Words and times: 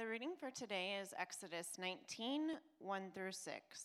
The 0.00 0.06
reading 0.06 0.32
for 0.34 0.50
today 0.50 0.98
is 0.98 1.12
Exodus 1.18 1.72
19 1.78 2.52
1 2.78 3.10
through 3.14 3.32
6. 3.32 3.84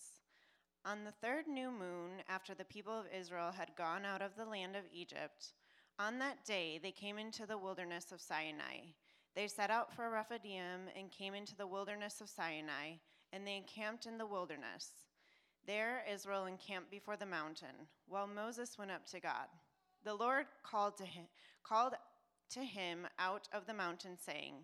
On 0.85 1.03
the 1.03 1.11
third 1.11 1.45
new 1.45 1.69
moon, 1.69 2.23
after 2.29 2.53
the 2.53 2.63
people 2.63 2.97
of 2.97 3.07
Israel 3.13 3.51
had 3.51 3.75
gone 3.75 4.05
out 4.05 4.21
of 4.21 4.37
the 4.37 4.45
land 4.45 4.77
of 4.77 4.83
Egypt, 4.93 5.51
on 5.99 6.17
that 6.19 6.45
day 6.45 6.79
they 6.81 6.91
came 6.91 7.17
into 7.17 7.45
the 7.45 7.57
wilderness 7.57 8.13
of 8.13 8.21
Sinai. 8.21 8.93
They 9.35 9.49
set 9.49 9.69
out 9.69 9.93
for 9.93 10.09
Rephidim 10.09 10.87
and 10.97 11.11
came 11.11 11.33
into 11.33 11.53
the 11.53 11.67
wilderness 11.67 12.21
of 12.21 12.29
Sinai, 12.29 12.93
and 13.33 13.45
they 13.45 13.57
encamped 13.57 14.05
in 14.05 14.17
the 14.17 14.25
wilderness. 14.25 14.91
There 15.67 16.05
Israel 16.09 16.45
encamped 16.45 16.89
before 16.89 17.17
the 17.17 17.25
mountain, 17.25 17.89
while 18.07 18.25
Moses 18.25 18.77
went 18.77 18.91
up 18.91 19.05
to 19.07 19.19
God. 19.19 19.47
The 20.05 20.15
Lord 20.15 20.45
called 20.63 20.95
to 20.99 21.05
him, 21.05 21.25
called 21.61 21.95
to 22.51 22.61
him 22.61 23.05
out 23.19 23.49
of 23.51 23.65
the 23.65 23.73
mountain, 23.73 24.17
saying, 24.17 24.63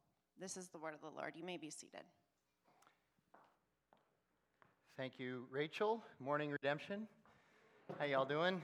This 0.41 0.57
is 0.57 0.69
the 0.69 0.79
word 0.79 0.95
of 0.95 1.01
the 1.01 1.15
Lord. 1.15 1.33
You 1.35 1.43
may 1.45 1.57
be 1.57 1.69
seated. 1.69 2.01
Thank 4.97 5.19
you, 5.19 5.45
Rachel. 5.51 6.01
Morning 6.19 6.49
Redemption. 6.49 7.07
How 7.99 8.05
y'all 8.05 8.25
doing? 8.25 8.59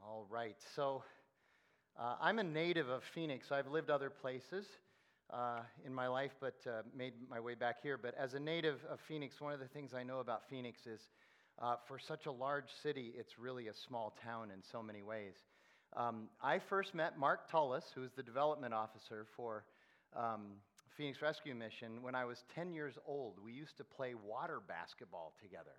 All 0.00 0.28
right. 0.30 0.54
So, 0.76 1.02
uh, 1.98 2.14
I'm 2.20 2.38
a 2.38 2.44
native 2.44 2.88
of 2.88 3.02
Phoenix. 3.02 3.50
I've 3.50 3.66
lived 3.66 3.90
other 3.90 4.10
places 4.10 4.64
uh, 5.32 5.62
in 5.84 5.92
my 5.92 6.06
life, 6.06 6.36
but 6.40 6.54
uh, 6.68 6.82
made 6.96 7.14
my 7.28 7.40
way 7.40 7.56
back 7.56 7.82
here. 7.82 7.98
But 7.98 8.14
as 8.16 8.34
a 8.34 8.40
native 8.40 8.78
of 8.88 9.00
Phoenix, 9.00 9.40
one 9.40 9.52
of 9.52 9.58
the 9.58 9.66
things 9.66 9.92
I 9.92 10.04
know 10.04 10.20
about 10.20 10.48
Phoenix 10.48 10.86
is 10.86 11.00
uh, 11.60 11.74
for 11.88 11.98
such 11.98 12.26
a 12.26 12.32
large 12.32 12.70
city, 12.80 13.12
it's 13.18 13.40
really 13.40 13.66
a 13.66 13.74
small 13.74 14.14
town 14.22 14.52
in 14.52 14.62
so 14.62 14.84
many 14.84 15.02
ways. 15.02 15.34
Um, 15.96 16.28
I 16.40 16.60
first 16.60 16.94
met 16.94 17.18
Mark 17.18 17.50
Tullis, 17.50 17.86
who 17.92 18.04
is 18.04 18.12
the 18.12 18.22
development 18.22 18.72
officer 18.72 19.26
for 19.34 19.64
um, 20.16 20.52
Phoenix 20.96 21.22
Rescue 21.22 21.54
Mission, 21.54 22.02
when 22.02 22.14
I 22.14 22.24
was 22.24 22.44
10 22.54 22.72
years 22.72 22.98
old. 23.06 23.34
We 23.44 23.52
used 23.52 23.76
to 23.78 23.84
play 23.84 24.14
water 24.14 24.60
basketball 24.66 25.32
together. 25.40 25.76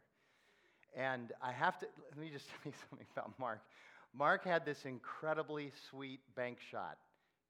And 0.96 1.32
I 1.42 1.52
have 1.52 1.78
to, 1.80 1.88
let 2.10 2.20
me 2.20 2.30
just 2.32 2.48
tell 2.64 2.72
you 2.72 2.78
something 2.90 3.08
about 3.16 3.38
Mark. 3.40 3.62
Mark 4.14 4.44
had 4.44 4.66
this 4.66 4.86
incredibly 4.86 5.72
sweet 5.90 6.20
bank 6.36 6.58
shot. 6.72 6.98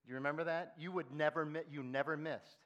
Do 0.04 0.10
you 0.10 0.16
remember 0.16 0.44
that? 0.44 0.74
You 0.78 0.92
would 0.92 1.12
never, 1.12 1.48
you 1.72 1.84
never 1.84 2.18
missed. 2.18 2.58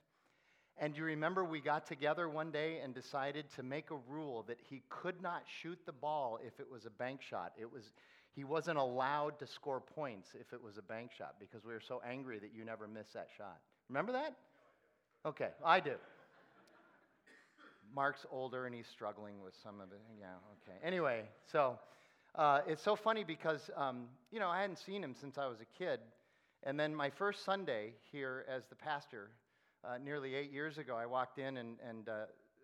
And 0.78 0.96
you 0.98 1.06
remember 1.06 1.46
we 1.46 1.62
got 1.62 1.86
together 1.86 2.28
one 2.28 2.52
day 2.52 2.80
and 2.84 2.94
decided 2.94 3.46
to 3.56 3.64
make 3.64 3.92
a 3.92 3.98
rule 4.10 4.44
that 4.48 4.60
he 4.70 4.84
could 4.90 5.22
not 5.22 5.44
shoot 5.62 5.80
the 5.86 5.94
ball 5.94 6.40
if 6.46 6.60
it 6.60 6.70
was 6.70 6.86
a 6.86 6.90
bank 6.90 7.22
shot. 7.22 7.54
It 7.58 7.72
was, 7.72 7.84
he 8.34 8.44
wasn't 8.44 8.78
allowed 8.78 9.40
to 9.40 9.48
score 9.48 9.80
points 9.80 10.30
if 10.38 10.52
it 10.52 10.62
was 10.62 10.78
a 10.78 10.82
bank 10.82 11.12
shot 11.18 11.36
because 11.40 11.64
we 11.64 11.72
were 11.72 11.82
so 11.86 12.02
angry 12.06 12.40
that 12.40 12.54
you 12.54 12.66
never 12.66 12.88
missed 12.88 13.14
that 13.14 13.30
shot. 13.38 13.60
Remember 13.89 14.11
that? 14.14 14.36
Okay, 15.25 15.50
I 15.64 15.80
do. 15.80 15.94
Mark's 17.94 18.25
older 18.31 18.66
and 18.66 18.75
he's 18.75 18.88
struggling 18.88 19.41
with 19.41 19.53
some 19.64 19.80
of 19.80 19.91
it. 19.91 20.02
Yeah, 20.19 20.25
okay. 20.64 20.78
Anyway, 20.86 21.23
so 21.52 21.80
uh, 22.36 22.61
it's 22.67 22.83
so 22.83 22.95
funny 22.95 23.23
because, 23.23 23.69
um, 23.78 24.07
you 24.31 24.40
know, 24.40 24.50
I 24.50 24.62
hadn't 24.62 24.79
seen 24.79 25.03
him 25.03 25.16
since 25.19 25.38
I 25.38 25.47
was 25.47 25.59
a 25.62 25.78
kid. 25.78 26.00
And 26.63 26.79
then 26.79 26.94
my 26.94 27.09
first 27.09 27.45
Sunday 27.45 27.94
here 28.12 28.45
as 28.50 28.63
the 28.69 28.75
pastor, 28.75 29.29
uh, 29.84 29.97
nearly 30.03 30.35
eight 30.35 30.51
years 30.51 30.78
ago, 30.78 30.95
I 30.95 31.06
walked 31.06 31.38
in 31.38 31.57
and, 31.57 31.78
and 31.88 32.09
uh, 32.09 32.12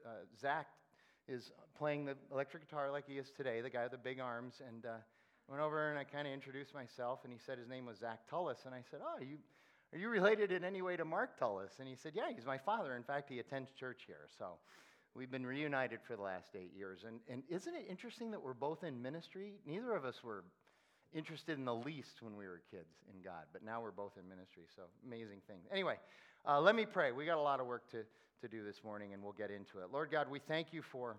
uh 0.05 0.09
Zach 0.39 0.67
is 1.27 1.51
playing 1.77 2.05
the 2.05 2.15
electric 2.31 2.67
guitar 2.67 2.91
like 2.91 3.05
he 3.07 3.17
is 3.17 3.31
today, 3.37 3.61
the 3.61 3.69
guy 3.69 3.83
with 3.83 3.91
the 3.91 3.97
big 3.97 4.19
arms. 4.19 4.55
And 4.67 4.85
uh, 4.85 4.97
went 5.47 5.61
over 5.61 5.89
and 5.89 5.99
I 5.99 6.03
kind 6.03 6.27
of 6.27 6.33
introduced 6.33 6.73
myself, 6.73 7.19
and 7.23 7.31
he 7.31 7.39
said 7.45 7.57
his 7.57 7.69
name 7.69 7.85
was 7.85 7.99
Zach 7.99 8.27
Tullis. 8.29 8.59
And 8.65 8.73
I 8.73 8.81
said, 8.89 8.99
Oh, 9.03 9.21
you, 9.21 9.37
are 9.93 9.99
you 9.99 10.09
related 10.09 10.51
in 10.51 10.63
any 10.63 10.81
way 10.81 10.95
to 10.95 11.03
Mark 11.03 11.37
Tullis? 11.37 11.73
And 11.79 11.87
he 11.87 11.95
said, 11.95 12.13
Yeah, 12.15 12.31
he's 12.33 12.45
my 12.45 12.57
father. 12.57 12.95
In 12.95 13.03
fact, 13.03 13.29
he 13.29 13.39
attends 13.39 13.71
church 13.71 14.03
here. 14.07 14.27
So 14.37 14.53
we've 15.15 15.31
been 15.31 15.45
reunited 15.45 15.99
for 16.07 16.15
the 16.15 16.21
last 16.21 16.49
eight 16.55 16.71
years. 16.75 17.03
And, 17.05 17.19
and 17.29 17.43
isn't 17.49 17.73
it 17.73 17.85
interesting 17.89 18.31
that 18.31 18.41
we're 18.41 18.53
both 18.53 18.83
in 18.83 19.01
ministry? 19.01 19.55
Neither 19.65 19.93
of 19.93 20.05
us 20.05 20.23
were 20.23 20.43
interested 21.13 21.57
in 21.57 21.65
the 21.65 21.75
least 21.75 22.21
when 22.21 22.37
we 22.37 22.47
were 22.47 22.61
kids 22.71 22.95
in 23.13 23.21
God, 23.21 23.43
but 23.51 23.63
now 23.63 23.81
we're 23.81 23.91
both 23.91 24.13
in 24.17 24.27
ministry. 24.29 24.63
So 24.75 24.83
amazing 25.05 25.41
thing. 25.47 25.57
Anyway, 25.71 25.95
uh, 26.47 26.61
let 26.61 26.75
me 26.75 26.85
pray. 26.85 27.11
We 27.11 27.25
got 27.25 27.37
a 27.37 27.41
lot 27.41 27.59
of 27.59 27.67
work 27.67 27.89
to, 27.91 28.03
to 28.41 28.47
do 28.47 28.63
this 28.63 28.83
morning, 28.83 29.13
and 29.13 29.21
we'll 29.21 29.33
get 29.33 29.51
into 29.51 29.79
it. 29.79 29.91
Lord 29.91 30.09
God, 30.09 30.29
we 30.29 30.39
thank 30.39 30.67
you 30.71 30.81
for 30.81 31.17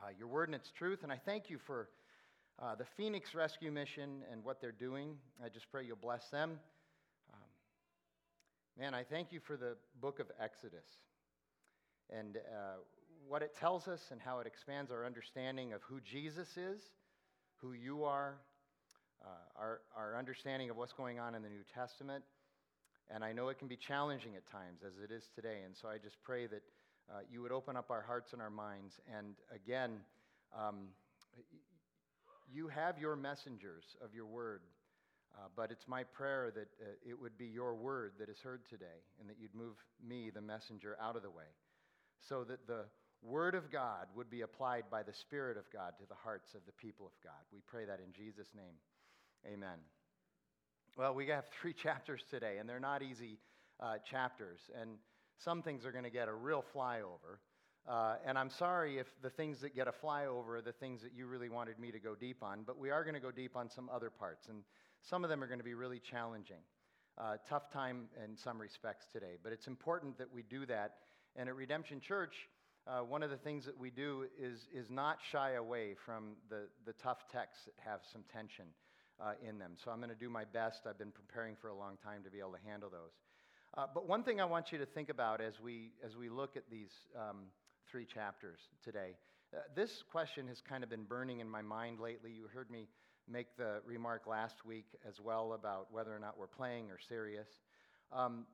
uh, 0.00 0.10
your 0.16 0.28
word 0.28 0.48
and 0.48 0.54
its 0.54 0.70
truth, 0.70 1.00
and 1.02 1.10
I 1.10 1.20
thank 1.24 1.50
you 1.50 1.58
for 1.66 1.88
uh, 2.62 2.76
the 2.76 2.86
Phoenix 2.96 3.34
Rescue 3.34 3.72
Mission 3.72 4.22
and 4.30 4.44
what 4.44 4.60
they're 4.60 4.70
doing. 4.70 5.16
I 5.44 5.48
just 5.48 5.70
pray 5.72 5.84
you'll 5.84 5.96
bless 5.96 6.28
them. 6.28 6.60
Man, 8.78 8.94
I 8.94 9.02
thank 9.02 9.32
you 9.32 9.40
for 9.40 9.56
the 9.56 9.74
book 10.00 10.20
of 10.20 10.26
Exodus 10.40 10.86
and 12.16 12.36
uh, 12.36 12.76
what 13.26 13.42
it 13.42 13.52
tells 13.58 13.88
us 13.88 14.00
and 14.12 14.20
how 14.20 14.38
it 14.38 14.46
expands 14.46 14.92
our 14.92 15.04
understanding 15.04 15.72
of 15.72 15.80
who 15.82 16.00
Jesus 16.00 16.56
is, 16.56 16.80
who 17.56 17.72
you 17.72 18.04
are, 18.04 18.36
uh, 19.20 19.58
our, 19.58 19.80
our 19.96 20.16
understanding 20.16 20.70
of 20.70 20.76
what's 20.76 20.92
going 20.92 21.18
on 21.18 21.34
in 21.34 21.42
the 21.42 21.48
New 21.48 21.64
Testament. 21.74 22.22
And 23.12 23.24
I 23.24 23.32
know 23.32 23.48
it 23.48 23.58
can 23.58 23.66
be 23.66 23.76
challenging 23.76 24.36
at 24.36 24.48
times, 24.48 24.82
as 24.86 24.92
it 25.02 25.12
is 25.12 25.24
today. 25.34 25.62
And 25.66 25.74
so 25.76 25.88
I 25.88 25.98
just 25.98 26.22
pray 26.22 26.46
that 26.46 26.62
uh, 27.10 27.14
you 27.28 27.42
would 27.42 27.50
open 27.50 27.76
up 27.76 27.90
our 27.90 28.02
hearts 28.02 28.32
and 28.32 28.40
our 28.40 28.48
minds. 28.48 28.94
And 29.12 29.34
again, 29.52 29.90
um, 30.56 30.90
you 32.48 32.68
have 32.68 32.96
your 33.00 33.16
messengers 33.16 33.96
of 34.04 34.14
your 34.14 34.26
word, 34.26 34.60
uh, 35.38 35.42
but 35.54 35.70
it's 35.70 35.86
my 35.86 36.02
prayer 36.02 36.50
that 36.54 36.68
uh, 36.82 36.90
it 37.08 37.18
would 37.18 37.38
be 37.38 37.46
your 37.46 37.74
word 37.74 38.12
that 38.18 38.28
is 38.28 38.40
heard 38.40 38.62
today 38.68 39.06
and 39.20 39.30
that 39.30 39.36
you'd 39.40 39.54
move 39.54 39.76
me, 40.04 40.30
the 40.34 40.40
messenger, 40.40 40.96
out 41.00 41.14
of 41.14 41.22
the 41.22 41.30
way 41.30 41.44
so 42.26 42.44
that 42.44 42.66
the 42.66 42.84
word 43.22 43.54
of 43.54 43.70
God 43.70 44.06
would 44.14 44.30
be 44.30 44.42
applied 44.42 44.84
by 44.90 45.02
the 45.02 45.12
Spirit 45.12 45.56
of 45.56 45.64
God 45.72 45.92
to 45.98 46.06
the 46.08 46.14
hearts 46.14 46.54
of 46.54 46.60
the 46.66 46.72
people 46.72 47.06
of 47.06 47.12
God. 47.22 47.40
We 47.52 47.60
pray 47.66 47.84
that 47.84 48.00
in 48.00 48.12
Jesus' 48.12 48.48
name. 48.54 48.74
Amen. 49.46 49.78
Well, 50.96 51.14
we 51.14 51.26
have 51.28 51.44
three 51.60 51.72
chapters 51.74 52.22
today, 52.30 52.58
and 52.58 52.68
they're 52.68 52.80
not 52.80 53.02
easy 53.02 53.38
uh, 53.80 53.94
chapters. 54.10 54.58
And 54.80 54.90
some 55.38 55.62
things 55.62 55.84
are 55.84 55.92
going 55.92 56.04
to 56.04 56.10
get 56.10 56.28
a 56.28 56.34
real 56.34 56.64
flyover. 56.74 57.38
Uh, 57.88 58.16
and 58.26 58.36
I'm 58.36 58.50
sorry 58.50 58.98
if 58.98 59.06
the 59.22 59.30
things 59.30 59.60
that 59.60 59.74
get 59.74 59.88
a 59.88 59.92
flyover 60.04 60.58
are 60.58 60.62
the 60.62 60.72
things 60.72 61.00
that 61.02 61.12
you 61.14 61.26
really 61.26 61.48
wanted 61.48 61.78
me 61.78 61.90
to 61.90 61.98
go 61.98 62.14
deep 62.14 62.42
on, 62.42 62.62
but 62.66 62.78
we 62.78 62.90
are 62.90 63.02
going 63.02 63.14
to 63.14 63.20
go 63.20 63.30
deep 63.30 63.56
on 63.56 63.70
some 63.70 63.88
other 63.90 64.10
parts. 64.10 64.48
And 64.48 64.62
some 65.02 65.24
of 65.24 65.30
them 65.30 65.42
are 65.42 65.46
going 65.46 65.60
to 65.60 65.64
be 65.64 65.74
really 65.74 66.00
challenging. 66.00 66.62
Uh, 67.16 67.36
tough 67.48 67.70
time 67.72 68.06
in 68.24 68.36
some 68.36 68.60
respects 68.60 69.06
today, 69.12 69.36
but 69.42 69.52
it's 69.52 69.66
important 69.66 70.16
that 70.18 70.32
we 70.32 70.42
do 70.42 70.64
that. 70.66 70.96
And 71.34 71.48
at 71.48 71.56
Redemption 71.56 72.00
Church, 72.00 72.48
uh, 72.86 73.00
one 73.00 73.22
of 73.22 73.30
the 73.30 73.36
things 73.36 73.64
that 73.64 73.76
we 73.76 73.90
do 73.90 74.26
is, 74.40 74.68
is 74.72 74.88
not 74.88 75.18
shy 75.32 75.54
away 75.54 75.94
from 76.06 76.36
the, 76.48 76.68
the 76.86 76.92
tough 76.92 77.28
texts 77.30 77.64
that 77.64 77.74
have 77.84 78.00
some 78.12 78.22
tension 78.32 78.66
uh, 79.20 79.32
in 79.46 79.58
them. 79.58 79.72
So 79.82 79.90
I'm 79.90 79.98
going 79.98 80.10
to 80.10 80.16
do 80.16 80.30
my 80.30 80.44
best. 80.44 80.86
I've 80.88 80.98
been 80.98 81.10
preparing 81.10 81.56
for 81.60 81.68
a 81.68 81.74
long 81.74 81.98
time 82.04 82.22
to 82.24 82.30
be 82.30 82.38
able 82.38 82.52
to 82.52 82.68
handle 82.68 82.88
those. 82.88 83.12
Uh, 83.76 83.86
but 83.92 84.08
one 84.08 84.22
thing 84.22 84.40
I 84.40 84.44
want 84.44 84.72
you 84.72 84.78
to 84.78 84.86
think 84.86 85.08
about 85.08 85.40
as 85.40 85.60
we, 85.60 85.90
as 86.04 86.16
we 86.16 86.28
look 86.28 86.56
at 86.56 86.64
these 86.70 86.92
um, 87.16 87.46
three 87.90 88.06
chapters 88.06 88.60
today. 88.84 89.16
Uh, 89.54 89.60
this 89.74 90.02
question 90.10 90.46
has 90.46 90.60
kind 90.60 90.84
of 90.84 90.90
been 90.90 91.04
burning 91.04 91.40
in 91.40 91.48
my 91.48 91.62
mind 91.62 92.00
lately. 92.00 92.30
You 92.30 92.46
heard 92.52 92.70
me 92.70 92.86
make 93.30 93.56
the 93.56 93.80
remark 93.84 94.26
last 94.26 94.64
week 94.64 94.86
as 95.06 95.20
well 95.20 95.52
about 95.52 95.88
whether 95.92 96.14
or 96.14 96.18
not 96.18 96.38
we're 96.38 96.46
playing 96.46 96.90
or 96.90 96.98
serious. 97.08 97.48
Um, 98.12 98.46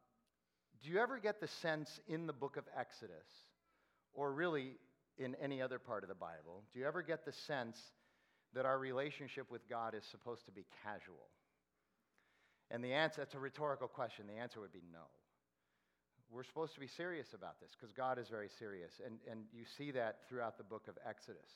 do 0.83 0.91
you 0.91 0.99
ever 0.99 1.19
get 1.19 1.41
the 1.41 1.49
sense 1.49 2.01
in 2.09 2.27
the 2.27 2.33
book 2.33 2.57
of 2.57 2.65
Exodus, 2.77 3.27
or 4.13 4.33
really 4.33 4.73
in 5.19 5.35
any 5.37 5.63
other 5.63 5.79
part 5.79 6.03
of 6.03 6.09
the 6.09 6.15
Bible, 6.15 6.63
do 6.73 6.81
you 6.81 6.87
ever 6.87 7.03
get 7.03 7.25
the 7.25 7.33
sense 7.33 7.79
that 8.55 8.67
our 8.67 8.79
relationship 8.79 9.51
with 9.51 9.69
God 9.69 9.95
is 9.95 10.05
supposed 10.05 10.45
to 10.47 10.53
be 10.53 10.65
casual? 10.83 11.29
And 12.71 12.83
the 12.83 12.93
answer, 12.93 13.21
that's 13.21 13.35
a 13.35 13.39
rhetorical 13.39 13.89
question. 13.89 14.27
The 14.27 14.41
answer 14.41 14.61
would 14.61 14.73
be 14.73 14.83
no. 14.93 15.05
We're 16.31 16.45
supposed 16.45 16.75
to 16.75 16.81
be 16.81 16.89
serious 16.89 17.33
about 17.35 17.61
this 17.61 17.71
because 17.79 17.93
God 17.93 18.19
is 18.19 18.29
very 18.29 18.49
serious. 18.59 18.93
And, 19.05 19.19
and 19.31 19.45
you 19.53 19.65
see 19.79 19.91
that 19.93 20.29
throughout 20.29 20.59
the 20.59 20.65
book 20.65 20.89
of 20.89 20.95
Exodus. 21.09 21.51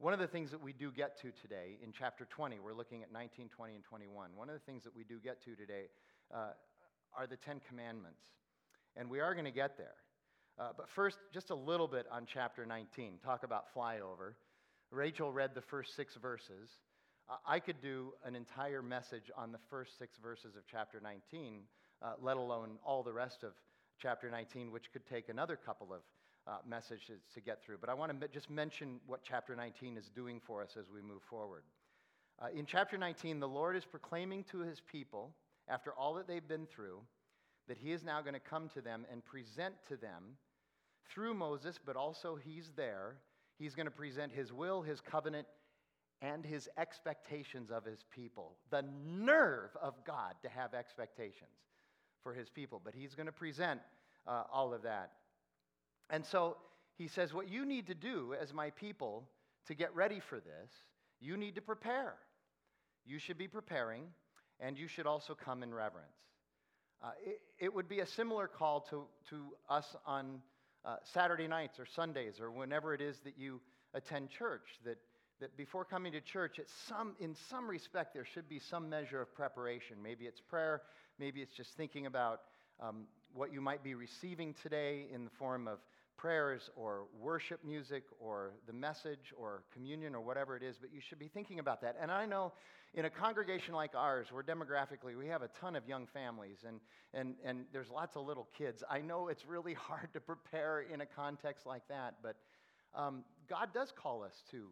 One 0.00 0.12
of 0.12 0.20
the 0.20 0.28
things 0.28 0.52
that 0.52 0.62
we 0.62 0.72
do 0.72 0.92
get 0.92 1.20
to 1.22 1.32
today 1.42 1.76
in 1.82 1.90
chapter 1.90 2.24
20, 2.30 2.60
we're 2.60 2.72
looking 2.72 3.02
at 3.02 3.10
19, 3.10 3.48
20, 3.48 3.74
and 3.74 3.82
21. 3.82 4.30
One 4.36 4.48
of 4.48 4.54
the 4.54 4.60
things 4.60 4.84
that 4.84 4.94
we 4.94 5.02
do 5.02 5.18
get 5.18 5.42
to 5.42 5.56
today 5.56 5.88
uh, 6.32 6.50
are 7.16 7.26
the 7.26 7.36
Ten 7.36 7.60
Commandments. 7.68 8.22
and 8.94 9.10
we 9.10 9.18
are 9.18 9.34
going 9.34 9.44
to 9.44 9.50
get 9.50 9.76
there. 9.76 9.96
Uh, 10.56 10.68
but 10.76 10.88
first, 10.88 11.18
just 11.34 11.50
a 11.50 11.54
little 11.54 11.88
bit 11.88 12.06
on 12.12 12.26
chapter 12.32 12.64
19. 12.64 13.14
Talk 13.24 13.42
about 13.42 13.74
flyover. 13.74 14.34
Rachel 14.92 15.32
read 15.32 15.50
the 15.56 15.62
first 15.62 15.96
six 15.96 16.14
verses. 16.14 16.70
Uh, 17.28 17.34
I 17.44 17.58
could 17.58 17.80
do 17.82 18.12
an 18.24 18.36
entire 18.36 18.82
message 18.82 19.32
on 19.36 19.50
the 19.50 19.58
first 19.68 19.98
six 19.98 20.16
verses 20.22 20.54
of 20.54 20.62
chapter 20.70 21.00
19, 21.00 21.62
uh, 22.02 22.12
let 22.22 22.36
alone 22.36 22.78
all 22.84 23.02
the 23.02 23.12
rest 23.12 23.42
of 23.42 23.50
chapter 24.00 24.30
19, 24.30 24.70
which 24.70 24.92
could 24.92 25.06
take 25.06 25.28
another 25.28 25.56
couple 25.56 25.92
of 25.92 26.02
uh, 26.48 26.56
messages 26.66 27.20
to 27.34 27.40
get 27.40 27.62
through. 27.62 27.76
But 27.80 27.90
I 27.90 27.94
want 27.94 28.10
to 28.10 28.24
m- 28.24 28.30
just 28.32 28.48
mention 28.48 29.00
what 29.06 29.20
chapter 29.22 29.54
19 29.54 29.96
is 29.96 30.08
doing 30.08 30.40
for 30.44 30.62
us 30.62 30.76
as 30.78 30.86
we 30.92 31.02
move 31.02 31.22
forward. 31.28 31.62
Uh, 32.40 32.46
in 32.54 32.64
chapter 32.64 32.96
19, 32.96 33.40
the 33.40 33.48
Lord 33.48 33.76
is 33.76 33.84
proclaiming 33.84 34.44
to 34.44 34.60
his 34.60 34.80
people, 34.80 35.34
after 35.68 35.92
all 35.92 36.14
that 36.14 36.26
they've 36.26 36.46
been 36.46 36.66
through, 36.66 37.00
that 37.66 37.76
he 37.76 37.92
is 37.92 38.02
now 38.02 38.22
going 38.22 38.34
to 38.34 38.40
come 38.40 38.68
to 38.70 38.80
them 38.80 39.04
and 39.12 39.24
present 39.24 39.74
to 39.88 39.96
them 39.96 40.36
through 41.12 41.34
Moses, 41.34 41.78
but 41.84 41.96
also 41.96 42.36
he's 42.36 42.70
there. 42.76 43.16
He's 43.58 43.74
going 43.74 43.86
to 43.86 43.92
present 43.92 44.32
his 44.32 44.52
will, 44.52 44.82
his 44.82 45.00
covenant, 45.00 45.46
and 46.22 46.44
his 46.44 46.68
expectations 46.78 47.70
of 47.70 47.84
his 47.84 48.04
people. 48.14 48.56
The 48.70 48.84
nerve 49.04 49.70
of 49.82 49.94
God 50.06 50.34
to 50.42 50.48
have 50.48 50.74
expectations 50.74 51.50
for 52.22 52.32
his 52.32 52.48
people, 52.48 52.80
but 52.82 52.94
he's 52.94 53.14
going 53.14 53.26
to 53.26 53.32
present 53.32 53.80
uh, 54.26 54.44
all 54.52 54.72
of 54.72 54.82
that. 54.82 55.12
And 56.10 56.24
so 56.24 56.56
he 56.96 57.08
says, 57.08 57.32
What 57.32 57.48
you 57.48 57.64
need 57.64 57.86
to 57.88 57.94
do 57.94 58.34
as 58.40 58.52
my 58.52 58.70
people 58.70 59.24
to 59.66 59.74
get 59.74 59.94
ready 59.94 60.20
for 60.20 60.36
this, 60.36 60.70
you 61.20 61.36
need 61.36 61.54
to 61.56 61.62
prepare. 61.62 62.14
You 63.04 63.18
should 63.18 63.38
be 63.38 63.48
preparing, 63.48 64.04
and 64.60 64.78
you 64.78 64.88
should 64.88 65.06
also 65.06 65.34
come 65.34 65.62
in 65.62 65.72
reverence. 65.72 66.08
Uh, 67.02 67.10
it, 67.24 67.40
it, 67.58 67.74
would 67.74 67.88
be 67.88 68.00
a 68.00 68.06
similar 68.06 68.48
call 68.48 68.80
to, 68.90 69.04
to 69.30 69.54
us 69.70 69.96
on 70.04 70.40
uh, 70.84 70.96
Saturday 71.14 71.46
nights 71.46 71.78
or 71.78 71.86
Sundays 71.86 72.40
or 72.40 72.50
whenever 72.50 72.92
it 72.92 73.00
is 73.00 73.16
that 73.24 73.38
you 73.38 73.60
attend 73.94 74.30
church, 74.30 74.66
that, 74.84 74.98
that 75.40 75.56
before 75.56 75.84
coming 75.84 76.12
to 76.12 76.20
church, 76.20 76.58
at 76.58 76.66
some, 76.88 77.14
in 77.20 77.36
some 77.48 77.68
respect, 77.68 78.14
there 78.14 78.24
should 78.24 78.48
be 78.48 78.58
some 78.58 78.88
measure 78.88 79.20
of 79.20 79.32
preparation. 79.32 79.96
Maybe 80.02 80.24
it's 80.24 80.40
prayer, 80.40 80.82
maybe 81.20 81.40
it's 81.40 81.54
just 81.54 81.76
thinking 81.76 82.06
about 82.06 82.40
um, 82.80 83.06
what 83.32 83.52
you 83.52 83.60
might 83.60 83.84
be 83.84 83.94
receiving 83.94 84.54
today 84.60 85.06
in 85.12 85.24
the 85.24 85.30
form 85.38 85.68
of 85.68 85.78
prayers 86.18 86.68
or 86.76 87.04
worship 87.18 87.64
music 87.64 88.02
or 88.20 88.50
the 88.66 88.72
message 88.72 89.32
or 89.38 89.62
communion 89.72 90.14
or 90.14 90.20
whatever 90.20 90.56
it 90.56 90.62
is, 90.62 90.76
but 90.78 90.92
you 90.92 91.00
should 91.00 91.18
be 91.18 91.28
thinking 91.28 91.60
about 91.60 91.80
that. 91.80 91.96
And 92.00 92.10
I 92.10 92.26
know 92.26 92.52
in 92.92 93.04
a 93.04 93.10
congregation 93.10 93.74
like 93.74 93.92
ours, 93.94 94.26
where 94.30 94.42
demographically 94.42 95.16
we 95.16 95.28
have 95.28 95.42
a 95.42 95.48
ton 95.60 95.76
of 95.76 95.88
young 95.88 96.06
families 96.06 96.58
and, 96.66 96.80
and, 97.14 97.36
and 97.44 97.64
there's 97.72 97.88
lots 97.88 98.16
of 98.16 98.26
little 98.26 98.48
kids, 98.56 98.82
I 98.90 99.00
know 99.00 99.28
it's 99.28 99.46
really 99.46 99.74
hard 99.88 100.12
to 100.12 100.20
prepare 100.20 100.80
in 100.92 101.00
a 101.00 101.06
context 101.06 101.64
like 101.64 101.86
that, 101.88 102.16
but 102.22 102.36
um, 102.94 103.24
God 103.48 103.68
does 103.72 103.92
call 103.92 104.22
us 104.22 104.42
to 104.50 104.66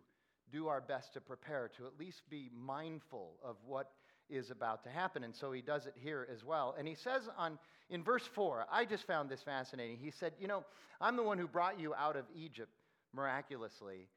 do 0.52 0.69
our 0.69 0.81
best 0.81 1.14
to 1.14 1.20
prepare, 1.20 1.70
to 1.76 1.87
at 1.87 1.99
least 1.99 2.22
be 2.28 2.50
mindful 2.54 3.34
of 3.44 3.56
what 3.66 3.90
is 4.28 4.50
about 4.50 4.84
to 4.84 4.90
happen. 4.90 5.25
And 5.25 5.34
so 5.34 5.52
he 5.52 5.62
does 5.62 5.87
it 5.87 5.94
here 5.96 6.26
as 6.32 6.44
well. 6.44 6.75
And 6.78 6.87
he 6.87 6.94
says 6.94 7.23
on 7.37 7.58
in 7.88 8.02
verse 8.02 8.26
4, 8.34 8.67
I 8.70 8.84
just 8.84 9.06
found 9.06 9.31
this 9.31 9.43
fascinating. 9.43 9.96
He 9.99 10.11
said, 10.11 10.32
You 10.40 10.49
know, 10.49 10.64
I'm 11.00 11.17
the 11.17 11.23
one 11.23 11.38
who 11.38 11.46
brought 11.46 11.78
you 11.78 11.94
out 11.94 12.17
of 12.17 12.25
Egypt 12.34 12.70
miraculously. 13.14 14.08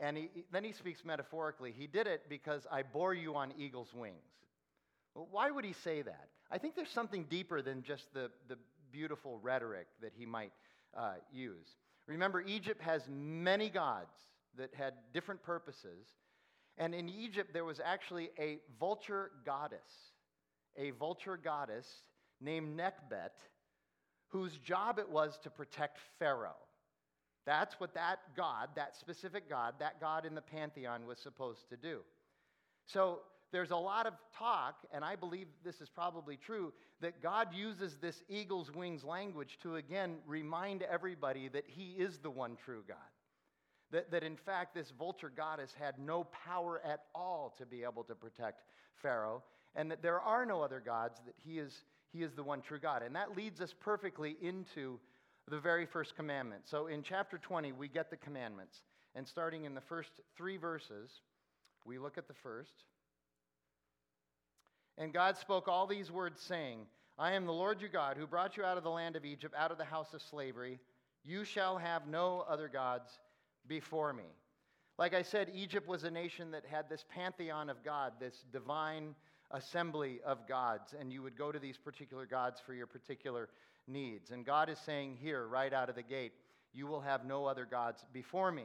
And 0.00 0.16
he, 0.16 0.30
then 0.52 0.64
he 0.64 0.72
speaks 0.72 1.04
metaphorically. 1.04 1.74
He 1.76 1.86
did 1.86 2.06
it 2.06 2.22
because 2.28 2.66
I 2.70 2.82
bore 2.82 3.14
you 3.14 3.34
on 3.34 3.52
eagle's 3.58 3.92
wings. 3.92 4.16
Well, 5.14 5.28
why 5.30 5.50
would 5.50 5.64
he 5.64 5.72
say 5.72 6.02
that? 6.02 6.28
I 6.50 6.58
think 6.58 6.76
there's 6.76 6.90
something 6.90 7.24
deeper 7.28 7.60
than 7.60 7.82
just 7.82 8.12
the, 8.14 8.30
the 8.48 8.56
beautiful 8.92 9.38
rhetoric 9.42 9.88
that 10.00 10.12
he 10.16 10.24
might 10.24 10.52
uh, 10.96 11.14
use. 11.32 11.66
Remember, 12.06 12.40
Egypt 12.40 12.80
has 12.80 13.02
many 13.10 13.68
gods 13.68 14.14
that 14.56 14.72
had 14.74 14.94
different 15.12 15.42
purposes. 15.42 16.06
And 16.78 16.94
in 16.94 17.08
Egypt, 17.08 17.52
there 17.52 17.64
was 17.64 17.80
actually 17.84 18.30
a 18.38 18.58
vulture 18.78 19.32
goddess, 19.44 20.12
a 20.76 20.90
vulture 20.92 21.36
goddess 21.36 21.86
named 22.40 22.78
Nekhbet, 22.78 23.34
whose 24.28 24.56
job 24.58 24.98
it 24.98 25.08
was 25.08 25.38
to 25.42 25.50
protect 25.50 25.98
Pharaoh. 26.18 26.56
That's 27.44 27.80
what 27.80 27.94
that 27.94 28.20
God, 28.36 28.68
that 28.76 28.94
specific 28.94 29.48
God, 29.48 29.74
that 29.80 30.00
God 30.00 30.24
in 30.24 30.34
the 30.34 30.40
pantheon 30.40 31.06
was 31.06 31.18
supposed 31.18 31.68
to 31.70 31.76
do. 31.76 32.00
So 32.86 33.20
there's 33.50 33.70
a 33.70 33.76
lot 33.76 34.06
of 34.06 34.14
talk, 34.38 34.76
and 34.92 35.04
I 35.04 35.16
believe 35.16 35.46
this 35.64 35.80
is 35.80 35.88
probably 35.88 36.36
true, 36.36 36.72
that 37.00 37.22
God 37.22 37.48
uses 37.54 37.96
this 37.96 38.22
eagle's 38.28 38.70
wings 38.70 39.02
language 39.02 39.58
to 39.62 39.76
again 39.76 40.18
remind 40.26 40.82
everybody 40.82 41.48
that 41.48 41.64
He 41.66 41.92
is 41.92 42.18
the 42.18 42.30
one 42.30 42.56
true 42.64 42.84
God. 42.86 42.96
That, 43.90 44.10
that 44.10 44.22
in 44.22 44.36
fact, 44.36 44.74
this 44.74 44.90
vulture 44.90 45.32
goddess 45.34 45.74
had 45.78 45.98
no 45.98 46.26
power 46.44 46.80
at 46.84 47.04
all 47.14 47.54
to 47.58 47.64
be 47.64 47.82
able 47.84 48.04
to 48.04 48.14
protect 48.14 48.62
Pharaoh, 48.94 49.42
and 49.74 49.90
that 49.90 50.02
there 50.02 50.20
are 50.20 50.44
no 50.44 50.62
other 50.62 50.82
gods, 50.84 51.20
that 51.24 51.34
He 51.38 51.58
is 51.58 51.84
he 52.12 52.22
is 52.22 52.32
the 52.34 52.42
one 52.42 52.60
true 52.60 52.78
God. 52.78 53.02
And 53.02 53.14
that 53.16 53.36
leads 53.36 53.60
us 53.60 53.74
perfectly 53.78 54.36
into 54.40 54.98
the 55.48 55.58
very 55.58 55.86
first 55.86 56.16
commandment. 56.16 56.62
So 56.64 56.86
in 56.86 57.02
chapter 57.02 57.38
20, 57.38 57.72
we 57.72 57.88
get 57.88 58.10
the 58.10 58.16
commandments. 58.16 58.82
And 59.14 59.26
starting 59.26 59.64
in 59.64 59.74
the 59.74 59.80
first 59.80 60.10
three 60.36 60.56
verses, 60.56 61.10
we 61.84 61.98
look 61.98 62.18
at 62.18 62.28
the 62.28 62.34
first. 62.34 62.84
And 64.96 65.12
God 65.12 65.36
spoke 65.36 65.68
all 65.68 65.86
these 65.86 66.10
words, 66.10 66.40
saying, 66.40 66.86
I 67.18 67.32
am 67.32 67.46
the 67.46 67.52
Lord 67.52 67.80
your 67.80 67.90
God, 67.90 68.16
who 68.16 68.26
brought 68.26 68.56
you 68.56 68.64
out 68.64 68.78
of 68.78 68.84
the 68.84 68.90
land 68.90 69.16
of 69.16 69.24
Egypt, 69.24 69.54
out 69.56 69.70
of 69.70 69.78
the 69.78 69.84
house 69.84 70.12
of 70.14 70.22
slavery. 70.22 70.78
You 71.24 71.44
shall 71.44 71.78
have 71.78 72.06
no 72.06 72.44
other 72.48 72.68
gods 72.68 73.18
before 73.68 74.12
me. 74.12 74.24
Like 74.98 75.14
I 75.14 75.22
said, 75.22 75.52
Egypt 75.54 75.86
was 75.86 76.04
a 76.04 76.10
nation 76.10 76.50
that 76.50 76.64
had 76.66 76.88
this 76.88 77.04
pantheon 77.14 77.70
of 77.70 77.84
God, 77.84 78.14
this 78.18 78.44
divine 78.52 79.14
assembly 79.52 80.20
of 80.26 80.46
gods, 80.48 80.94
and 80.98 81.12
you 81.12 81.22
would 81.22 81.38
go 81.38 81.52
to 81.52 81.58
these 81.58 81.78
particular 81.78 82.26
gods 82.26 82.60
for 82.66 82.74
your 82.74 82.86
particular 82.86 83.48
needs. 83.86 84.30
And 84.30 84.44
God 84.44 84.68
is 84.68 84.78
saying 84.84 85.16
here, 85.20 85.46
right 85.46 85.72
out 85.72 85.88
of 85.88 85.94
the 85.94 86.02
gate, 86.02 86.32
you 86.74 86.86
will 86.86 87.00
have 87.00 87.24
no 87.24 87.46
other 87.46 87.64
gods 87.64 88.04
before 88.12 88.50
me. 88.50 88.64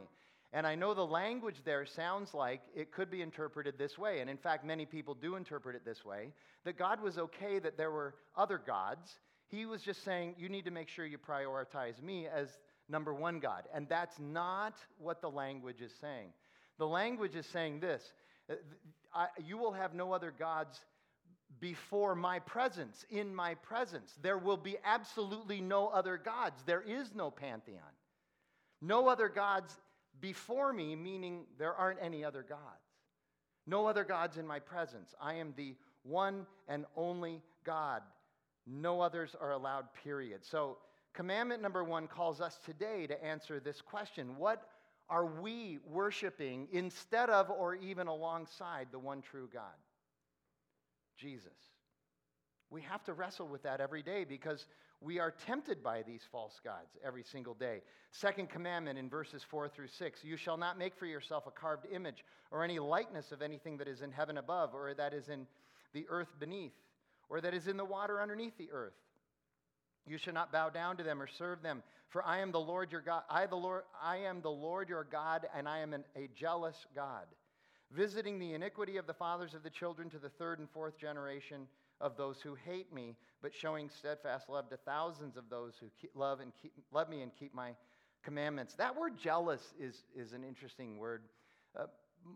And 0.51 0.67
I 0.67 0.75
know 0.75 0.93
the 0.93 1.05
language 1.05 1.57
there 1.65 1.85
sounds 1.85 2.33
like 2.33 2.61
it 2.75 2.91
could 2.91 3.09
be 3.09 3.21
interpreted 3.21 3.75
this 3.77 3.97
way. 3.97 4.19
And 4.19 4.29
in 4.29 4.37
fact, 4.37 4.65
many 4.65 4.85
people 4.85 5.15
do 5.15 5.35
interpret 5.35 5.75
it 5.75 5.85
this 5.85 6.05
way 6.05 6.31
that 6.63 6.77
God 6.77 7.01
was 7.01 7.17
okay 7.17 7.59
that 7.59 7.77
there 7.77 7.91
were 7.91 8.13
other 8.35 8.61
gods. 8.63 9.19
He 9.47 9.65
was 9.65 9.81
just 9.81 10.03
saying, 10.03 10.35
you 10.37 10.49
need 10.49 10.65
to 10.65 10.71
make 10.71 10.89
sure 10.89 11.05
you 11.05 11.17
prioritize 11.17 12.01
me 12.01 12.27
as 12.27 12.49
number 12.89 13.13
one 13.13 13.39
God. 13.39 13.63
And 13.73 13.87
that's 13.87 14.19
not 14.19 14.75
what 14.97 15.21
the 15.21 15.29
language 15.29 15.81
is 15.81 15.91
saying. 15.99 16.29
The 16.77 16.87
language 16.87 17.35
is 17.35 17.45
saying 17.45 17.79
this 17.79 18.13
uh, 19.15 19.25
you 19.43 19.57
will 19.57 19.71
have 19.71 19.93
no 19.93 20.11
other 20.11 20.33
gods 20.37 20.79
before 21.59 22.15
my 22.15 22.39
presence, 22.39 23.05
in 23.09 23.33
my 23.33 23.55
presence. 23.55 24.13
There 24.21 24.37
will 24.37 24.57
be 24.57 24.77
absolutely 24.83 25.61
no 25.61 25.87
other 25.87 26.17
gods. 26.17 26.61
There 26.65 26.81
is 26.81 27.13
no 27.15 27.31
pantheon. 27.31 27.81
No 28.81 29.07
other 29.07 29.29
gods 29.29 29.79
before 30.19 30.73
me, 30.73 30.95
meaning 30.95 31.45
there 31.57 31.73
aren't 31.73 31.99
any 32.01 32.25
other 32.25 32.43
gods. 32.43 32.61
No 33.65 33.87
other 33.87 34.03
gods 34.03 34.37
in 34.37 34.45
my 34.45 34.59
presence. 34.59 35.15
I 35.21 35.35
am 35.35 35.53
the 35.55 35.75
one 36.03 36.45
and 36.67 36.85
only 36.97 37.41
God. 37.63 38.01
No 38.67 38.99
others 38.99 39.35
are 39.39 39.51
allowed, 39.51 39.85
period. 40.03 40.43
So, 40.43 40.77
commandment 41.13 41.61
number 41.61 41.83
one 41.83 42.07
calls 42.07 42.41
us 42.41 42.59
today 42.65 43.07
to 43.07 43.23
answer 43.23 43.59
this 43.59 43.81
question 43.81 44.37
What 44.37 44.67
are 45.09 45.25
we 45.25 45.79
worshiping 45.89 46.67
instead 46.71 47.29
of 47.29 47.49
or 47.49 47.75
even 47.75 48.07
alongside 48.07 48.87
the 48.91 48.99
one 48.99 49.21
true 49.21 49.49
God? 49.51 49.63
Jesus. 51.17 51.57
We 52.69 52.81
have 52.81 53.03
to 53.03 53.13
wrestle 53.13 53.47
with 53.47 53.63
that 53.63 53.81
every 53.81 54.01
day 54.01 54.23
because 54.23 54.65
we 54.99 55.19
are 55.19 55.31
tempted 55.45 55.83
by 55.83 56.01
these 56.01 56.21
false 56.31 56.59
gods 56.63 56.97
every 57.05 57.23
single 57.23 57.53
day. 57.53 57.81
Second 58.11 58.49
commandment 58.49 58.97
in 58.97 59.09
verses 59.09 59.43
4 59.43 59.67
through 59.69 59.89
6 59.89 60.23
You 60.23 60.37
shall 60.37 60.57
not 60.57 60.79
make 60.79 60.95
for 60.95 61.05
yourself 61.05 61.45
a 61.45 61.51
carved 61.51 61.85
image 61.91 62.23
or 62.51 62.63
any 62.63 62.79
likeness 62.79 63.31
of 63.31 63.41
anything 63.41 63.77
that 63.77 63.87
is 63.87 64.01
in 64.01 64.11
heaven 64.11 64.37
above, 64.37 64.73
or 64.73 64.93
that 64.93 65.13
is 65.13 65.29
in 65.29 65.45
the 65.93 66.05
earth 66.09 66.33
beneath, 66.39 66.73
or 67.29 67.41
that 67.41 67.53
is 67.53 67.67
in 67.67 67.77
the 67.77 67.85
water 67.85 68.21
underneath 68.21 68.57
the 68.57 68.71
earth. 68.71 68.93
You 70.05 70.17
shall 70.17 70.33
not 70.33 70.51
bow 70.51 70.69
down 70.69 70.97
to 70.97 71.03
them 71.03 71.21
or 71.21 71.27
serve 71.27 71.61
them, 71.61 71.81
for 72.09 72.23
I 72.25 72.39
am 72.39 72.51
the 72.51 72.59
Lord 72.59 72.91
your 72.91 73.01
God. 73.01 73.23
I, 73.29 73.45
the 73.45 73.55
Lord, 73.55 73.83
I 74.01 74.17
am 74.17 74.41
the 74.41 74.51
Lord 74.51 74.89
your 74.89 75.05
God, 75.05 75.47
and 75.55 75.67
I 75.67 75.79
am 75.79 75.93
an, 75.93 76.03
a 76.15 76.29
jealous 76.35 76.75
God, 76.95 77.25
visiting 77.91 78.39
the 78.39 78.53
iniquity 78.53 78.97
of 78.97 79.07
the 79.07 79.13
fathers 79.13 79.53
of 79.53 79.63
the 79.63 79.69
children 79.69 80.09
to 80.09 80.19
the 80.19 80.29
third 80.29 80.59
and 80.59 80.69
fourth 80.69 80.97
generation 80.97 81.67
of 82.01 82.17
those 82.17 82.41
who 82.41 82.55
hate 82.55 82.93
me, 82.93 83.15
but 83.41 83.53
showing 83.53 83.89
steadfast 83.89 84.49
love 84.49 84.69
to 84.69 84.77
thousands 84.77 85.37
of 85.37 85.45
those 85.49 85.73
who 85.79 85.87
keep, 86.01 86.11
love 86.15 86.41
and 86.41 86.51
keep, 86.61 86.73
love 86.91 87.09
me 87.09 87.21
and 87.21 87.31
keep 87.39 87.53
my 87.53 87.71
commandments. 88.23 88.75
That 88.75 88.95
word 88.95 89.13
jealous 89.17 89.61
is, 89.79 90.03
is 90.15 90.33
an 90.33 90.43
interesting 90.43 90.97
word. 90.97 91.23
Uh, 91.79 91.85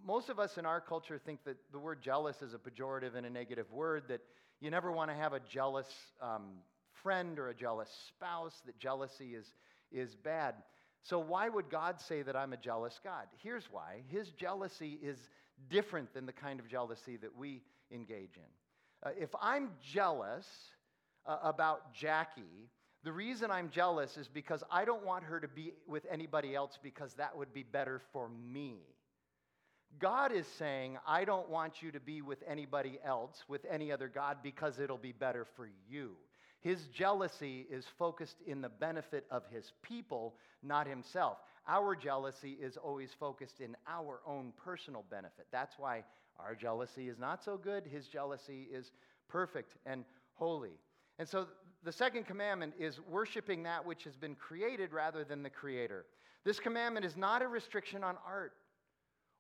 most 0.05 0.29
of 0.29 0.39
us 0.39 0.57
in 0.57 0.65
our 0.65 0.81
culture 0.81 1.19
think 1.23 1.43
that 1.45 1.57
the 1.71 1.79
word 1.79 2.01
jealous 2.01 2.41
is 2.41 2.53
a 2.53 2.57
pejorative 2.57 3.15
and 3.15 3.25
a 3.25 3.29
negative 3.29 3.71
word, 3.71 4.03
that 4.07 4.21
you 4.59 4.69
never 4.71 4.91
want 4.91 5.11
to 5.11 5.15
have 5.15 5.33
a 5.33 5.39
jealous 5.39 5.87
um, 6.21 6.43
friend 7.07 7.39
or 7.39 7.47
a 7.47 7.53
jealous 7.53 7.89
spouse, 8.09 8.61
that 8.65 8.77
jealousy 8.79 9.33
is, 9.33 9.45
is 9.93 10.13
bad. 10.13 10.55
So, 11.03 11.17
why 11.17 11.47
would 11.47 11.69
God 11.69 12.01
say 12.01 12.21
that 12.21 12.35
I'm 12.35 12.51
a 12.51 12.57
jealous 12.57 12.99
God? 13.01 13.27
Here's 13.41 13.63
why 13.71 14.01
His 14.09 14.31
jealousy 14.31 14.99
is 15.01 15.17
different 15.69 16.13
than 16.13 16.25
the 16.25 16.33
kind 16.33 16.59
of 16.59 16.67
jealousy 16.67 17.15
that 17.15 17.33
we 17.33 17.61
engage 17.93 18.35
in. 18.35 19.09
Uh, 19.09 19.11
if 19.17 19.29
I'm 19.41 19.69
jealous 19.81 20.45
uh, 21.25 21.37
about 21.43 21.93
Jackie, 21.93 22.67
the 23.05 23.13
reason 23.13 23.51
I'm 23.51 23.69
jealous 23.69 24.17
is 24.17 24.27
because 24.27 24.61
I 24.69 24.83
don't 24.83 25.05
want 25.05 25.23
her 25.23 25.39
to 25.39 25.47
be 25.47 25.71
with 25.87 26.05
anybody 26.11 26.55
else 26.55 26.77
because 26.83 27.13
that 27.13 27.37
would 27.37 27.53
be 27.53 27.63
better 27.63 28.01
for 28.11 28.27
me. 28.51 28.79
God 29.97 30.33
is 30.33 30.45
saying, 30.59 30.97
I 31.07 31.23
don't 31.23 31.49
want 31.49 31.81
you 31.81 31.89
to 31.93 32.01
be 32.01 32.21
with 32.21 32.43
anybody 32.45 32.99
else, 33.05 33.45
with 33.47 33.65
any 33.71 33.93
other 33.93 34.09
God, 34.09 34.39
because 34.43 34.77
it'll 34.77 34.97
be 34.97 35.13
better 35.13 35.47
for 35.55 35.69
you. 35.89 36.17
His 36.67 36.87
jealousy 36.87 37.65
is 37.71 37.85
focused 37.97 38.41
in 38.45 38.59
the 38.59 38.67
benefit 38.67 39.25
of 39.31 39.43
his 39.49 39.71
people, 39.81 40.35
not 40.61 40.85
himself. 40.85 41.37
Our 41.65 41.95
jealousy 41.95 42.57
is 42.61 42.75
always 42.75 43.11
focused 43.17 43.61
in 43.61 43.77
our 43.87 44.19
own 44.27 44.51
personal 44.61 45.05
benefit. 45.09 45.47
That's 45.49 45.75
why 45.79 46.03
our 46.37 46.55
jealousy 46.55 47.07
is 47.07 47.17
not 47.17 47.41
so 47.41 47.55
good. 47.55 47.85
His 47.87 48.07
jealousy 48.07 48.67
is 48.69 48.91
perfect 49.29 49.77
and 49.85 50.03
holy. 50.33 50.73
And 51.19 51.29
so 51.29 51.47
the 51.85 51.91
second 51.93 52.25
commandment 52.25 52.73
is 52.77 52.99
worshiping 52.99 53.63
that 53.63 53.85
which 53.85 54.03
has 54.03 54.17
been 54.17 54.35
created 54.35 54.91
rather 54.91 55.23
than 55.23 55.43
the 55.43 55.49
creator. 55.49 56.03
This 56.43 56.59
commandment 56.59 57.05
is 57.05 57.15
not 57.15 57.41
a 57.41 57.47
restriction 57.47 58.03
on 58.03 58.17
art 58.27 58.51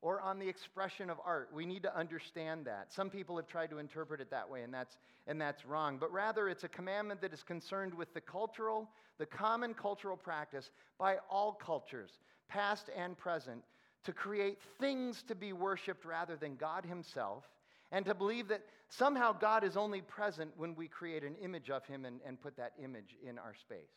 or 0.01 0.21
on 0.21 0.39
the 0.39 0.47
expression 0.47 1.09
of 1.09 1.17
art. 1.25 1.49
We 1.53 1.65
need 1.65 1.83
to 1.83 1.97
understand 1.97 2.65
that. 2.65 2.93
Some 2.93 3.09
people 3.09 3.35
have 3.37 3.47
tried 3.47 3.69
to 3.71 3.79
interpret 3.79 4.21
it 4.21 4.29
that 4.31 4.47
way, 4.49 4.61
and 4.63 4.73
that's, 4.73 4.97
and 5.25 5.41
that's 5.41 5.65
wrong. 5.65 5.97
But 5.99 6.11
rather, 6.11 6.47
it's 6.49 6.63
a 6.63 6.69
commandment 6.69 7.21
that 7.21 7.33
is 7.33 7.43
concerned 7.43 7.93
with 7.93 8.13
the 8.13 8.21
cultural, 8.21 8.89
the 9.17 9.25
common 9.25 9.73
cultural 9.73 10.15
practice 10.15 10.69
by 10.99 11.17
all 11.29 11.53
cultures, 11.53 12.11
past 12.47 12.89
and 12.95 13.17
present, 13.17 13.63
to 14.03 14.13
create 14.13 14.59
things 14.79 15.23
to 15.27 15.35
be 15.35 15.51
worshiped 15.51 16.05
rather 16.05 16.35
than 16.35 16.55
God 16.55 16.85
Himself, 16.85 17.43
and 17.91 18.05
to 18.05 18.13
believe 18.13 18.47
that 18.49 18.61
somehow 18.89 19.33
God 19.33 19.63
is 19.63 19.75
only 19.75 20.01
present 20.01 20.51
when 20.57 20.75
we 20.75 20.87
create 20.87 21.23
an 21.23 21.35
image 21.43 21.69
of 21.71 21.85
Him 21.85 22.05
and, 22.05 22.19
and 22.25 22.39
put 22.39 22.55
that 22.57 22.73
image 22.81 23.15
in 23.27 23.39
our 23.39 23.55
space. 23.55 23.89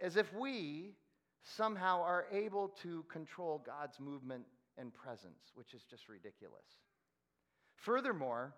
As 0.00 0.16
if 0.16 0.32
we 0.32 0.92
somehow 1.42 2.02
are 2.02 2.26
able 2.32 2.68
to 2.82 3.04
control 3.10 3.62
God's 3.64 3.98
movement 3.98 4.44
and 4.80 4.92
presence, 4.94 5.52
which 5.54 5.74
is 5.74 5.82
just 5.88 6.08
ridiculous. 6.08 6.64
Furthermore, 7.76 8.54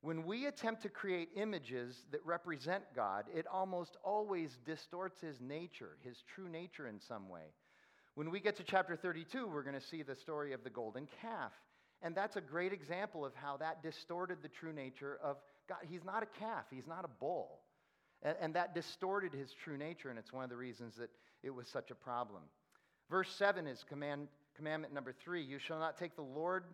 when 0.00 0.24
we 0.24 0.46
attempt 0.46 0.82
to 0.82 0.88
create 0.88 1.30
images 1.34 2.04
that 2.10 2.20
represent 2.26 2.84
God, 2.94 3.24
it 3.34 3.46
almost 3.46 3.96
always 4.04 4.58
distorts 4.66 5.20
his 5.20 5.40
nature, 5.40 5.96
his 6.02 6.22
true 6.34 6.48
nature 6.48 6.86
in 6.86 7.00
some 7.00 7.28
way. 7.28 7.54
When 8.14 8.30
we 8.30 8.38
get 8.38 8.56
to 8.56 8.62
chapter 8.62 8.96
32, 8.96 9.46
we're 9.46 9.62
going 9.62 9.80
to 9.80 9.86
see 9.86 10.02
the 10.02 10.14
story 10.14 10.52
of 10.52 10.62
the 10.62 10.70
golden 10.70 11.08
calf. 11.20 11.52
And 12.02 12.14
that's 12.14 12.36
a 12.36 12.40
great 12.40 12.72
example 12.72 13.24
of 13.24 13.34
how 13.34 13.56
that 13.56 13.82
distorted 13.82 14.38
the 14.42 14.48
true 14.48 14.72
nature 14.72 15.18
of 15.22 15.38
God. 15.68 15.78
He's 15.88 16.04
not 16.04 16.22
a 16.22 16.38
calf, 16.38 16.66
he's 16.70 16.86
not 16.86 17.04
a 17.04 17.08
bull. 17.08 17.60
And, 18.22 18.36
and 18.40 18.54
that 18.54 18.74
distorted 18.74 19.32
his 19.32 19.52
true 19.52 19.78
nature, 19.78 20.10
and 20.10 20.18
it's 20.18 20.32
one 20.32 20.44
of 20.44 20.50
the 20.50 20.56
reasons 20.56 20.96
that 20.96 21.10
it 21.42 21.50
was 21.50 21.66
such 21.66 21.90
a 21.90 21.94
problem. 21.94 22.42
Verse 23.10 23.34
7 23.36 23.66
is 23.66 23.84
command, 23.88 24.28
Commandment 24.56 24.92
number 24.92 25.12
three 25.12 25.42
you 25.42 25.58
shall 25.58 25.78
not 25.78 25.98
take 25.98 26.14
the 26.16 26.22
Lord, 26.22 26.64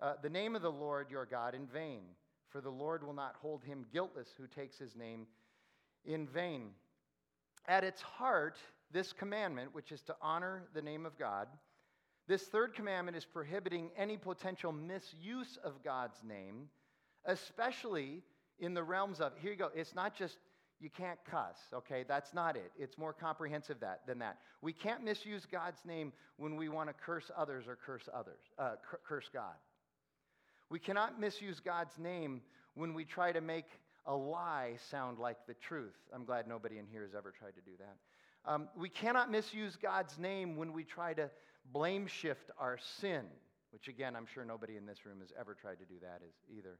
uh, 0.00 0.14
the 0.22 0.28
name 0.28 0.54
of 0.54 0.62
the 0.62 0.70
Lord 0.70 1.10
your 1.10 1.26
God 1.26 1.54
in 1.54 1.66
vain, 1.66 2.02
for 2.48 2.60
the 2.60 2.70
Lord 2.70 3.04
will 3.04 3.14
not 3.14 3.34
hold 3.40 3.64
him 3.64 3.86
guiltless 3.92 4.28
who 4.36 4.46
takes 4.46 4.78
his 4.78 4.94
name 4.94 5.26
in 6.04 6.26
vain. 6.26 6.70
At 7.66 7.84
its 7.84 8.02
heart, 8.02 8.58
this 8.92 9.12
commandment, 9.12 9.74
which 9.74 9.90
is 9.90 10.02
to 10.02 10.16
honor 10.20 10.64
the 10.74 10.82
name 10.82 11.06
of 11.06 11.18
God, 11.18 11.48
this 12.26 12.42
third 12.44 12.74
commandment 12.74 13.16
is 13.16 13.24
prohibiting 13.24 13.90
any 13.96 14.16
potential 14.16 14.72
misuse 14.72 15.58
of 15.62 15.82
God's 15.82 16.22
name, 16.26 16.68
especially 17.26 18.22
in 18.58 18.72
the 18.72 18.82
realms 18.82 19.20
of, 19.20 19.32
here 19.36 19.50
you 19.50 19.58
go, 19.58 19.70
it's 19.74 19.94
not 19.94 20.16
just 20.16 20.38
you 20.80 20.90
can't 20.90 21.18
cuss, 21.30 21.56
okay? 21.72 22.04
That's 22.06 22.34
not 22.34 22.56
it. 22.56 22.72
It's 22.78 22.98
more 22.98 23.12
comprehensive 23.12 23.80
that, 23.80 24.00
than 24.06 24.18
that. 24.18 24.38
We 24.60 24.72
can't 24.72 25.04
misuse 25.04 25.46
God's 25.50 25.84
name 25.84 26.12
when 26.36 26.56
we 26.56 26.68
want 26.68 26.88
to 26.88 26.94
curse 26.94 27.30
others 27.36 27.66
or 27.66 27.76
curse 27.76 28.08
others, 28.12 28.40
uh, 28.58 28.74
curse 29.06 29.28
God. 29.32 29.54
We 30.70 30.78
cannot 30.78 31.20
misuse 31.20 31.60
God's 31.60 31.96
name 31.98 32.40
when 32.74 32.94
we 32.94 33.04
try 33.04 33.32
to 33.32 33.40
make 33.40 33.66
a 34.06 34.14
lie 34.14 34.72
sound 34.90 35.18
like 35.18 35.38
the 35.46 35.54
truth. 35.54 35.94
I'm 36.12 36.24
glad 36.24 36.46
nobody 36.46 36.78
in 36.78 36.86
here 36.86 37.02
has 37.02 37.14
ever 37.14 37.30
tried 37.30 37.54
to 37.54 37.62
do 37.62 37.72
that. 37.78 38.52
Um, 38.52 38.68
we 38.76 38.88
cannot 38.88 39.30
misuse 39.30 39.76
God's 39.76 40.18
name 40.18 40.56
when 40.56 40.72
we 40.72 40.84
try 40.84 41.14
to 41.14 41.30
blame 41.72 42.06
shift 42.06 42.50
our 42.58 42.78
sin, 43.00 43.24
which 43.70 43.88
again, 43.88 44.14
I'm 44.14 44.26
sure 44.32 44.44
nobody 44.44 44.76
in 44.76 44.84
this 44.84 45.06
room 45.06 45.20
has 45.20 45.32
ever 45.38 45.54
tried 45.54 45.78
to 45.78 45.86
do 45.86 45.94
that 46.02 46.20
either. 46.54 46.78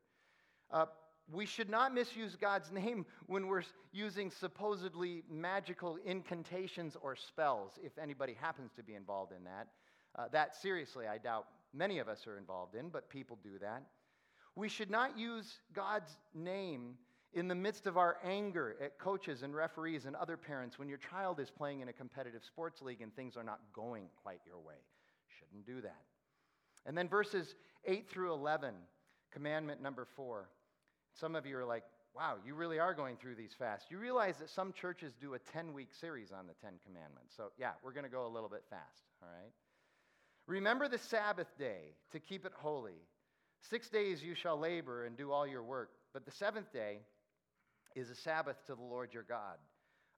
Uh, 0.70 0.86
we 1.32 1.46
should 1.46 1.70
not 1.70 1.94
misuse 1.94 2.36
God's 2.36 2.70
name 2.70 3.06
when 3.26 3.46
we're 3.46 3.62
using 3.92 4.30
supposedly 4.30 5.22
magical 5.30 5.98
incantations 6.04 6.96
or 7.00 7.16
spells, 7.16 7.72
if 7.82 7.96
anybody 7.98 8.34
happens 8.38 8.72
to 8.76 8.82
be 8.82 8.94
involved 8.94 9.32
in 9.32 9.44
that. 9.44 9.68
Uh, 10.16 10.28
that, 10.32 10.54
seriously, 10.54 11.06
I 11.06 11.18
doubt 11.18 11.46
many 11.72 11.98
of 11.98 12.08
us 12.08 12.26
are 12.26 12.36
involved 12.36 12.74
in, 12.74 12.88
but 12.88 13.08
people 13.08 13.38
do 13.42 13.58
that. 13.60 13.82
We 14.54 14.68
should 14.68 14.90
not 14.90 15.18
use 15.18 15.58
God's 15.72 16.16
name 16.34 16.94
in 17.32 17.48
the 17.48 17.54
midst 17.54 17.86
of 17.86 17.96
our 17.96 18.18
anger 18.22 18.76
at 18.80 18.98
coaches 18.98 19.42
and 19.42 19.54
referees 19.54 20.04
and 20.04 20.14
other 20.14 20.36
parents 20.36 20.78
when 20.78 20.88
your 20.88 20.98
child 20.98 21.40
is 21.40 21.50
playing 21.50 21.80
in 21.80 21.88
a 21.88 21.92
competitive 21.92 22.44
sports 22.44 22.80
league 22.80 23.02
and 23.02 23.14
things 23.16 23.36
are 23.36 23.42
not 23.42 23.58
going 23.72 24.04
quite 24.22 24.40
your 24.46 24.60
way. 24.60 24.76
Shouldn't 25.38 25.66
do 25.66 25.80
that. 25.80 26.02
And 26.86 26.96
then 26.96 27.08
verses 27.08 27.56
8 27.86 28.08
through 28.08 28.32
11, 28.32 28.74
commandment 29.32 29.82
number 29.82 30.06
4. 30.14 30.48
Some 31.14 31.34
of 31.34 31.46
you 31.46 31.56
are 31.58 31.64
like, 31.64 31.84
wow, 32.14 32.36
you 32.46 32.54
really 32.54 32.78
are 32.78 32.94
going 32.94 33.16
through 33.16 33.34
these 33.34 33.52
fast. 33.58 33.86
You 33.90 33.98
realize 33.98 34.36
that 34.38 34.48
some 34.48 34.72
churches 34.72 35.12
do 35.20 35.34
a 35.34 35.38
10 35.38 35.72
week 35.72 35.88
series 36.00 36.30
on 36.30 36.46
the 36.46 36.54
10 36.62 36.74
commandments. 36.84 37.34
So, 37.36 37.50
yeah, 37.58 37.72
we're 37.82 37.92
going 37.92 38.04
to 38.04 38.10
go 38.10 38.26
a 38.26 38.28
little 38.28 38.48
bit 38.48 38.62
fast, 38.70 39.02
all 39.22 39.28
right? 39.28 39.52
Remember 40.46 40.88
the 40.88 40.98
Sabbath 40.98 41.48
day 41.58 41.94
to 42.12 42.20
keep 42.20 42.44
it 42.44 42.52
holy. 42.54 43.00
Six 43.62 43.88
days 43.88 44.22
you 44.22 44.34
shall 44.34 44.58
labor 44.58 45.06
and 45.06 45.16
do 45.16 45.32
all 45.32 45.46
your 45.46 45.62
work, 45.62 45.90
but 46.12 46.24
the 46.24 46.30
seventh 46.30 46.72
day 46.72 46.98
is 47.96 48.10
a 48.10 48.14
Sabbath 48.14 48.56
to 48.66 48.74
the 48.74 48.82
Lord 48.82 49.14
your 49.14 49.22
God. 49.22 49.56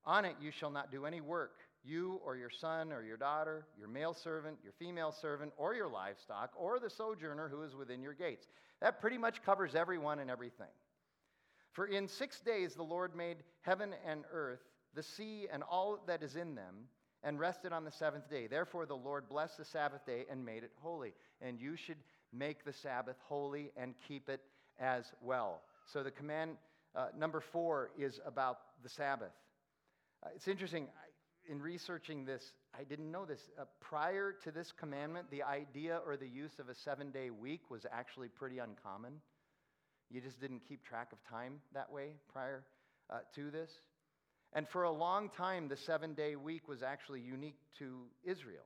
On 0.05 0.25
it 0.25 0.35
you 0.41 0.51
shall 0.51 0.71
not 0.71 0.91
do 0.91 1.05
any 1.05 1.21
work, 1.21 1.59
you 1.83 2.19
or 2.25 2.35
your 2.35 2.49
son 2.49 2.91
or 2.91 3.03
your 3.03 3.17
daughter, 3.17 3.65
your 3.77 3.87
male 3.87 4.13
servant, 4.13 4.57
your 4.63 4.73
female 4.73 5.11
servant, 5.11 5.53
or 5.57 5.73
your 5.73 5.87
livestock, 5.87 6.51
or 6.57 6.79
the 6.79 6.89
sojourner 6.89 7.47
who 7.49 7.63
is 7.63 7.75
within 7.75 8.01
your 8.01 8.13
gates. 8.13 8.47
That 8.81 8.99
pretty 8.99 9.17
much 9.17 9.43
covers 9.43 9.75
everyone 9.75 10.19
and 10.19 10.29
everything. 10.29 10.67
For 11.77 11.85
in 11.85 12.07
six 12.07 12.39
days 12.39 12.73
the 12.73 12.81
Lord 12.81 13.15
made 13.15 13.37
heaven 13.61 13.93
and 14.03 14.23
earth, 14.33 14.63
the 14.95 15.03
sea 15.03 15.45
and 15.53 15.61
all 15.61 15.99
that 16.07 16.23
is 16.23 16.35
in 16.35 16.55
them, 16.55 16.87
and 17.21 17.39
rested 17.39 17.71
on 17.71 17.83
the 17.83 17.91
seventh 17.91 18.27
day. 18.31 18.47
Therefore 18.47 18.87
the 18.87 18.95
Lord 18.95 19.29
blessed 19.29 19.59
the 19.59 19.65
Sabbath 19.65 20.03
day 20.03 20.25
and 20.27 20.43
made 20.43 20.63
it 20.63 20.71
holy. 20.81 21.13
And 21.39 21.61
you 21.61 21.75
should 21.75 21.99
make 22.33 22.65
the 22.65 22.73
Sabbath 22.73 23.17
holy 23.27 23.69
and 23.77 23.93
keep 24.07 24.27
it 24.27 24.41
as 24.79 25.13
well. 25.21 25.61
So 25.85 26.01
the 26.01 26.09
command 26.09 26.57
uh, 26.95 27.09
number 27.15 27.39
four 27.39 27.91
is 27.95 28.19
about 28.25 28.57
the 28.81 28.89
Sabbath. 28.89 29.33
Uh, 30.25 30.29
it's 30.35 30.47
interesting. 30.47 30.87
I, 30.87 31.51
in 31.51 31.61
researching 31.61 32.25
this, 32.25 32.53
I 32.73 32.85
didn't 32.85 33.11
know 33.11 33.25
this. 33.25 33.51
Uh, 33.55 33.65
prior 33.81 34.33
to 34.45 34.49
this 34.49 34.71
commandment, 34.71 35.29
the 35.29 35.43
idea 35.43 36.01
or 36.07 36.17
the 36.17 36.27
use 36.27 36.57
of 36.57 36.69
a 36.69 36.75
seven 36.75 37.11
day 37.11 37.29
week 37.29 37.69
was 37.69 37.85
actually 37.91 38.29
pretty 38.29 38.57
uncommon. 38.57 39.21
You 40.09 40.21
just 40.21 40.39
didn't 40.39 40.61
keep 40.67 40.83
track 40.85 41.11
of 41.11 41.17
time 41.29 41.59
that 41.73 41.91
way 41.91 42.11
prior 42.31 42.63
uh, 43.09 43.19
to 43.35 43.51
this. 43.51 43.71
And 44.53 44.67
for 44.67 44.83
a 44.83 44.91
long 44.91 45.29
time, 45.29 45.67
the 45.67 45.75
seven 45.75 46.13
day 46.13 46.35
week 46.35 46.67
was 46.67 46.81
actually 46.81 47.21
unique 47.21 47.59
to 47.79 48.03
Israel. 48.23 48.63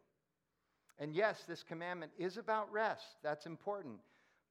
And 0.99 1.15
yes, 1.15 1.43
this 1.47 1.63
commandment 1.63 2.11
is 2.19 2.37
about 2.37 2.71
rest. 2.71 3.03
That's 3.23 3.47
important. 3.47 3.95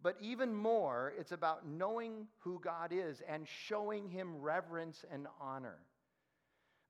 But 0.02 0.16
even 0.20 0.52
more, 0.52 1.12
it's 1.18 1.32
about 1.32 1.68
knowing 1.68 2.26
who 2.38 2.60
God 2.64 2.90
is 2.92 3.22
and 3.28 3.46
showing 3.66 4.08
him 4.08 4.40
reverence 4.40 5.04
and 5.12 5.26
honor. 5.40 5.78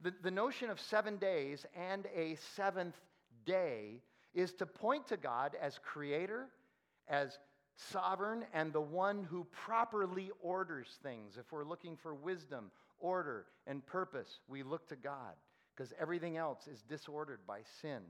The, 0.01 0.15
the 0.23 0.31
notion 0.31 0.71
of 0.71 0.81
seven 0.81 1.17
days 1.17 1.67
and 1.77 2.07
a 2.17 2.39
seventh 2.57 2.95
day 3.45 4.01
is 4.33 4.53
to 4.55 4.67
point 4.67 5.09
to 5.09 5.17
God 5.17 5.57
as 5.61 5.79
creator, 5.85 6.47
as 7.09 7.39
sovereign 7.91 8.45
and 8.53 8.73
the 8.73 8.81
one 8.81 9.25
who 9.25 9.47
properly 9.53 10.31
orders 10.43 10.99
things. 11.03 11.37
If 11.39 11.51
we're 11.53 11.65
looking 11.65 11.97
for 11.97 12.15
wisdom, 12.15 12.71
order, 12.99 13.47
and 13.67 13.85
purpose, 13.87 14.41
we 14.49 14.63
look 14.63 14.89
to 14.89 14.97
God 14.97 15.35
because 15.75 15.93
everything 16.01 16.37
else 16.37 16.67
is 16.67 16.83
disordered 16.83 17.41
by 17.47 17.61
sin. 17.81 18.03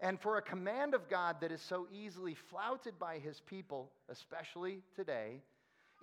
And 0.00 0.20
for 0.20 0.38
a 0.38 0.42
command 0.42 0.94
of 0.94 1.08
God 1.08 1.36
that 1.40 1.52
is 1.52 1.60
so 1.60 1.88
easily 1.92 2.34
flouted 2.34 2.98
by 2.98 3.18
his 3.18 3.40
people, 3.40 3.90
especially 4.08 4.82
today, 4.94 5.42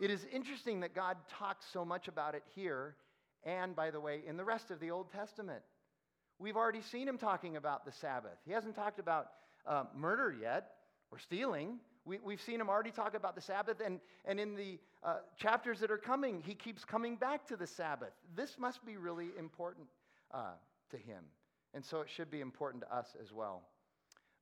it 0.01 0.11
is 0.11 0.25
interesting 0.31 0.81
that 0.81 0.93
God 0.93 1.17
talks 1.29 1.65
so 1.71 1.85
much 1.85 2.07
about 2.07 2.35
it 2.35 2.43
here 2.53 2.95
And 3.45 3.75
by 3.75 3.91
the 3.91 3.99
way, 3.99 4.21
in 4.27 4.37
the 4.37 4.43
rest 4.43 4.71
of 4.71 4.79
the 4.79 4.91
Old 4.91 5.11
Testament, 5.11 5.61
we've 6.39 6.57
already 6.57 6.81
seen 6.81 7.07
him 7.07 7.17
talking 7.17 7.57
about 7.57 7.85
the 7.85 7.91
Sabbath. 7.91 8.37
He 8.43 8.51
hasn't 8.51 8.75
talked 8.75 8.99
about 8.99 9.27
uh, 9.67 9.83
murder 9.95 10.35
yet 10.39 10.71
or 11.11 11.19
stealing. 11.19 11.77
We, 12.05 12.19
have 12.29 12.41
seen 12.41 12.61
him 12.61 12.69
already 12.69 12.91
talk 12.91 13.15
about 13.15 13.35
the 13.35 13.41
Sabbath, 13.41 13.81
and, 13.83 13.99
and 14.25 14.39
in 14.39 14.55
the 14.55 14.79
uh, 15.03 15.17
chapters 15.37 15.79
that 15.79 15.89
are 15.89 15.97
coming, 15.97 16.41
he 16.45 16.53
keeps 16.53 16.85
coming 16.85 17.15
back 17.15 17.47
to 17.47 17.55
the 17.55 17.65
Sabbath. 17.65 18.13
This 18.35 18.57
must 18.59 18.85
be 18.85 18.97
really 18.97 19.29
important 19.39 19.87
uh, 20.31 20.51
to 20.91 20.97
him, 20.97 21.23
and 21.73 21.83
so 21.83 22.01
it 22.01 22.07
should 22.09 22.29
be 22.29 22.41
important 22.41 22.83
to 22.83 22.95
us 22.95 23.15
as 23.21 23.33
well. 23.33 23.63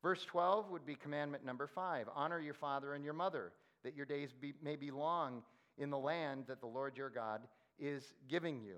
Verse 0.01 0.25
12 0.25 0.69
would 0.71 0.85
be 0.85 0.95
commandment 0.95 1.45
number 1.45 1.65
five 1.65 2.07
honor 2.13 2.39
your 2.39 2.53
father 2.53 2.93
and 2.93 3.05
your 3.05 3.13
mother, 3.13 3.53
that 3.83 3.95
your 3.95 4.05
days 4.05 4.33
be, 4.39 4.53
may 4.61 4.75
be 4.75 4.91
long 4.91 5.41
in 5.77 5.89
the 5.89 5.97
land 5.97 6.43
that 6.47 6.59
the 6.59 6.67
Lord 6.67 6.97
your 6.97 7.09
God 7.09 7.41
is 7.79 8.13
giving 8.29 8.61
you. 8.61 8.75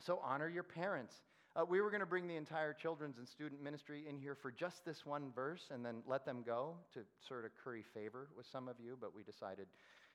So 0.00 0.20
honor 0.24 0.48
your 0.48 0.62
parents. 0.62 1.14
Uh, 1.56 1.64
we 1.68 1.80
were 1.80 1.90
going 1.90 2.00
to 2.00 2.06
bring 2.06 2.28
the 2.28 2.36
entire 2.36 2.72
children's 2.72 3.18
and 3.18 3.26
student 3.26 3.60
ministry 3.60 4.04
in 4.08 4.16
here 4.16 4.36
for 4.36 4.52
just 4.52 4.84
this 4.84 5.04
one 5.04 5.32
verse 5.34 5.62
and 5.72 5.84
then 5.84 5.96
let 6.06 6.24
them 6.24 6.44
go 6.46 6.74
to 6.94 7.00
sort 7.26 7.44
of 7.44 7.50
curry 7.62 7.84
favor 7.92 8.28
with 8.36 8.46
some 8.46 8.68
of 8.68 8.76
you, 8.78 8.96
but 9.00 9.14
we 9.14 9.24
decided 9.24 9.66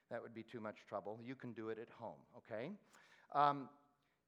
that 0.09 0.21
would 0.21 0.33
be 0.33 0.43
too 0.43 0.61
much 0.61 0.77
trouble. 0.87 1.19
You 1.21 1.35
can 1.35 1.51
do 1.51 1.69
it 1.69 1.77
at 1.77 1.89
home, 1.99 2.19
okay? 2.37 2.71
Um, 3.33 3.67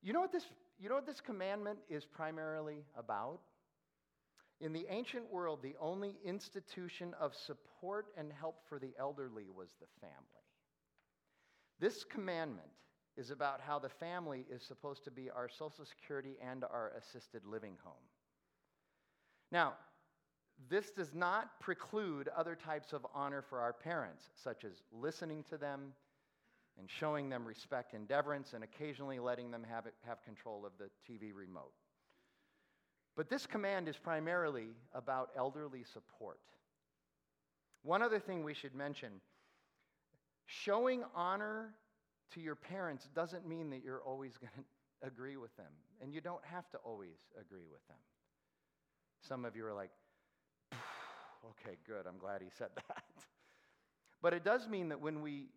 you, 0.04 0.12
know 0.12 0.20
what 0.20 0.34
this, 0.34 0.48
you 0.80 0.90
know 0.90 0.96
what 0.96 1.06
this 1.06 1.22
commandment 1.22 1.80
is 1.90 2.04
primarily 2.04 2.84
about? 2.98 3.40
In 4.60 4.74
the 4.74 4.86
ancient 4.90 5.32
world, 5.32 5.60
the 5.62 5.76
only 5.80 6.18
institution 6.26 7.14
of 7.22 7.34
support 7.36 8.08
and 8.18 8.34
help 8.34 8.58
for 8.68 8.80
the 8.80 8.92
elderly 9.00 9.46
was 9.56 9.70
the 9.80 9.88
family. 10.02 10.18
This 11.80 12.04
commandment 12.04 12.68
is 13.18 13.32
about 13.32 13.60
how 13.60 13.80
the 13.80 13.90
family 13.90 14.46
is 14.50 14.62
supposed 14.62 15.04
to 15.04 15.12
be 15.12 15.30
our 15.30 15.50
Social 15.50 15.86
Security 15.86 16.36
and 16.42 16.64
our 16.64 16.92
assisted 16.98 17.46
living 17.46 17.76
home. 17.84 17.94
Now, 19.52 19.74
this 20.70 20.92
does 20.92 21.14
not 21.14 21.60
preclude 21.60 22.30
other 22.36 22.56
types 22.56 22.94
of 22.94 23.06
honor 23.14 23.42
for 23.42 23.60
our 23.60 23.74
parents, 23.74 24.24
such 24.36 24.64
as 24.64 24.82
listening 24.92 25.44
to 25.50 25.58
them 25.58 25.94
and 26.80 26.90
showing 26.90 27.30
them 27.30 27.46
respect 27.46 27.94
and 27.94 28.08
deference 28.08 28.54
and 28.54 28.64
occasionally 28.64 29.20
letting 29.20 29.52
them 29.52 29.66
have, 29.70 29.86
it, 29.86 29.94
have 30.06 30.24
control 30.24 30.66
of 30.66 30.74
the 30.78 30.90
TV 31.10 31.34
remote. 31.34 31.74
But 33.16 33.30
this 33.30 33.48
command 33.48 33.88
is 33.88 33.98
primarily 33.98 34.68
about 34.94 35.30
elderly 35.36 35.84
support. 35.84 36.40
One 37.84 38.04
other 38.04 38.20
thing 38.20 38.44
we 38.44 38.54
should 38.54 38.76
mention 38.76 39.10
showing 40.46 41.04
honor 41.16 41.74
to 42.34 42.42
your 42.42 42.56
parents 42.56 43.08
doesn't 43.16 43.48
mean 43.48 43.70
that 43.72 43.84
you're 43.84 44.02
always 44.02 44.38
going 44.42 44.52
to 44.56 45.08
agree 45.08 45.38
with 45.38 45.56
them. 45.58 45.72
And 46.02 46.14
you 46.14 46.22
don't 46.22 46.44
have 46.44 46.70
to 46.72 46.78
always 46.80 47.18
agree 47.40 47.68
with 47.72 47.86
them. 47.88 47.98
Some 49.28 49.46
of 49.46 49.56
you 49.56 49.66
are 49.66 49.74
like, 49.74 49.92
okay, 50.72 51.78
good, 51.86 52.06
I'm 52.08 52.20
glad 52.20 52.42
he 52.42 52.50
said 52.58 52.70
that. 52.76 53.04
but 54.22 54.34
it 54.34 54.44
does 54.44 54.68
mean 54.68 54.90
that 54.90 55.02
when 55.02 55.22
we 55.22 55.48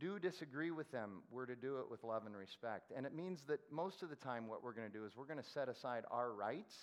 do 0.00 0.18
disagree 0.18 0.70
with 0.70 0.90
them, 0.90 1.22
we're 1.30 1.46
to 1.46 1.54
do 1.54 1.78
it 1.78 1.90
with 1.90 2.02
love 2.02 2.26
and 2.26 2.36
respect. 2.36 2.92
And 2.96 3.06
it 3.06 3.14
means 3.14 3.42
that 3.46 3.60
most 3.70 4.02
of 4.02 4.10
the 4.10 4.16
time, 4.16 4.48
what 4.48 4.62
we're 4.62 4.72
going 4.72 4.90
to 4.90 4.92
do 4.92 5.04
is 5.04 5.12
we're 5.16 5.26
going 5.26 5.42
to 5.42 5.48
set 5.50 5.68
aside 5.68 6.04
our 6.10 6.32
rights 6.32 6.74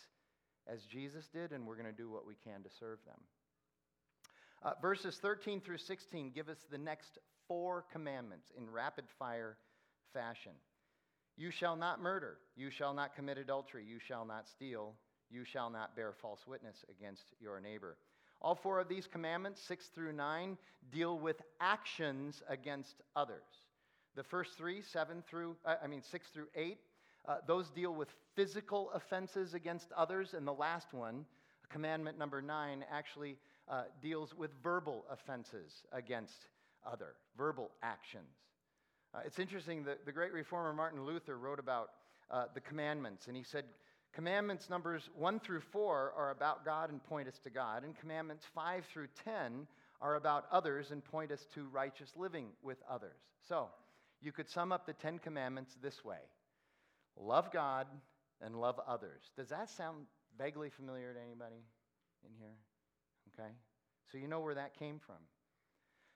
as 0.68 0.86
Jesus 0.86 1.28
did, 1.28 1.52
and 1.52 1.68
we're 1.68 1.76
going 1.76 1.92
to 1.94 1.98
do 1.98 2.10
what 2.10 2.26
we 2.26 2.36
can 2.44 2.64
to 2.64 2.70
serve 2.80 3.00
them. 3.06 3.20
Uh, 4.64 4.74
verses 4.82 5.18
13 5.22 5.60
through 5.60 5.78
16 5.78 6.32
give 6.36 6.48
us 6.48 6.66
the 6.70 6.78
next 6.78 7.18
four 7.48 7.86
commandments 7.92 8.52
in 8.58 8.70
rapid 8.70 9.06
fire 9.18 9.58
fashion. 10.14 10.52
You 11.38 11.50
shall 11.50 11.76
not 11.76 12.02
murder. 12.02 12.38
You 12.56 12.70
shall 12.70 12.94
not 12.94 13.16
commit 13.16 13.38
adultery. 13.38 13.84
You 13.84 13.98
shall 14.00 14.26
not 14.26 14.48
steal. 14.48 14.94
You 15.32 15.46
shall 15.46 15.70
not 15.70 15.96
bear 15.96 16.14
false 16.14 16.46
witness 16.46 16.86
against 16.90 17.34
your 17.40 17.60
neighbor. 17.60 17.98
All 18.42 18.56
four 18.56 18.80
of 18.80 18.88
these 18.88 19.08
commandments, 19.08 19.62
six 19.62 19.88
through 19.88 20.14
nine, 20.14 20.58
deal 20.92 21.18
with 21.18 21.42
actions 21.60 22.44
against 22.48 23.02
others. 23.16 23.44
The 24.16 24.24
first 24.24 24.58
three, 24.58 24.82
seven 24.82 25.24
through, 25.28 25.56
uh, 25.66 25.76
I 25.84 25.88
mean, 25.88 26.02
six 26.02 26.28
through 26.30 26.48
eight, 26.56 26.80
uh, 27.28 27.38
those 27.48 27.70
deal 27.70 27.94
with 27.94 28.10
physical 28.36 28.92
offenses 28.94 29.54
against 29.54 29.92
others. 29.94 30.34
And 30.34 30.46
the 30.46 30.54
last 30.54 30.94
one, 30.94 31.26
commandment 31.70 32.18
number 32.18 32.42
nine, 32.42 32.84
actually 32.92 33.38
uh, 33.72 33.84
deals 34.02 34.36
with 34.36 34.52
verbal 34.62 35.06
offenses 35.10 35.84
against 35.94 36.48
other, 36.86 37.16
verbal 37.38 37.72
actions. 37.82 38.36
Uh, 39.16 39.20
it's 39.26 39.40
interesting 39.40 39.84
that 39.86 40.06
the 40.06 40.12
great 40.12 40.34
reformer 40.34 40.74
Martin 40.74 41.06
Luther 41.06 41.38
wrote 41.38 41.60
about 41.60 41.92
uh, 42.30 42.46
the 42.54 42.62
commandments, 42.62 43.28
and 43.28 43.36
he 43.36 43.44
said, 43.44 43.66
Commandments 44.14 44.70
numbers 44.70 45.10
1 45.16 45.40
through 45.40 45.62
4 45.62 46.14
are 46.18 46.32
about 46.32 46.66
God 46.66 46.92
and 46.92 47.02
point 47.02 47.30
us 47.30 47.40
to 47.46 47.50
God, 47.50 47.86
and 47.86 47.98
commandments 47.98 48.46
5 48.54 48.86
through 48.86 49.08
10 49.24 49.68
are 50.02 50.16
about 50.16 50.46
others 50.52 50.92
and 50.92 51.04
point 51.04 51.32
us 51.32 51.46
to 51.54 51.66
righteous 51.72 52.12
living 52.18 52.48
with 52.62 52.78
others. 52.90 53.18
So, 53.48 53.70
you 54.22 54.32
could 54.32 54.50
sum 54.50 54.72
up 54.72 54.86
the 54.86 54.94
Ten 54.94 55.18
Commandments 55.18 55.78
this 55.82 56.04
way 56.04 56.20
love 57.18 57.52
God 57.52 57.88
and 58.42 58.60
love 58.60 58.80
others. 58.88 59.22
Does 59.38 59.50
that 59.50 59.70
sound 59.70 60.06
vaguely 60.38 60.70
familiar 60.70 61.14
to 61.14 61.20
anybody 61.22 61.64
in 62.26 62.32
here? 62.38 62.56
Okay? 63.34 63.50
So, 64.12 64.18
you 64.18 64.28
know 64.28 64.40
where 64.40 64.56
that 64.56 64.78
came 64.78 65.00
from. 65.06 65.18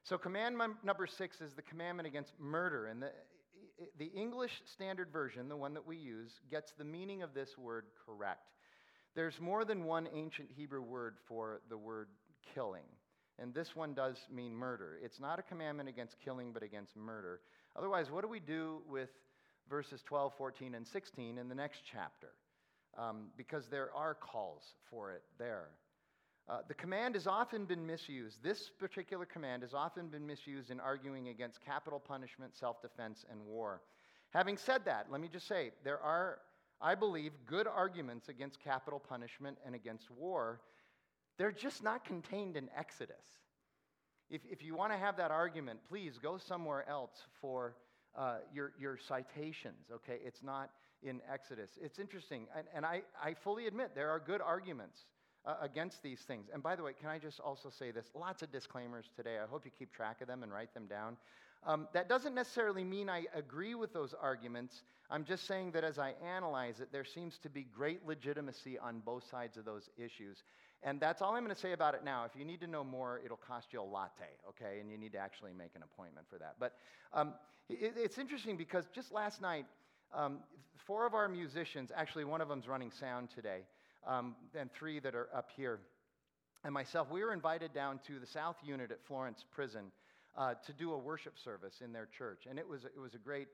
So, 0.04 0.17
commandment 0.17 0.75
number 0.84 1.08
six 1.08 1.41
is 1.41 1.54
the 1.54 1.62
commandment 1.62 2.08
against 2.08 2.34
murder. 2.39 2.88
And 2.88 3.01
the, 3.01 3.12
the 3.97 4.12
English 4.15 4.62
Standard 4.65 5.12
Version, 5.12 5.49
the 5.49 5.58
one 5.58 5.73
that 5.73 5.86
we 5.86 5.97
use, 5.97 6.32
gets 6.51 6.73
the 6.78 6.84
meaning 6.84 7.23
of 7.23 7.34
this 7.34 7.58
word 7.58 7.86
correct. 8.06 8.51
There's 9.15 9.39
more 9.39 9.65
than 9.65 9.86
one 9.86 10.08
ancient 10.13 10.49
Hebrew 10.56 10.82
word 10.82 11.15
for 11.28 11.62
the 11.69 11.78
word 11.78 12.10
killing. 12.54 12.84
And 13.39 13.54
this 13.54 13.75
one 13.75 13.93
does 13.93 14.17
mean 14.32 14.54
murder. 14.54 14.97
It's 15.01 15.19
not 15.19 15.39
a 15.39 15.41
commandment 15.41 15.89
against 15.89 16.19
killing, 16.23 16.51
but 16.54 16.63
against 16.63 16.95
murder. 16.95 17.41
Otherwise, 17.75 18.10
what 18.10 18.21
do 18.21 18.30
we 18.30 18.39
do 18.39 18.82
with 18.88 19.10
verses 19.69 20.01
12, 20.06 20.34
14, 20.38 20.75
and 20.75 20.88
16 20.88 21.38
in 21.38 21.49
the 21.49 21.56
next 21.56 21.82
chapter? 21.91 22.30
Um, 22.97 23.28
because 23.36 23.67
there 23.67 23.89
are 23.93 24.13
calls 24.13 24.63
for 24.89 25.12
it 25.12 25.23
there. 25.38 25.69
Uh, 26.47 26.60
the 26.67 26.73
command 26.75 27.15
has 27.15 27.25
often 27.25 27.65
been 27.65 27.86
misused. 27.86 28.43
This 28.43 28.69
particular 28.69 29.25
command 29.25 29.63
has 29.63 29.73
often 29.73 30.10
been 30.10 30.27
misused 30.27 30.69
in 30.69 30.79
arguing 30.79 31.29
against 31.29 31.60
capital 31.65 31.99
punishment, 31.99 32.55
self 32.55 32.81
defense, 32.81 33.25
and 33.31 33.43
war. 33.45 33.81
Having 34.29 34.58
said 34.58 34.86
that, 34.86 35.08
let 35.10 35.21
me 35.21 35.27
just 35.27 35.47
say 35.47 35.71
there 35.84 35.99
are, 35.99 36.39
I 36.81 36.93
believe, 36.93 37.31
good 37.47 37.67
arguments 37.67 38.29
against 38.29 38.60
capital 38.60 38.99
punishment 38.99 39.58
and 39.65 39.73
against 39.73 40.12
war. 40.12 40.62
They're 41.38 41.51
just 41.51 41.84
not 41.84 42.05
contained 42.05 42.58
in 42.58 42.69
Exodus. 42.77 43.39
If, 44.29 44.41
if 44.49 44.63
you 44.63 44.75
want 44.75 44.91
to 44.91 44.97
have 44.97 45.17
that 45.17 45.31
argument, 45.31 45.79
please 45.89 46.19
go 46.21 46.38
somewhere 46.38 46.88
else 46.88 47.23
for 47.41 47.75
uh, 48.15 48.38
your, 48.53 48.73
your 48.79 48.97
citations, 48.97 49.88
okay? 49.93 50.19
It's 50.23 50.43
not 50.43 50.69
in 51.03 51.21
Exodus. 51.31 51.71
It's 51.81 51.99
interesting, 51.99 52.47
and, 52.55 52.65
and 52.73 52.86
I, 52.86 53.01
I 53.21 53.34
fully 53.34 53.67
admit 53.67 53.91
there 53.95 54.10
are 54.10 54.19
good 54.19 54.41
arguments 54.41 55.05
uh, 55.45 55.55
against 55.62 56.01
these 56.01 56.19
things. 56.21 56.47
And 56.53 56.62
by 56.63 56.75
the 56.75 56.84
way, 56.84 56.93
can 56.99 57.10
I 57.10 57.19
just 57.19 57.39
also 57.39 57.69
say 57.69 57.91
this? 57.91 58.05
Lots 58.15 58.41
of 58.41 58.51
disclaimers 58.51 59.05
today. 59.15 59.38
I 59.41 59.47
hope 59.49 59.65
you 59.65 59.71
keep 59.77 59.93
track 59.93 60.21
of 60.21 60.27
them 60.27 60.43
and 60.43 60.51
write 60.51 60.73
them 60.73 60.88
down. 60.88 61.17
Um, 61.65 61.88
that 61.93 62.08
doesn't 62.08 62.36
necessarily 62.36 62.84
mean 62.84 63.10
I 63.10 63.25
agree 63.34 63.73
with 63.73 63.93
those 63.93 64.13
arguments. 64.19 64.84
I'm 65.10 65.23
just 65.23 65.47
saying 65.47 65.71
that 65.71 65.84
as 65.84 65.97
I 65.97 66.13
analyze 66.23 66.79
it, 66.79 66.89
there 66.91 67.03
seems 67.03 67.39
to 67.39 67.49
be 67.49 67.63
great 67.63 68.05
legitimacy 68.05 68.77
on 68.77 68.99
both 68.99 69.27
sides 69.29 69.58
of 69.58 69.65
those 69.65 69.89
issues. 69.97 70.43
And 70.84 70.99
that's 70.99 71.21
all 71.21 71.36
I'm 71.36 71.43
going 71.43 71.55
to 71.55 71.60
say 71.60 71.71
about 71.71 71.95
it 71.95 72.03
now. 72.03 72.25
If 72.25 72.38
you 72.38 72.45
need 72.45 72.60
to 72.62 72.67
know 72.67 72.84
more, 72.84 73.19
it'll 73.25 73.38
cost 73.38 73.73
you 73.73 73.81
a 73.81 73.84
latte, 73.84 74.25
okay? 74.49 74.79
And 74.79 74.91
you 74.91 74.97
need 74.97 75.13
to 75.13 75.17
actually 75.17 75.53
make 75.53 75.71
an 75.75 75.81
appointment 75.81 76.27
for 76.29 76.38
that. 76.38 76.55
But 76.60 76.73
um, 77.13 77.34
it, 77.69 77.93
it's 77.97 78.19
interesting 78.19 78.58
because 78.58 78.86
just 78.93 79.12
last 79.12 79.41
night, 79.41 79.65
um, 80.13 80.39
four 80.86 81.08
of 81.08 81.15
our 81.15 81.27
musicians, 81.27 81.91
actually, 81.95 82.25
one 82.25 82.41
of 82.41 82.47
them's 82.47 82.67
running 82.67 82.91
sound 82.91 83.29
today 83.34 83.62
um, 84.07 84.35
and 84.57 84.71
three 84.71 84.99
that 84.99 85.15
are 85.15 85.29
up 85.35 85.49
here, 85.55 85.79
and 86.63 86.73
myself, 86.73 87.11
we 87.11 87.23
were 87.23 87.33
invited 87.33 87.73
down 87.73 87.99
to 88.07 88.19
the 88.19 88.25
South 88.25 88.55
Unit 88.63 88.91
at 88.91 88.97
Florence 89.05 89.45
Prison 89.51 89.91
uh, 90.37 90.55
to 90.65 90.73
do 90.73 90.93
a 90.93 90.97
worship 90.97 91.37
service 91.37 91.75
in 91.83 91.93
their 91.93 92.07
church. 92.17 92.47
And 92.49 92.57
it 92.57 92.67
was, 92.67 92.85
it 92.85 92.99
was 92.99 93.13
a 93.13 93.19
great, 93.19 93.47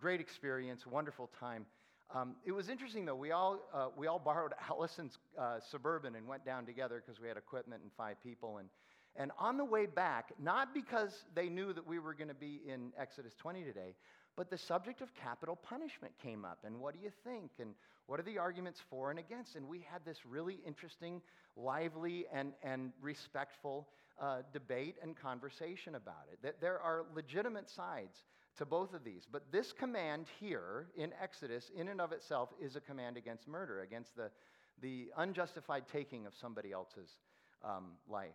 great 0.00 0.20
experience, 0.20 0.86
wonderful 0.86 1.30
time. 1.38 1.66
Um, 2.14 2.36
it 2.44 2.52
was 2.52 2.68
interesting 2.68 3.04
though. 3.04 3.16
We 3.16 3.32
all 3.32 3.60
uh, 3.74 3.88
we 3.96 4.06
all 4.06 4.18
borrowed 4.24 4.52
Allison's 4.70 5.18
uh, 5.38 5.58
suburban 5.70 6.14
and 6.14 6.26
went 6.26 6.44
down 6.44 6.66
together 6.66 7.02
because 7.04 7.20
we 7.20 7.28
had 7.28 7.36
equipment 7.36 7.82
and 7.82 7.90
five 7.96 8.16
people. 8.22 8.58
And 8.58 8.68
and 9.16 9.32
on 9.38 9.56
the 9.56 9.64
way 9.64 9.86
back, 9.86 10.32
not 10.38 10.74
because 10.74 11.24
they 11.34 11.48
knew 11.48 11.72
that 11.72 11.86
we 11.86 11.98
were 11.98 12.14
going 12.14 12.28
to 12.28 12.34
be 12.34 12.60
in 12.66 12.92
Exodus 12.98 13.32
20 13.38 13.64
today, 13.64 13.94
but 14.36 14.50
the 14.50 14.58
subject 14.58 15.00
of 15.00 15.14
capital 15.14 15.56
punishment 15.56 16.12
came 16.22 16.44
up. 16.44 16.58
And 16.64 16.78
what 16.78 16.94
do 16.94 17.00
you 17.02 17.10
think? 17.24 17.52
And 17.58 17.74
what 18.06 18.20
are 18.20 18.24
the 18.24 18.38
arguments 18.38 18.80
for 18.90 19.10
and 19.10 19.18
against? 19.18 19.56
And 19.56 19.66
we 19.66 19.84
had 19.90 20.04
this 20.04 20.18
really 20.26 20.58
interesting, 20.66 21.22
lively, 21.56 22.26
and, 22.32 22.52
and 22.62 22.92
respectful 23.00 23.88
uh, 24.20 24.42
debate 24.52 24.96
and 25.02 25.16
conversation 25.16 25.94
about 25.94 26.26
it. 26.32 26.38
That 26.42 26.60
there 26.60 26.78
are 26.78 27.06
legitimate 27.14 27.68
sides 27.68 28.24
to 28.58 28.64
both 28.66 28.94
of 28.94 29.04
these. 29.04 29.26
But 29.30 29.50
this 29.50 29.72
command 29.72 30.26
here 30.38 30.88
in 30.96 31.12
Exodus, 31.20 31.70
in 31.76 31.88
and 31.88 32.00
of 32.00 32.12
itself, 32.12 32.50
is 32.60 32.76
a 32.76 32.80
command 32.80 33.16
against 33.16 33.48
murder, 33.48 33.80
against 33.80 34.16
the, 34.16 34.30
the 34.80 35.08
unjustified 35.16 35.84
taking 35.90 36.26
of 36.26 36.34
somebody 36.34 36.72
else's 36.72 37.18
um, 37.64 37.92
life. 38.08 38.28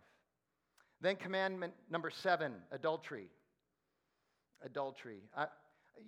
Then, 1.00 1.16
commandment 1.16 1.72
number 1.90 2.10
seven 2.10 2.52
adultery. 2.70 3.28
Adultery. 4.64 5.22
I, 5.36 5.46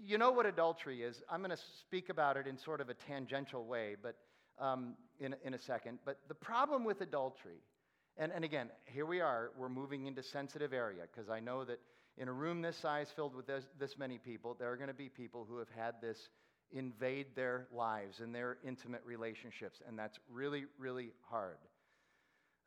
you 0.03 0.19
know 0.19 0.31
what 0.33 0.47
adultery 0.47 1.03
is. 1.03 1.23
I'm 1.31 1.41
going 1.41 1.51
to 1.51 1.63
speak 1.81 2.09
about 2.09 2.37
it 2.37 2.47
in 2.47 2.59
sort 2.59 2.81
of 2.81 2.89
a 2.89 2.95
tangential 2.95 3.65
way, 3.65 3.97
but 4.01 4.17
um, 4.59 4.95
in, 5.21 5.35
in 5.45 5.55
a 5.55 5.59
second. 5.59 5.99
But 6.05 6.19
the 6.29 6.35
problem 6.35 6.85
with 6.85 7.01
adultery, 7.01 7.63
and, 8.17 8.33
and 8.33 8.45
again, 8.45 8.71
here 8.85 9.07
we 9.07 9.21
are, 9.21 9.51
we're 9.59 9.69
moving 9.69 10.07
into 10.07 10.23
sensitive 10.23 10.73
area 10.73 11.03
because 11.13 11.29
I 11.29 11.41
know 11.41 11.65
that 11.65 11.81
in 12.17 12.29
a 12.29 12.33
room 12.33 12.63
this 12.63 12.77
size 12.77 13.09
filled 13.15 13.35
with 13.35 13.47
this, 13.47 13.65
this 13.79 13.99
many 13.99 14.19
people, 14.19 14.57
there 14.59 14.71
are 14.71 14.77
going 14.77 14.89
to 14.89 14.95
be 14.95 15.09
people 15.09 15.47
who 15.49 15.59
have 15.59 15.71
had 15.77 15.95
this 16.01 16.29
invade 16.73 17.27
their 17.35 17.67
lives 17.73 18.21
and 18.21 18.35
their 18.35 18.59
intimate 18.67 19.03
relationships, 19.05 19.81
and 19.87 19.99
that's 19.99 20.19
really, 20.31 20.65
really 20.79 21.11
hard. 21.29 21.59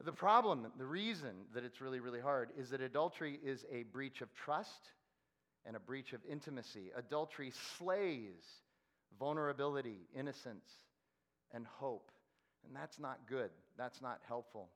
The 0.03 0.11
problem, 0.11 0.67
the 0.77 0.85
reason 0.85 1.45
that 1.55 1.63
it's 1.63 1.81
really, 1.81 1.99
really 1.99 2.19
hard 2.19 2.49
is 2.57 2.69
that 2.69 2.81
adultery 2.81 3.39
is 3.43 3.65
a 3.71 3.83
breach 3.83 4.21
of 4.21 4.33
trust 4.35 4.91
and 5.67 5.75
a 5.75 5.79
breach 5.79 6.13
of 6.13 6.21
intimacy. 6.29 6.91
Adultery 6.95 7.51
slays 7.77 8.43
vulnerability, 9.19 10.07
innocence, 10.15 10.65
and 11.53 11.65
hope. 11.65 12.11
And 12.65 12.75
that's 12.75 12.99
not 12.99 13.19
good. 13.29 13.49
That's 13.77 14.01
not 14.01 14.19
helpful. 14.27 14.69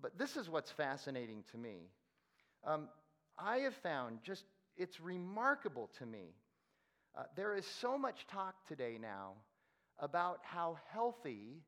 But 0.00 0.18
this 0.18 0.36
is 0.36 0.48
what's 0.48 0.70
fascinating 0.70 1.44
to 1.52 1.58
me. 1.58 1.90
Um, 2.64 2.88
I 3.38 3.58
have 3.58 3.74
found 3.74 4.18
just, 4.22 4.44
it's 4.76 5.00
remarkable 5.00 5.90
to 5.98 6.06
me. 6.06 6.34
Uh, 7.16 7.24
there 7.36 7.54
is 7.54 7.66
so 7.66 7.98
much 7.98 8.26
talk 8.26 8.54
today 8.66 8.98
now 9.00 9.32
about 9.98 10.38
how 10.42 10.78
healthy 10.90 11.62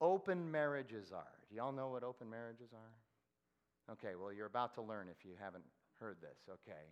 open 0.00 0.50
marriages 0.50 1.12
are. 1.12 1.24
Do 1.50 1.56
y'all 1.56 1.72
know 1.72 1.88
what 1.88 2.02
open 2.02 2.30
marriages 2.30 2.70
are? 2.72 3.92
Okay, 3.92 4.14
well, 4.20 4.32
you're 4.32 4.46
about 4.46 4.74
to 4.74 4.82
learn 4.82 5.08
if 5.10 5.24
you 5.24 5.32
haven't 5.40 5.64
heard 6.00 6.16
this, 6.20 6.38
okay? 6.48 6.86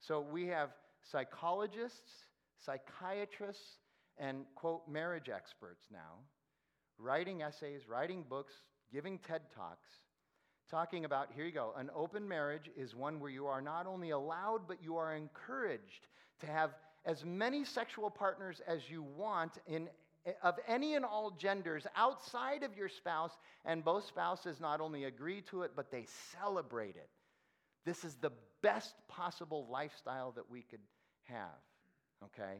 So 0.00 0.20
we 0.20 0.46
have 0.46 0.70
psychologists, 1.02 2.26
psychiatrists, 2.64 3.78
and, 4.18 4.44
quote, 4.54 4.82
marriage 4.88 5.28
experts 5.28 5.86
now 5.92 6.18
writing 6.98 7.42
essays, 7.42 7.82
writing 7.88 8.24
books, 8.28 8.52
giving 8.92 9.18
TED 9.18 9.42
Talks, 9.54 9.88
talking 10.68 11.04
about 11.04 11.28
here 11.34 11.44
you 11.44 11.52
go 11.52 11.72
an 11.76 11.90
open 11.94 12.26
marriage 12.26 12.70
is 12.76 12.94
one 12.94 13.20
where 13.20 13.30
you 13.30 13.46
are 13.46 13.60
not 13.60 13.86
only 13.86 14.10
allowed, 14.10 14.66
but 14.66 14.78
you 14.82 14.96
are 14.96 15.14
encouraged 15.14 16.08
to 16.40 16.46
have 16.46 16.70
as 17.04 17.24
many 17.24 17.64
sexual 17.64 18.10
partners 18.10 18.60
as 18.66 18.90
you 18.90 19.02
want 19.02 19.52
in 19.66 19.88
of 20.42 20.56
any 20.66 20.94
and 20.94 21.06
all 21.06 21.30
genders 21.30 21.86
outside 21.96 22.62
of 22.62 22.76
your 22.76 22.88
spouse, 22.88 23.38
and 23.64 23.82
both 23.82 24.04
spouses 24.06 24.60
not 24.60 24.78
only 24.78 25.04
agree 25.04 25.40
to 25.40 25.62
it, 25.62 25.70
but 25.74 25.90
they 25.90 26.04
celebrate 26.38 26.96
it. 26.96 27.08
This 27.86 28.04
is 28.04 28.16
the 28.16 28.30
best 28.62 28.94
possible 29.08 29.66
lifestyle 29.70 30.32
that 30.32 30.50
we 30.50 30.62
could 30.62 30.80
have, 31.24 31.60
okay? 32.24 32.58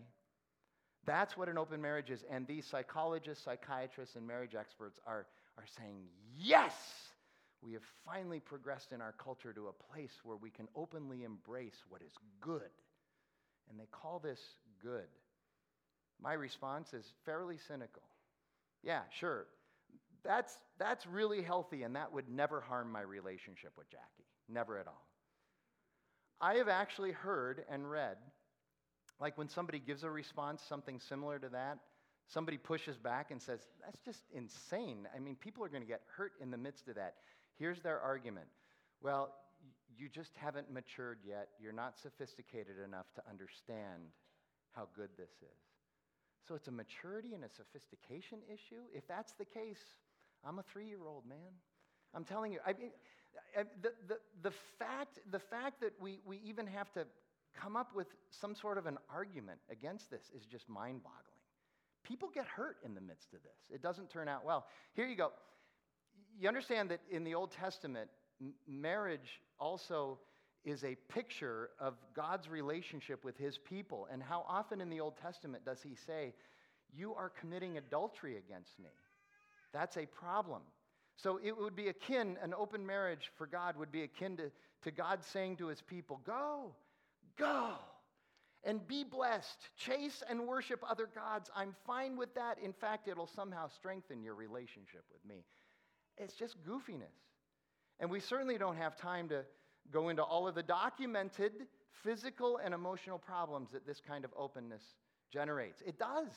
That's 1.07 1.37
what 1.37 1.49
an 1.49 1.59
open 1.59 1.81
marriage 1.81 2.11
is. 2.11 2.25
And 2.31 2.47
these 2.47 2.67
psychologists, 2.67 3.45
psychiatrists, 3.45 4.17
and 4.17 4.27
marriage 4.27 4.55
experts 4.55 4.99
are, 5.07 5.27
are 5.57 5.65
saying, 5.79 5.97
yes, 6.37 6.75
we 7.63 7.73
have 7.73 7.83
finally 8.05 8.41
progressed 8.41 8.93
in 8.93 9.01
our 9.01 9.13
culture 9.13 9.53
to 9.53 9.69
a 9.69 9.93
place 9.93 10.13
where 10.23 10.37
we 10.37 10.51
can 10.51 10.69
openly 10.77 11.25
embrace 11.25 11.85
what 11.89 12.03
is 12.03 12.13
good. 12.41 12.71
And 13.71 13.79
they 13.79 13.89
call 13.91 14.19
this 14.19 14.41
good. 14.83 15.09
My 16.23 16.33
response 16.35 16.95
is 16.95 17.13
fairly 17.25 17.57
cynical. 17.69 18.03
Yeah, 18.83 19.01
sure. 19.19 19.47
That's, 20.25 20.53
that's 20.79 21.07
really 21.07 21.43
healthy, 21.43 21.85
and 21.85 21.97
that 21.97 22.13
would 22.13 22.29
never 22.29 22.61
harm 22.61 22.91
my 22.91 23.03
relationship 23.03 23.73
with 23.77 23.89
Jackie. 23.91 24.27
Never 24.49 24.79
at 24.79 24.87
all. 24.87 25.07
I 26.41 26.55
have 26.55 26.69
actually 26.69 27.13
heard 27.13 27.65
and 27.71 27.91
read, 27.91 28.17
like 29.21 29.37
when 29.37 29.49
somebody 29.49 29.79
gives 29.79 30.05
a 30.05 30.11
response, 30.11 30.63
something 30.69 31.01
similar 31.01 31.39
to 31.39 31.49
that, 31.51 31.79
somebody 32.29 32.57
pushes 32.57 32.97
back 32.97 33.31
and 33.31 33.43
says, 33.43 33.61
That's 33.85 34.01
just 34.01 34.23
insane. 34.33 35.09
I 35.15 35.19
mean, 35.19 35.37
people 35.37 35.65
are 35.65 35.69
going 35.69 35.83
to 35.83 35.89
get 35.89 36.03
hurt 36.17 36.33
in 36.41 36.51
the 36.51 36.59
midst 36.59 36.89
of 36.89 36.95
that. 36.95 37.15
Here's 37.59 37.81
their 37.81 38.01
argument 38.01 38.47
Well, 39.01 39.35
you 39.97 40.09
just 40.09 40.37
haven't 40.37 40.73
matured 40.73 41.19
yet. 41.27 41.49
You're 41.61 41.73
not 41.73 41.99
sophisticated 41.99 42.77
enough 42.85 43.07
to 43.17 43.23
understand 43.29 44.13
how 44.73 44.89
good 44.95 45.11
this 45.17 45.31
is. 45.43 45.59
So 46.47 46.55
it's 46.55 46.69
a 46.69 46.73
maturity 46.73 47.35
and 47.35 47.45
a 47.45 47.49
sophistication 47.49 48.39
issue? 48.49 48.83
If 48.95 49.07
that's 49.09 49.33
the 49.35 49.45
case, 49.45 49.83
I'm 50.47 50.59
a 50.59 50.63
three 50.63 50.87
year 50.87 51.07
old 51.07 51.27
man. 51.27 51.53
I'm 52.15 52.25
telling 52.25 52.53
you, 52.53 52.61
I 52.67 52.73
mean, 52.73 52.93
Uh, 53.59 53.65
the, 53.83 53.93
the, 54.07 54.19
the, 54.43 54.51
fact, 54.79 55.19
the 55.31 55.39
fact 55.39 55.81
that 55.81 55.93
we, 56.01 56.21
we 56.27 56.41
even 56.45 56.67
have 56.67 56.93
to 56.93 57.07
come 57.61 57.77
up 57.77 57.95
with 57.95 58.09
some 58.31 58.55
sort 58.55 58.79
of 58.79 58.87
an 58.87 58.99
argument 59.13 59.59
against 59.71 60.11
this 60.11 60.31
is 60.37 60.45
just 60.45 60.69
mind 60.69 61.03
boggling. 61.03 61.25
People 62.05 62.31
get 62.33 62.47
hurt 62.47 62.77
in 62.85 62.95
the 62.95 63.01
midst 63.01 63.35
of 63.35 63.43
this, 63.43 63.75
it 63.75 63.83
doesn't 63.83 64.11
turn 64.11 64.29
out 64.29 64.45
well. 64.45 64.67
Here 64.95 65.07
you 65.07 65.17
go. 65.17 65.33
You 66.39 66.49
understand 66.49 66.91
that 66.91 67.01
in 67.11 67.25
the 67.25 67.35
Old 67.35 67.51
Testament, 67.51 68.09
marriage 68.67 69.41
also 69.59 70.19
is 70.65 70.85
a 70.85 70.97
picture 71.09 71.71
of 71.81 71.95
God's 72.15 72.49
relationship 72.49 73.25
with 73.25 73.37
his 73.37 73.59
people. 73.59 74.09
And 74.13 74.23
how 74.23 74.45
often 74.49 74.81
in 74.81 74.91
the 74.91 75.01
Old 75.01 75.17
Testament 75.17 75.65
does 75.65 75.81
he 75.83 75.95
say, 75.95 76.35
You 76.95 77.15
are 77.15 77.31
committing 77.31 77.79
adultery 77.79 78.37
against 78.37 78.79
me? 78.79 78.91
That's 79.73 79.97
a 79.97 80.07
problem. 80.07 80.63
So 81.23 81.41
it 81.43 81.57
would 81.57 81.75
be 81.75 81.89
akin, 81.89 82.37
an 82.43 82.55
open 82.55 82.87
marriage 82.87 83.33
for 83.37 83.47
God 83.47 83.77
would 83.77 83.91
be 83.91 84.03
akin 84.03 84.37
to, 84.37 84.51
to 84.85 84.91
God 84.93 85.25
saying 85.25 85.57
to 85.57 85.67
his 85.67 85.83
people, 85.83 86.21
Go, 86.25 86.75
go, 87.37 87.73
and 88.63 88.87
be 88.87 89.03
blessed. 89.03 89.59
Chase 89.77 90.23
and 90.31 90.47
worship 90.47 90.81
other 90.89 91.09
gods. 91.13 91.51
I'm 91.57 91.75
fine 91.87 92.17
with 92.17 92.33
that. 92.37 92.59
In 92.63 92.73
fact, 92.73 93.09
it'll 93.09 93.27
somehow 93.27 93.69
strengthen 93.69 94.23
your 94.23 94.37
relationship 94.37 95.05
with 95.13 95.25
me. 95.29 95.43
It's 96.17 96.35
just 96.35 96.57
goofiness. 96.65 97.15
And 97.99 98.11
we 98.11 98.21
certainly 98.21 98.57
don't 98.57 98.77
have 98.77 98.97
time 98.97 99.29
to 99.31 99.45
go 99.93 100.11
into 100.11 100.23
all 100.23 100.47
of 100.47 100.55
the 100.55 100.63
documented 100.63 101.53
physical 102.05 102.61
and 102.65 102.73
emotional 102.73 103.19
problems 103.19 103.71
that 103.73 103.85
this 103.85 104.01
kind 104.07 104.25
of 104.25 104.31
openness 104.37 104.83
generates. 105.33 105.83
It 105.85 105.99
does. 105.99 106.29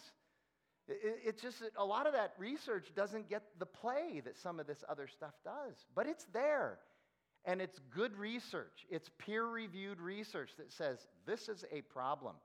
It's 0.87 1.41
just 1.41 1.61
a 1.77 1.85
lot 1.85 2.07
of 2.07 2.13
that 2.13 2.33
research 2.37 2.91
doesn't 2.95 3.29
get 3.29 3.43
the 3.59 3.65
play 3.65 4.21
that 4.25 4.37
some 4.37 4.59
of 4.59 4.67
this 4.67 4.83
other 4.89 5.07
stuff 5.07 5.33
does, 5.43 5.85
but 5.95 6.07
it's 6.07 6.25
there. 6.33 6.79
And 7.45 7.61
it's 7.61 7.79
good 7.93 8.15
research. 8.17 8.85
It's 8.89 9.09
peer 9.17 9.45
reviewed 9.45 9.99
research 9.99 10.51
that 10.57 10.71
says 10.71 11.07
this 11.25 11.49
is 11.49 11.65
a 11.71 11.81
problem. 11.81 12.35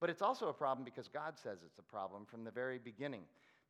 But 0.00 0.10
it's 0.10 0.22
also 0.22 0.48
a 0.48 0.52
problem 0.52 0.84
because 0.84 1.08
God 1.08 1.34
says 1.36 1.58
it's 1.64 1.78
a 1.78 1.82
problem 1.82 2.24
from 2.24 2.44
the 2.44 2.50
very 2.50 2.78
beginning. 2.78 3.22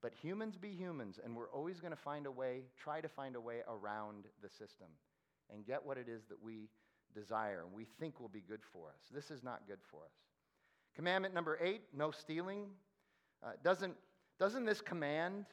But 0.03 0.13
humans 0.13 0.57
be 0.57 0.71
humans, 0.71 1.19
and 1.25 1.35
we're 1.35 1.51
always 1.51 1.81
going 1.81 1.93
to 1.93 2.01
find 2.01 2.27
a 2.27 2.31
way, 2.31 2.63
try 2.77 3.01
to 3.01 3.09
find 3.09 3.37
a 3.37 3.41
way 3.41 3.63
around 3.69 4.25
the 4.43 4.49
system 4.49 4.89
and 5.53 5.67
get 5.67 5.85
what 5.85 5.97
it 5.97 6.09
is 6.09 6.25
that 6.29 6.41
we 6.43 6.69
desire 7.15 7.63
and 7.65 7.73
we 7.73 7.87
think 7.99 8.21
will 8.21 8.29
be 8.29 8.43
good 8.47 8.61
for 8.73 8.89
us. 8.89 9.01
This 9.13 9.31
is 9.31 9.43
not 9.43 9.63
good 9.67 9.81
for 9.91 10.05
us. 10.05 10.13
Commandment 10.95 11.35
number 11.35 11.59
eight 11.63 11.83
no 11.97 12.11
stealing. 12.11 12.67
Uh, 13.45 13.51
doesn't, 13.63 13.95
doesn't 14.39 14.65
this 14.65 14.81
command, 14.81 15.47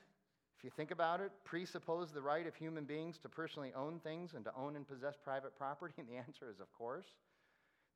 if 0.57 0.63
you 0.63 0.69
think 0.75 0.91
about 0.91 1.21
it, 1.21 1.31
presuppose 1.43 2.11
the 2.11 2.21
right 2.21 2.47
of 2.47 2.55
human 2.55 2.85
beings 2.85 3.17
to 3.19 3.29
personally 3.29 3.71
own 3.75 3.99
things 3.99 4.33
and 4.33 4.43
to 4.45 4.51
own 4.55 4.75
and 4.75 4.87
possess 4.87 5.15
private 5.23 5.55
property? 5.57 5.93
And 5.99 6.07
the 6.07 6.15
answer 6.15 6.49
is, 6.49 6.59
of 6.59 6.71
course. 6.73 7.07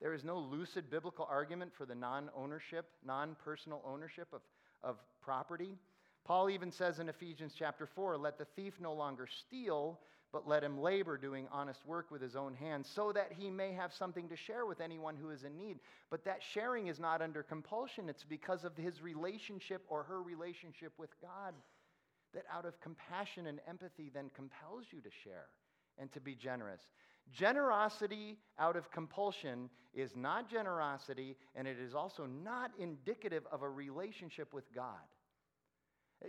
There 0.02 0.13
is 0.13 0.23
no 0.23 0.38
lucid 0.38 0.89
biblical 0.89 1.28
argument 1.30 1.73
for 1.75 1.86
the 1.86 1.95
non 1.95 2.30
ownership, 2.36 2.86
non 3.06 3.36
personal 3.43 3.82
ownership 3.86 4.30
of, 4.32 4.41
of 4.82 4.95
property. 5.21 5.78
Paul 6.25 6.49
even 6.49 6.71
says 6.71 6.99
in 6.99 7.10
Ephesians 7.10 7.54
chapter 7.58 7.86
4 7.86 8.17
let 8.17 8.38
the 8.38 8.45
thief 8.56 8.75
no 8.80 8.93
longer 8.93 9.28
steal, 9.28 9.99
but 10.31 10.47
let 10.47 10.63
him 10.63 10.79
labor 10.79 11.17
doing 11.17 11.47
honest 11.51 11.85
work 11.85 12.11
with 12.11 12.21
his 12.21 12.35
own 12.35 12.53
hands, 12.53 12.89
so 12.93 13.11
that 13.11 13.31
he 13.37 13.49
may 13.49 13.73
have 13.73 13.93
something 13.93 14.29
to 14.29 14.35
share 14.35 14.65
with 14.65 14.81
anyone 14.81 15.15
who 15.15 15.31
is 15.31 15.43
in 15.43 15.57
need. 15.57 15.79
But 16.09 16.25
that 16.25 16.41
sharing 16.53 16.87
is 16.87 16.99
not 16.99 17.21
under 17.21 17.43
compulsion, 17.43 18.09
it's 18.09 18.23
because 18.23 18.63
of 18.63 18.77
his 18.77 19.01
relationship 19.01 19.83
or 19.89 20.03
her 20.03 20.21
relationship 20.21 20.93
with 20.97 21.09
God 21.21 21.53
that 22.33 22.43
out 22.53 22.65
of 22.65 22.79
compassion 22.79 23.47
and 23.47 23.59
empathy 23.67 24.11
then 24.13 24.29
compels 24.35 24.85
you 24.91 25.01
to 25.01 25.09
share 25.23 25.47
and 25.97 26.11
to 26.11 26.19
be 26.19 26.35
generous. 26.35 26.81
Generosity 27.31 28.37
out 28.59 28.75
of 28.75 28.91
compulsion 28.91 29.69
is 29.93 30.15
not 30.15 30.49
generosity, 30.49 31.35
and 31.55 31.67
it 31.67 31.77
is 31.79 31.93
also 31.93 32.25
not 32.25 32.71
indicative 32.79 33.43
of 33.51 33.61
a 33.61 33.69
relationship 33.69 34.53
with 34.53 34.71
God. 34.73 35.07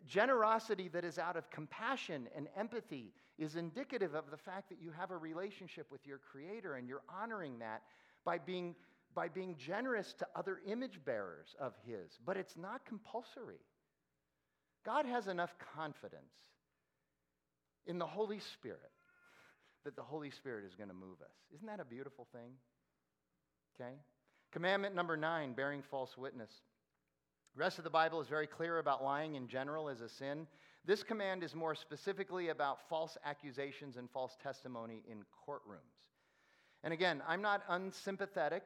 Generosity 0.07 0.88
that 0.88 1.05
is 1.05 1.18
out 1.18 1.37
of 1.37 1.50
compassion 1.50 2.29
and 2.37 2.48
empathy 2.57 3.12
is 3.38 3.57
indicative 3.57 4.14
of 4.14 4.31
the 4.31 4.37
fact 4.37 4.68
that 4.68 4.81
you 4.81 4.92
have 4.92 5.11
a 5.11 5.16
relationship 5.16 5.90
with 5.90 6.07
your 6.07 6.18
Creator 6.18 6.74
and 6.74 6.88
you're 6.88 7.03
honoring 7.09 7.59
that 7.59 7.83
by 8.24 8.38
being 8.38 8.74
by 9.14 9.29
being 9.29 9.57
generous 9.57 10.12
to 10.12 10.26
other 10.37 10.61
image 10.66 11.00
bearers 11.05 11.57
of 11.59 11.72
His, 11.85 12.18
but 12.24 12.37
it's 12.37 12.57
not 12.57 12.85
compulsory. 12.87 13.59
God 14.85 15.05
has 15.05 15.26
enough 15.26 15.55
confidence 15.74 16.22
in 17.87 17.98
the 17.98 18.07
Holy 18.07 18.38
Spirit 18.38 18.92
that 19.85 19.96
the 19.96 20.03
Holy 20.03 20.31
Spirit 20.31 20.64
is 20.64 20.76
going 20.76 20.88
to 20.88 20.94
move 20.94 21.20
us. 21.22 21.35
Isn't 21.55 21.66
that 21.66 21.81
a 21.81 21.85
beautiful 21.85 22.26
thing? 22.33 22.53
Okay? 23.74 23.94
Commandment 24.53 24.94
number 24.94 25.16
nine 25.16 25.53
bearing 25.53 25.83
false 25.83 26.16
witness. 26.16 26.50
The 27.54 27.60
rest 27.60 27.78
of 27.78 27.84
the 27.84 27.90
Bible 27.90 28.20
is 28.20 28.28
very 28.28 28.46
clear 28.46 28.78
about 28.78 29.02
lying 29.02 29.34
in 29.34 29.48
general 29.48 29.88
as 29.88 30.00
a 30.00 30.08
sin. 30.08 30.46
This 30.84 31.02
command 31.02 31.42
is 31.42 31.54
more 31.54 31.74
specifically 31.74 32.48
about 32.48 32.88
false 32.88 33.18
accusations 33.24 33.96
and 33.96 34.08
false 34.08 34.36
testimony 34.42 35.02
in 35.10 35.18
courtrooms. 35.46 36.08
And 36.84 36.94
again, 36.94 37.22
I'm 37.28 37.42
not 37.42 37.62
unsympathetic 37.68 38.64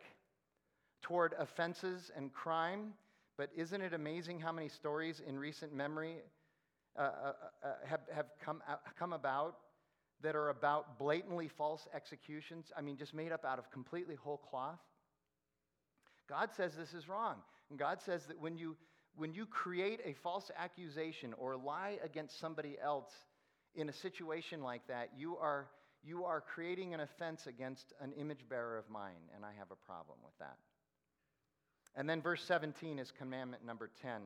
toward 1.02 1.34
offenses 1.38 2.10
and 2.14 2.32
crime, 2.32 2.92
but 3.36 3.50
isn't 3.56 3.80
it 3.80 3.94
amazing 3.94 4.38
how 4.38 4.52
many 4.52 4.68
stories 4.68 5.20
in 5.26 5.38
recent 5.38 5.74
memory 5.74 6.16
uh, 6.96 7.00
uh, 7.00 7.32
uh, 7.64 7.68
have, 7.84 8.00
have 8.14 8.26
come, 8.40 8.62
uh, 8.68 8.76
come 8.98 9.12
about 9.12 9.56
that 10.22 10.36
are 10.36 10.50
about 10.50 10.98
blatantly 10.98 11.48
false 11.48 11.88
executions? 11.94 12.70
I 12.76 12.82
mean, 12.82 12.96
just 12.96 13.14
made 13.14 13.32
up 13.32 13.44
out 13.44 13.58
of 13.58 13.70
completely 13.70 14.14
whole 14.14 14.38
cloth. 14.38 14.78
God 16.28 16.50
says 16.54 16.74
this 16.76 16.94
is 16.94 17.08
wrong. 17.08 17.36
And 17.74 17.78
God 17.80 17.98
says 18.06 18.24
that 18.26 18.40
when 18.40 18.56
you, 18.56 18.76
when 19.16 19.34
you 19.34 19.46
create 19.46 19.98
a 20.04 20.14
false 20.22 20.48
accusation 20.56 21.34
or 21.36 21.56
lie 21.56 21.98
against 22.04 22.38
somebody 22.38 22.76
else 22.80 23.10
in 23.74 23.88
a 23.88 23.92
situation 23.92 24.62
like 24.62 24.86
that, 24.86 25.10
you 25.18 25.36
are, 25.38 25.66
you 26.04 26.24
are 26.24 26.40
creating 26.40 26.94
an 26.94 27.00
offense 27.00 27.48
against 27.48 27.92
an 28.00 28.12
image 28.12 28.48
bearer 28.48 28.78
of 28.78 28.88
mine, 28.88 29.26
and 29.34 29.44
I 29.44 29.50
have 29.58 29.72
a 29.72 29.86
problem 29.86 30.18
with 30.24 30.38
that. 30.38 30.56
And 31.96 32.08
then 32.08 32.22
verse 32.22 32.44
17 32.46 33.00
is 33.00 33.10
commandment 33.10 33.66
number 33.66 33.90
10 34.02 34.22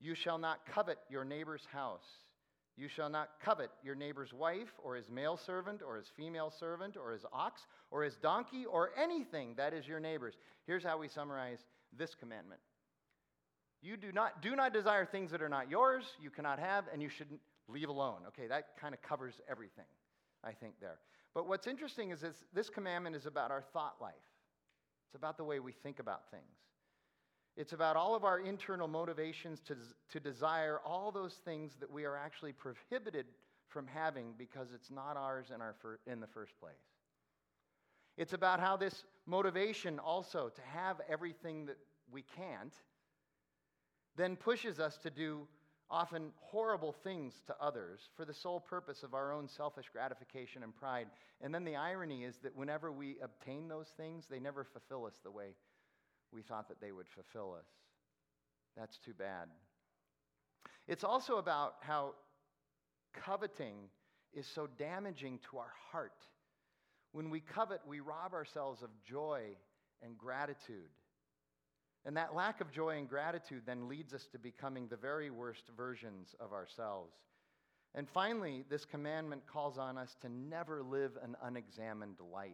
You 0.00 0.14
shall 0.14 0.38
not 0.38 0.64
covet 0.64 0.96
your 1.10 1.26
neighbor's 1.26 1.66
house. 1.70 2.06
You 2.78 2.88
shall 2.88 3.10
not 3.10 3.28
covet 3.44 3.68
your 3.82 3.94
neighbor's 3.94 4.32
wife, 4.32 4.72
or 4.82 4.96
his 4.96 5.10
male 5.10 5.36
servant, 5.36 5.82
or 5.86 5.96
his 5.96 6.10
female 6.16 6.50
servant, 6.50 6.96
or 6.96 7.12
his 7.12 7.26
ox, 7.30 7.60
or 7.90 8.04
his 8.04 8.16
donkey, 8.16 8.64
or 8.64 8.90
anything 8.98 9.52
that 9.58 9.74
is 9.74 9.86
your 9.86 10.00
neighbor's. 10.00 10.34
Here's 10.66 10.82
how 10.82 10.96
we 10.96 11.08
summarize 11.08 11.58
this 11.98 12.14
commandment 12.14 12.60
You 13.82 13.96
do 13.96 14.12
not, 14.12 14.42
do 14.42 14.56
not 14.56 14.72
desire 14.72 15.04
things 15.04 15.30
that 15.30 15.42
are 15.42 15.48
not 15.48 15.70
yours, 15.70 16.04
you 16.20 16.30
cannot 16.30 16.58
have, 16.58 16.84
and 16.92 17.02
you 17.02 17.08
should 17.08 17.28
leave 17.68 17.88
alone. 17.88 18.20
Okay, 18.28 18.46
that 18.48 18.76
kind 18.80 18.94
of 18.94 19.02
covers 19.02 19.34
everything, 19.48 19.86
I 20.42 20.52
think, 20.52 20.74
there. 20.80 20.98
But 21.34 21.48
what's 21.48 21.66
interesting 21.66 22.10
is 22.10 22.20
this, 22.20 22.44
this 22.54 22.70
commandment 22.70 23.16
is 23.16 23.26
about 23.26 23.50
our 23.50 23.62
thought 23.72 23.96
life, 24.00 24.14
it's 25.06 25.16
about 25.16 25.36
the 25.36 25.44
way 25.44 25.60
we 25.60 25.72
think 25.72 25.98
about 25.98 26.30
things. 26.30 26.42
It's 27.56 27.72
about 27.72 27.94
all 27.94 28.16
of 28.16 28.24
our 28.24 28.40
internal 28.40 28.88
motivations 28.88 29.60
to, 29.68 29.76
to 30.10 30.18
desire 30.18 30.80
all 30.84 31.12
those 31.12 31.34
things 31.44 31.76
that 31.78 31.90
we 31.90 32.04
are 32.04 32.16
actually 32.16 32.52
prohibited 32.52 33.26
from 33.68 33.86
having 33.86 34.34
because 34.36 34.68
it's 34.74 34.90
not 34.90 35.16
ours 35.16 35.52
in, 35.54 35.60
our 35.60 35.74
fir- 35.80 36.00
in 36.06 36.18
the 36.18 36.26
first 36.26 36.58
place. 36.58 36.74
It's 38.16 38.32
about 38.32 38.60
how 38.60 38.76
this 38.76 39.04
motivation 39.26 39.98
also 39.98 40.48
to 40.48 40.62
have 40.72 41.00
everything 41.08 41.66
that 41.66 41.78
we 42.10 42.22
can't 42.36 42.74
then 44.16 44.36
pushes 44.36 44.78
us 44.78 44.96
to 44.98 45.10
do 45.10 45.46
often 45.90 46.30
horrible 46.40 46.92
things 46.92 47.34
to 47.46 47.54
others 47.60 48.00
for 48.16 48.24
the 48.24 48.32
sole 48.32 48.60
purpose 48.60 49.02
of 49.02 49.14
our 49.14 49.32
own 49.32 49.48
selfish 49.48 49.86
gratification 49.92 50.62
and 50.62 50.74
pride. 50.74 51.08
And 51.40 51.54
then 51.54 51.64
the 51.64 51.76
irony 51.76 52.24
is 52.24 52.38
that 52.38 52.56
whenever 52.56 52.90
we 52.90 53.16
obtain 53.22 53.68
those 53.68 53.88
things, 53.96 54.24
they 54.28 54.40
never 54.40 54.64
fulfill 54.64 55.06
us 55.06 55.20
the 55.22 55.30
way 55.30 55.54
we 56.32 56.42
thought 56.42 56.68
that 56.68 56.80
they 56.80 56.92
would 56.92 57.08
fulfill 57.08 57.54
us. 57.58 57.66
That's 58.76 58.98
too 58.98 59.12
bad. 59.12 59.48
It's 60.88 61.04
also 61.04 61.36
about 61.36 61.74
how 61.80 62.14
coveting 63.12 63.76
is 64.32 64.46
so 64.46 64.68
damaging 64.78 65.38
to 65.50 65.58
our 65.58 65.72
heart. 65.92 66.22
When 67.14 67.30
we 67.30 67.38
covet, 67.38 67.80
we 67.86 68.00
rob 68.00 68.34
ourselves 68.34 68.82
of 68.82 68.90
joy 69.08 69.42
and 70.02 70.18
gratitude. 70.18 70.90
And 72.04 72.16
that 72.16 72.34
lack 72.34 72.60
of 72.60 72.72
joy 72.72 72.98
and 72.98 73.08
gratitude 73.08 73.62
then 73.64 73.88
leads 73.88 74.12
us 74.12 74.26
to 74.32 74.38
becoming 74.40 74.88
the 74.88 74.96
very 74.96 75.30
worst 75.30 75.62
versions 75.76 76.34
of 76.40 76.52
ourselves. 76.52 77.14
And 77.94 78.08
finally, 78.08 78.64
this 78.68 78.84
commandment 78.84 79.42
calls 79.46 79.78
on 79.78 79.96
us 79.96 80.16
to 80.22 80.28
never 80.28 80.82
live 80.82 81.12
an 81.22 81.36
unexamined 81.40 82.16
life. 82.32 82.50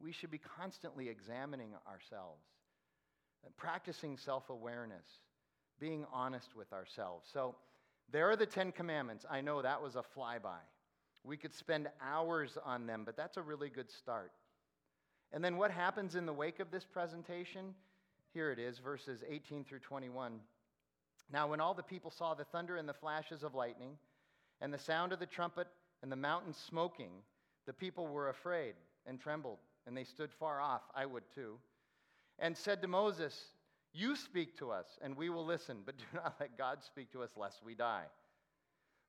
We 0.00 0.10
should 0.10 0.32
be 0.32 0.40
constantly 0.58 1.08
examining 1.08 1.70
ourselves, 1.86 2.42
practicing 3.56 4.18
self 4.18 4.50
awareness, 4.50 5.06
being 5.78 6.04
honest 6.12 6.56
with 6.56 6.72
ourselves. 6.72 7.28
So, 7.32 7.54
there 8.10 8.28
are 8.28 8.36
the 8.36 8.44
Ten 8.44 8.72
Commandments. 8.72 9.24
I 9.30 9.40
know 9.40 9.62
that 9.62 9.80
was 9.80 9.94
a 9.94 10.02
flyby. 10.16 10.58
We 11.26 11.36
could 11.36 11.54
spend 11.54 11.88
hours 12.00 12.56
on 12.64 12.86
them, 12.86 13.02
but 13.04 13.16
that's 13.16 13.36
a 13.36 13.42
really 13.42 13.68
good 13.68 13.90
start. 13.90 14.30
And 15.32 15.42
then 15.42 15.56
what 15.56 15.72
happens 15.72 16.14
in 16.14 16.24
the 16.24 16.32
wake 16.32 16.60
of 16.60 16.70
this 16.70 16.84
presentation? 16.84 17.74
Here 18.32 18.52
it 18.52 18.60
is, 18.60 18.78
verses 18.78 19.24
18 19.28 19.64
through 19.64 19.80
21. 19.80 20.38
Now, 21.32 21.48
when 21.48 21.60
all 21.60 21.74
the 21.74 21.82
people 21.82 22.12
saw 22.12 22.34
the 22.34 22.44
thunder 22.44 22.76
and 22.76 22.88
the 22.88 22.94
flashes 22.94 23.42
of 23.42 23.54
lightning, 23.54 23.98
and 24.60 24.72
the 24.72 24.78
sound 24.78 25.12
of 25.12 25.18
the 25.18 25.26
trumpet, 25.26 25.66
and 26.02 26.12
the 26.12 26.16
mountain 26.16 26.54
smoking, 26.54 27.10
the 27.66 27.72
people 27.72 28.06
were 28.06 28.28
afraid 28.28 28.74
and 29.06 29.20
trembled, 29.20 29.58
and 29.86 29.96
they 29.96 30.04
stood 30.04 30.30
far 30.32 30.60
off. 30.60 30.82
I 30.94 31.06
would 31.06 31.24
too. 31.34 31.58
And 32.38 32.56
said 32.56 32.80
to 32.82 32.88
Moses, 32.88 33.36
You 33.92 34.14
speak 34.14 34.56
to 34.58 34.70
us, 34.70 34.86
and 35.02 35.16
we 35.16 35.28
will 35.28 35.44
listen, 35.44 35.78
but 35.84 35.98
do 35.98 36.04
not 36.14 36.36
let 36.38 36.56
God 36.56 36.84
speak 36.84 37.10
to 37.12 37.22
us, 37.22 37.30
lest 37.36 37.64
we 37.64 37.74
die. 37.74 38.04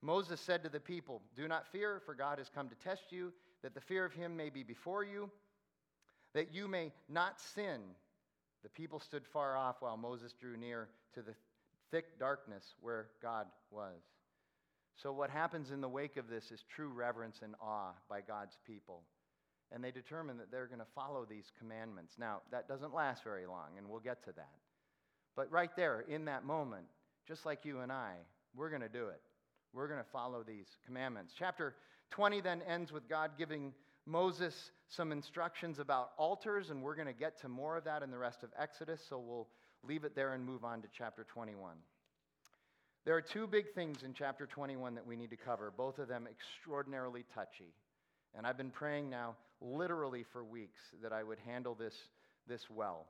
Moses 0.02 0.40
said 0.40 0.64
to 0.64 0.70
the 0.70 0.80
people, 0.80 1.22
Do 1.36 1.48
not 1.48 1.68
fear, 1.72 2.02
for 2.06 2.14
God 2.14 2.38
has 2.38 2.50
come 2.54 2.70
to 2.70 2.76
test 2.76 3.12
you, 3.12 3.34
that 3.64 3.74
the 3.74 3.82
fear 3.82 4.06
of 4.06 4.14
him 4.14 4.38
may 4.38 4.50
be 4.50 4.64
before 4.64 5.04
you, 5.04 5.30
that 6.34 6.54
you 6.54 6.68
may 6.68 6.92
not 7.10 7.40
sin. 7.40 7.82
The 8.64 8.70
people 8.70 9.00
stood 9.00 9.26
far 9.26 9.58
off 9.58 9.78
while 9.80 9.98
Moses 9.98 10.34
drew 10.34 10.58
near 10.58 10.90
to 11.14 11.22
the 11.22 11.34
thick 11.92 12.20
darkness 12.20 12.76
where 12.82 13.08
God 13.22 13.48
was. 13.72 14.02
So, 14.96 15.12
what 15.12 15.30
happens 15.30 15.72
in 15.72 15.82
the 15.82 15.90
wake 15.90 16.18
of 16.18 16.28
this 16.28 16.52
is 16.52 16.64
true 16.64 16.90
reverence 16.90 17.42
and 17.44 17.56
awe 17.62 17.92
by 18.10 18.22
God's 18.22 18.58
people. 18.66 19.04
And 19.72 19.84
they 19.84 19.92
determine 19.92 20.38
that 20.38 20.50
they're 20.50 20.68
going 20.68 20.80
to 20.80 20.86
follow 20.96 21.26
these 21.26 21.52
commandments. 21.60 22.16
Now, 22.18 22.42
that 22.52 22.68
doesn't 22.68 22.94
last 22.94 23.24
very 23.24 23.46
long, 23.46 23.78
and 23.78 23.88
we'll 23.90 24.00
get 24.00 24.24
to 24.24 24.32
that. 24.34 24.56
But 25.36 25.52
right 25.52 25.76
there, 25.76 26.06
in 26.08 26.26
that 26.26 26.46
moment, 26.46 26.86
just 27.28 27.46
like 27.46 27.66
you 27.66 27.82
and 27.82 27.92
I, 27.92 28.14
we're 28.56 28.70
going 28.70 28.82
to 28.82 28.90
do 28.90 29.10
it. 29.10 29.22
We're 29.74 29.88
going 29.88 30.00
to 30.00 30.10
follow 30.12 30.44
these 30.44 30.68
commandments. 30.86 31.34
Chapter 31.38 31.76
20 32.12 32.42
then 32.42 32.62
ends 32.68 32.92
with 32.92 33.08
God 33.10 33.32
giving 33.38 33.74
Moses 34.06 34.72
some 34.88 35.12
instructions 35.12 35.80
about 35.80 36.12
altars, 36.18 36.70
and 36.70 36.82
we're 36.82 36.96
going 36.96 37.08
to 37.08 37.14
get 37.14 37.40
to 37.42 37.50
more 37.50 37.78
of 37.78 37.84
that 37.84 38.04
in 38.04 38.12
the 38.12 38.18
rest 38.18 38.44
of 38.44 38.50
Exodus, 38.58 39.02
so 39.08 39.20
we'll 39.20 39.48
leave 39.84 40.04
it 40.04 40.16
there 40.16 40.34
and 40.34 40.46
move 40.46 40.64
on 40.64 40.82
to 40.82 40.88
chapter 40.98 41.26
21. 41.26 41.76
There 43.06 43.16
are 43.16 43.22
two 43.22 43.48
big 43.48 43.74
things 43.74 44.04
in 44.04 44.14
chapter 44.14 44.46
21 44.46 44.96
that 44.96 45.06
we 45.06 45.16
need 45.16 45.30
to 45.30 45.38
cover, 45.38 45.72
both 45.76 46.00
of 46.00 46.08
them 46.08 46.28
extraordinarily 46.30 47.24
touchy. 47.34 47.74
And 48.36 48.46
I've 48.46 48.58
been 48.58 48.72
praying 48.72 49.10
now 49.10 49.36
literally 49.62 50.26
for 50.32 50.44
weeks 50.44 50.80
that 51.02 51.14
I 51.14 51.24
would 51.24 51.40
handle 51.46 51.74
this, 51.74 51.96
this 52.48 52.70
well. 52.70 53.08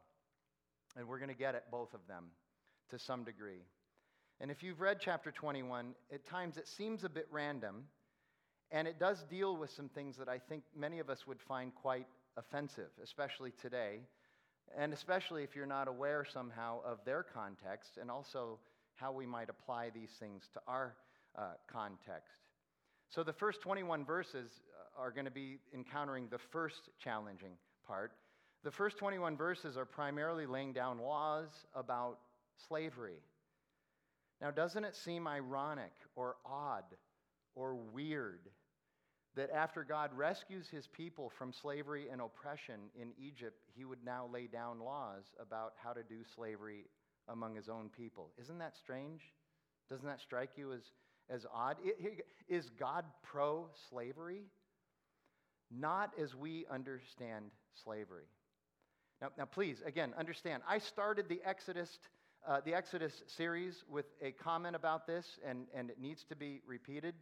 And 0.96 1.08
we're 1.08 1.20
going 1.20 1.30
to 1.30 1.36
get 1.36 1.56
at 1.56 1.72
both 1.72 1.94
of 1.94 2.00
them 2.08 2.26
to 2.90 3.00
some 3.00 3.24
degree. 3.24 3.64
And 4.40 4.52
if 4.52 4.62
you've 4.62 4.82
read 4.82 4.98
chapter 5.00 5.32
21, 5.32 5.96
at 6.14 6.26
times 6.26 6.58
it 6.58 6.68
seems 6.68 7.04
a 7.04 7.10
bit 7.10 7.28
random, 7.32 7.86
and 8.72 8.88
it 8.88 9.00
does 9.00 9.24
deal 9.24 9.58
with 9.58 9.72
some 9.72 9.90
things 9.90 10.18
that 10.18 10.30
I 10.30 10.38
think 10.38 10.64
many 10.76 11.00
of 11.00 11.10
us 11.10 11.26
would 11.26 11.42
find 11.42 11.74
quite 11.74 12.06
offensive, 12.38 12.92
especially 13.04 13.52
today, 13.60 14.02
and 14.78 14.94
especially 14.94 15.44
if 15.44 15.56
you're 15.56 15.66
not 15.66 15.88
aware 15.88 16.26
somehow 16.26 16.82
of 16.86 17.00
their 17.06 17.24
context 17.24 17.98
and 18.00 18.12
also 18.12 18.60
how 18.96 19.12
we 19.12 19.26
might 19.26 19.50
apply 19.50 19.90
these 19.90 20.12
things 20.20 20.50
to 20.54 20.62
our 20.68 20.96
uh, 21.38 21.54
context. 21.72 22.38
So 23.10 23.24
the 23.24 23.34
first 23.34 23.62
21 23.62 24.06
verses 24.06 24.52
uh, 24.98 25.02
are 25.02 25.12
going 25.12 25.26
to 25.26 25.32
be 25.32 25.60
encountering 25.74 26.28
the 26.30 26.38
first 26.38 26.90
challenging 27.02 27.54
part. 27.88 28.12
The 28.64 28.72
first 28.72 28.98
21 28.98 29.38
verses 29.38 29.78
are 29.78 29.86
primarily 29.86 30.46
laying 30.46 30.74
down 30.74 31.00
laws 31.00 31.50
about 31.74 32.20
slavery. 32.68 33.22
Now, 34.42 34.52
doesn't 34.52 34.84
it 34.84 34.96
seem 34.96 35.28
ironic 35.28 35.94
or 36.16 36.36
odd 36.46 36.84
or 37.56 37.76
weird 37.76 38.50
that 39.36 39.50
after 39.52 39.84
God 39.84 40.12
rescues 40.16 40.68
his 40.68 40.88
people 40.88 41.30
from 41.30 41.54
slavery 41.54 42.08
and 42.12 42.22
oppression 42.22 42.90
in 43.00 43.12
Egypt, 43.20 43.62
he 43.76 43.86
would 43.86 44.04
now 44.04 44.28
lay 44.32 44.48
down 44.48 44.80
laws 44.80 45.26
about 45.40 45.74
how 45.82 45.94
to 45.94 46.04
do 46.04 46.24
slavery 46.36 46.86
among 47.28 47.56
his 47.56 47.70
own 47.70 47.90
people? 47.90 48.32
Isn't 48.42 48.60
that 48.60 48.76
strange? 48.76 49.22
Doesn't 49.90 50.08
that 50.08 50.22
strike 50.22 50.52
you 50.56 50.74
as, 50.74 50.82
as 51.30 51.46
odd? 51.54 51.78
Is 52.48 52.70
God 52.80 53.06
pro 53.24 53.68
slavery? 53.90 54.44
Not 55.70 56.12
as 56.22 56.36
we 56.36 56.66
understand 56.72 57.46
slavery. 57.84 58.26
Now, 59.22 59.30
now 59.38 59.46
please, 59.46 59.82
again, 59.86 60.14
understand, 60.18 60.64
I 60.68 60.78
started 60.78 61.28
the 61.28 61.42
Exodus, 61.44 62.00
uh, 62.48 62.62
the 62.64 62.74
Exodus 62.74 63.24
series 63.28 63.84
with 63.90 64.06
a 64.22 64.32
comment 64.32 64.76
about 64.76 65.06
this, 65.06 65.26
and, 65.46 65.68
and 65.76 65.90
it 65.90 66.00
needs 66.00 66.24
to 66.30 66.36
be 66.36 66.62
repeated. 66.66 67.14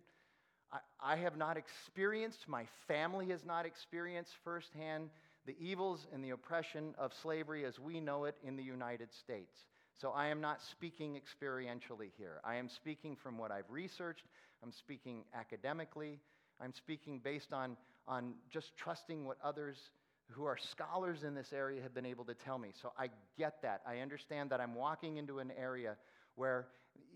I, 0.72 1.14
I 1.14 1.16
have 1.16 1.36
not 1.36 1.58
experienced, 1.58 2.48
my 2.48 2.66
family 2.88 3.30
has 3.30 3.44
not 3.44 3.66
experienced 3.66 4.34
firsthand 4.44 5.10
the 5.48 5.56
evils 5.60 6.08
and 6.14 6.24
the 6.24 6.32
oppression 6.32 6.94
of 6.98 7.12
slavery 7.14 7.66
as 7.66 7.80
we 7.80 8.00
know 8.00 8.26
it 8.26 8.36
in 8.44 8.56
the 8.56 8.64
United 8.64 9.14
States. 9.14 9.66
So 10.00 10.12
I 10.12 10.28
am 10.28 10.42
not 10.42 10.62
speaking 10.62 11.20
experientially 11.20 12.10
here. 12.18 12.42
I 12.44 12.56
am 12.56 12.70
speaking 12.70 13.16
from 13.16 13.38
what 13.38 13.52
I've 13.52 13.70
researched, 13.70 14.26
I'm 14.64 14.72
speaking 14.72 15.24
academically, 15.34 16.20
I'm 16.62 16.74
speaking 16.74 17.20
based 17.24 17.52
on, 17.52 17.78
on 18.08 18.34
just 18.52 18.76
trusting 18.78 19.26
what 19.26 19.38
others 19.44 19.78
who 20.32 20.46
are 20.46 20.58
scholars 20.58 21.24
in 21.24 21.36
this 21.36 21.54
area 21.54 21.82
have 21.82 21.94
been 21.94 22.06
able 22.06 22.26
to 22.26 22.34
tell 22.34 22.58
me. 22.58 22.70
So 22.82 22.92
I 22.98 23.10
get 23.38 23.62
that. 23.62 23.82
I 23.88 24.00
understand 24.00 24.50
that 24.50 24.60
I'm 24.60 24.76
walking 24.76 25.18
into 25.18 25.40
an 25.40 25.52
area 25.58 25.96
where 26.36 26.68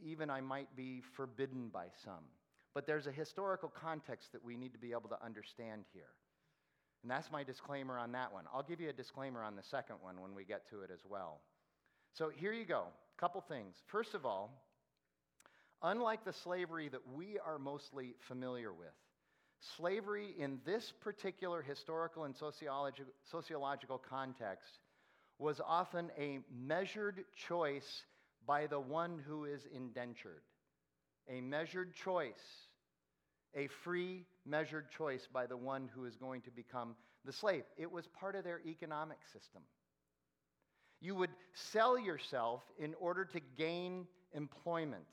even 0.03 0.29
I 0.29 0.41
might 0.41 0.75
be 0.75 1.01
forbidden 1.15 1.69
by 1.69 1.87
some. 2.03 2.23
But 2.73 2.85
there's 2.85 3.07
a 3.07 3.11
historical 3.11 3.69
context 3.69 4.31
that 4.31 4.43
we 4.43 4.55
need 4.55 4.73
to 4.73 4.79
be 4.79 4.91
able 4.91 5.09
to 5.09 5.25
understand 5.25 5.83
here. 5.93 6.13
And 7.01 7.09
that's 7.09 7.31
my 7.31 7.43
disclaimer 7.43 7.97
on 7.97 8.11
that 8.11 8.31
one. 8.31 8.45
I'll 8.53 8.63
give 8.63 8.81
you 8.81 8.89
a 8.89 8.93
disclaimer 8.93 9.43
on 9.43 9.55
the 9.55 9.63
second 9.63 9.95
one 10.01 10.21
when 10.21 10.35
we 10.35 10.43
get 10.43 10.69
to 10.69 10.81
it 10.81 10.91
as 10.93 10.99
well. 11.09 11.39
So 12.13 12.29
here 12.29 12.53
you 12.53 12.65
go. 12.65 12.83
A 13.17 13.19
Couple 13.19 13.41
things. 13.41 13.75
First 13.87 14.13
of 14.13 14.25
all, 14.25 14.51
unlike 15.81 16.25
the 16.25 16.33
slavery 16.33 16.89
that 16.89 17.01
we 17.15 17.39
are 17.45 17.57
mostly 17.57 18.15
familiar 18.27 18.73
with, 18.73 18.93
slavery 19.77 20.35
in 20.37 20.59
this 20.65 20.93
particular 21.01 21.61
historical 21.61 22.23
and 22.23 22.35
sociological, 22.35 23.11
sociological 23.23 23.97
context 23.97 24.79
was 25.37 25.61
often 25.65 26.11
a 26.17 26.39
measured 26.51 27.23
choice 27.35 28.03
by 28.45 28.67
the 28.67 28.79
one 28.79 29.21
who 29.27 29.45
is 29.45 29.67
indentured. 29.73 30.41
A 31.29 31.41
measured 31.41 31.93
choice, 31.93 32.67
a 33.55 33.67
free, 33.83 34.25
measured 34.45 34.89
choice 34.89 35.27
by 35.31 35.45
the 35.45 35.57
one 35.57 35.89
who 35.93 36.05
is 36.05 36.15
going 36.15 36.41
to 36.41 36.51
become 36.51 36.95
the 37.25 37.31
slave. 37.31 37.63
It 37.77 37.91
was 37.91 38.07
part 38.07 38.35
of 38.35 38.43
their 38.43 38.61
economic 38.65 39.19
system. 39.31 39.61
You 41.01 41.15
would 41.15 41.29
sell 41.53 41.97
yourself 41.97 42.63
in 42.77 42.93
order 42.99 43.25
to 43.25 43.39
gain 43.57 44.07
employment. 44.33 45.05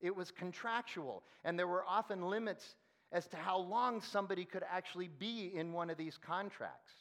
It 0.00 0.14
was 0.14 0.30
contractual, 0.30 1.22
and 1.44 1.58
there 1.58 1.66
were 1.66 1.84
often 1.86 2.22
limits 2.22 2.74
as 3.12 3.26
to 3.28 3.36
how 3.36 3.58
long 3.58 4.00
somebody 4.00 4.44
could 4.44 4.64
actually 4.70 5.08
be 5.08 5.52
in 5.54 5.72
one 5.72 5.90
of 5.90 5.96
these 5.96 6.18
contracts. 6.18 6.92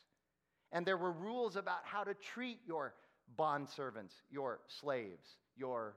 And 0.72 0.86
there 0.86 0.98
were 0.98 1.12
rules 1.12 1.56
about 1.56 1.80
how 1.84 2.04
to 2.04 2.13
treat 2.13 2.60
your 2.65 2.93
bondservants, 3.38 4.13
your 4.30 4.60
slaves, 4.67 5.28
your 5.56 5.96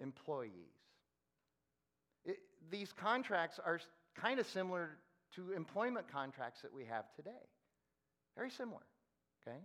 employees. 0.00 0.52
It, 2.24 2.38
these 2.70 2.92
contracts 2.92 3.58
are 3.64 3.80
kind 4.14 4.40
of 4.40 4.46
similar 4.46 4.98
to 5.34 5.52
employment 5.52 6.10
contracts 6.10 6.62
that 6.62 6.72
we 6.72 6.84
have 6.84 7.04
today. 7.14 7.30
Very 8.36 8.50
similar, 8.50 8.82
okay? 9.46 9.58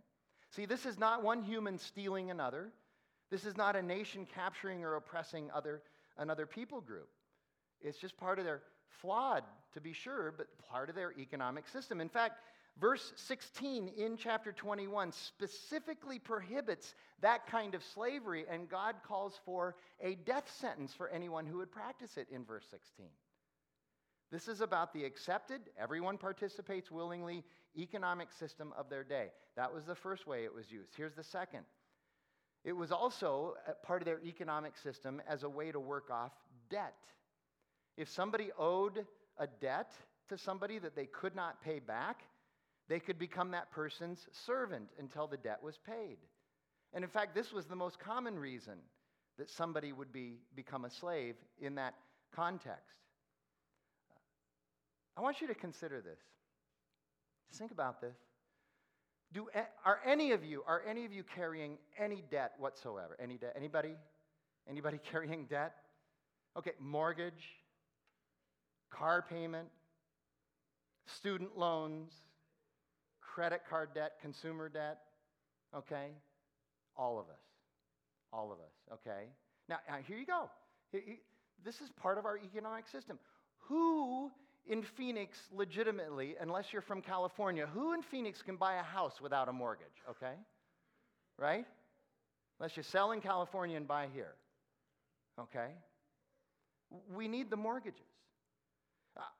See, 0.49 0.65
this 0.65 0.85
is 0.85 0.99
not 0.99 1.23
one 1.23 1.41
human 1.41 1.77
stealing 1.77 2.31
another. 2.31 2.71
This 3.31 3.45
is 3.45 3.57
not 3.57 3.75
a 3.75 3.81
nation 3.81 4.27
capturing 4.35 4.83
or 4.83 4.95
oppressing 4.95 5.49
other, 5.53 5.81
another 6.17 6.45
people 6.45 6.81
group. 6.81 7.09
It's 7.81 7.97
just 7.97 8.17
part 8.17 8.39
of 8.39 8.45
their 8.45 8.61
flawed, 9.01 9.43
to 9.73 9.81
be 9.81 9.93
sure, 9.93 10.33
but 10.35 10.47
part 10.69 10.89
of 10.89 10.95
their 10.95 11.13
economic 11.17 11.67
system. 11.67 12.01
In 12.01 12.09
fact, 12.09 12.39
verse 12.79 13.13
16 13.15 13.89
in 13.97 14.17
chapter 14.17 14.51
21 14.51 15.11
specifically 15.11 16.19
prohibits 16.19 16.95
that 17.21 17.47
kind 17.47 17.75
of 17.75 17.83
slavery, 17.83 18.45
and 18.49 18.69
God 18.69 18.95
calls 19.05 19.39
for 19.45 19.75
a 20.01 20.15
death 20.15 20.51
sentence 20.59 20.93
for 20.93 21.09
anyone 21.09 21.45
who 21.45 21.57
would 21.57 21.71
practice 21.71 22.17
it 22.17 22.27
in 22.31 22.45
verse 22.45 22.65
16. 22.71 23.07
This 24.31 24.47
is 24.47 24.61
about 24.61 24.93
the 24.93 25.05
accepted, 25.05 25.61
everyone 25.77 26.17
participates 26.17 26.89
willingly, 26.89 27.43
economic 27.77 28.31
system 28.31 28.73
of 28.77 28.89
their 28.89 29.03
day. 29.03 29.27
That 29.55 29.71
was 29.71 29.85
the 29.85 29.95
first 29.95 30.25
way 30.25 30.43
it 30.43 30.53
was 30.53 30.71
used. 30.71 30.93
Here's 30.95 31.13
the 31.13 31.23
second 31.23 31.65
it 32.63 32.73
was 32.73 32.91
also 32.91 33.55
part 33.83 34.01
of 34.01 34.05
their 34.05 34.21
economic 34.21 34.77
system 34.77 35.21
as 35.27 35.43
a 35.43 35.49
way 35.49 35.71
to 35.71 35.79
work 35.79 36.09
off 36.09 36.31
debt. 36.69 36.95
If 37.97 38.09
somebody 38.09 38.49
owed 38.57 39.05
a 39.37 39.47
debt 39.47 39.91
to 40.29 40.37
somebody 40.37 40.79
that 40.79 40.95
they 40.95 41.05
could 41.05 41.35
not 41.35 41.61
pay 41.63 41.79
back, 41.79 42.21
they 42.89 42.99
could 42.99 43.17
become 43.17 43.51
that 43.51 43.71
person's 43.71 44.27
servant 44.45 44.89
until 44.99 45.27
the 45.27 45.37
debt 45.37 45.61
was 45.61 45.77
paid. 45.85 46.17
And 46.93 47.03
in 47.03 47.09
fact, 47.09 47.33
this 47.33 47.51
was 47.51 47.65
the 47.65 47.75
most 47.75 47.99
common 47.99 48.37
reason 48.37 48.75
that 49.37 49.49
somebody 49.49 49.91
would 49.91 50.11
be, 50.11 50.37
become 50.55 50.85
a 50.85 50.89
slave 50.89 51.35
in 51.59 51.75
that 51.75 51.95
context. 52.35 52.97
I 55.17 55.21
want 55.21 55.41
you 55.41 55.47
to 55.47 55.55
consider 55.55 56.01
this. 56.01 56.19
Just 57.49 57.59
think 57.59 57.71
about 57.71 58.01
this. 58.01 58.15
Do, 59.31 59.47
are 59.83 59.99
any 60.05 60.31
of 60.31 60.43
you 60.45 60.63
are 60.67 60.83
any 60.87 61.05
of 61.05 61.13
you 61.13 61.23
carrying 61.23 61.77
any 61.97 62.23
debt 62.29 62.53
whatsoever? 62.59 63.17
Any 63.19 63.37
debt? 63.37 63.53
Anybody? 63.55 63.95
Anybody 64.69 64.99
carrying 65.11 65.45
debt? 65.45 65.73
Okay, 66.55 66.73
mortgage, 66.79 67.43
car 68.97 69.25
payment, 69.27 69.67
student 71.05 71.57
loans, 71.57 72.11
credit 73.21 73.61
card 73.69 73.89
debt, 73.93 74.13
consumer 74.21 74.69
debt, 74.69 74.99
okay? 75.75 76.11
All 76.95 77.19
of 77.19 77.25
us. 77.25 77.41
All 78.31 78.51
of 78.51 78.59
us, 78.59 78.73
okay? 78.93 79.27
Now, 79.67 79.77
now 79.89 79.97
here 80.07 80.17
you 80.17 80.25
go. 80.25 80.49
This 81.63 81.81
is 81.81 81.89
part 82.01 82.17
of 82.17 82.25
our 82.25 82.37
economic 82.37 82.87
system. 82.87 83.17
Who 83.67 84.31
in 84.67 84.81
Phoenix, 84.81 85.37
legitimately, 85.51 86.35
unless 86.39 86.71
you're 86.71 86.81
from 86.81 87.01
California, 87.01 87.67
who 87.67 87.93
in 87.93 88.01
Phoenix 88.01 88.41
can 88.41 88.55
buy 88.55 88.75
a 88.75 88.83
house 88.83 89.19
without 89.21 89.49
a 89.49 89.53
mortgage, 89.53 90.03
okay? 90.09 90.35
Right? 91.37 91.65
Unless 92.59 92.77
you 92.77 92.83
sell 92.83 93.11
in 93.11 93.21
California 93.21 93.75
and 93.75 93.87
buy 93.87 94.07
here, 94.13 94.35
okay? 95.39 95.71
We 97.13 97.27
need 97.27 97.49
the 97.49 97.57
mortgages. 97.57 98.01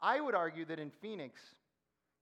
I 0.02 0.20
would 0.20 0.36
argue 0.36 0.66
that 0.66 0.80
in 0.80 0.92
Phoenix, 1.02 1.40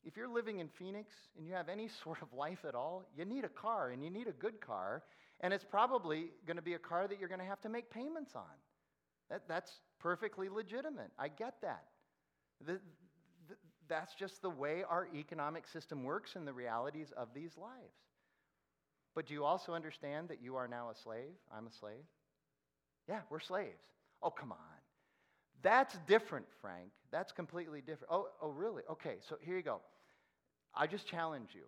if 0.04 0.18
you're 0.18 0.28
living 0.28 0.60
in 0.60 0.70
Phoenix 0.70 1.14
and 1.38 1.46
you 1.46 1.54
have 1.54 1.70
any 1.70 1.90
sort 2.04 2.22
of 2.22 2.34
life 2.34 2.66
at 2.68 2.76
all, 2.76 3.04
you 3.18 3.26
need 3.26 3.44
a 3.44 3.50
car 3.50 3.90
and 3.92 4.04
you 4.04 4.10
need 4.10 4.28
a 4.28 4.34
good 4.34 4.62
car. 4.62 5.04
And 5.42 5.54
it's 5.54 5.66
probably 5.66 6.28
going 6.46 6.58
to 6.58 6.64
be 6.64 6.74
a 6.74 6.80
car 6.80 7.08
that 7.08 7.20
you're 7.20 7.30
going 7.30 7.40
to 7.40 7.46
have 7.46 7.62
to 7.62 7.70
make 7.70 7.90
payments 7.90 8.36
on. 8.36 8.44
That, 9.30 9.44
that's 9.48 9.72
perfectly 10.00 10.50
legitimate. 10.50 11.12
I 11.18 11.30
get 11.30 11.56
that. 11.62 11.86
The, 12.66 12.74
the, 13.48 13.56
that's 13.88 14.14
just 14.14 14.42
the 14.42 14.50
way 14.50 14.84
our 14.88 15.08
economic 15.16 15.68
system 15.68 16.04
works 16.04 16.36
and 16.36 16.48
the 16.48 16.54
realities 16.54 17.12
of 17.18 17.30
these 17.34 17.58
lives. 17.58 17.96
But 19.16 19.28
do 19.28 19.34
you 19.34 19.44
also 19.44 19.74
understand 19.74 20.30
that 20.30 20.42
you 20.42 20.56
are 20.56 20.68
now 20.68 20.90
a 20.90 20.96
slave? 20.96 21.34
I'm 21.56 21.68
a 21.68 21.72
slave. 21.72 22.04
Yeah, 23.10 23.22
we're 23.30 23.40
slaves. 23.40 23.84
Oh, 24.22 24.30
come 24.30 24.52
on. 24.52 24.58
That's 25.62 25.98
different, 26.08 26.46
Frank. 26.62 26.90
That's 27.12 27.32
completely 27.32 27.82
different. 27.82 28.12
Oh, 28.12 28.28
oh, 28.42 28.50
really? 28.50 28.84
Okay, 28.90 29.16
so 29.28 29.36
here 29.42 29.58
you 29.58 29.64
go. 29.64 29.82
I 30.74 30.88
just 30.88 31.08
challenge 31.08 31.50
you. 31.54 31.64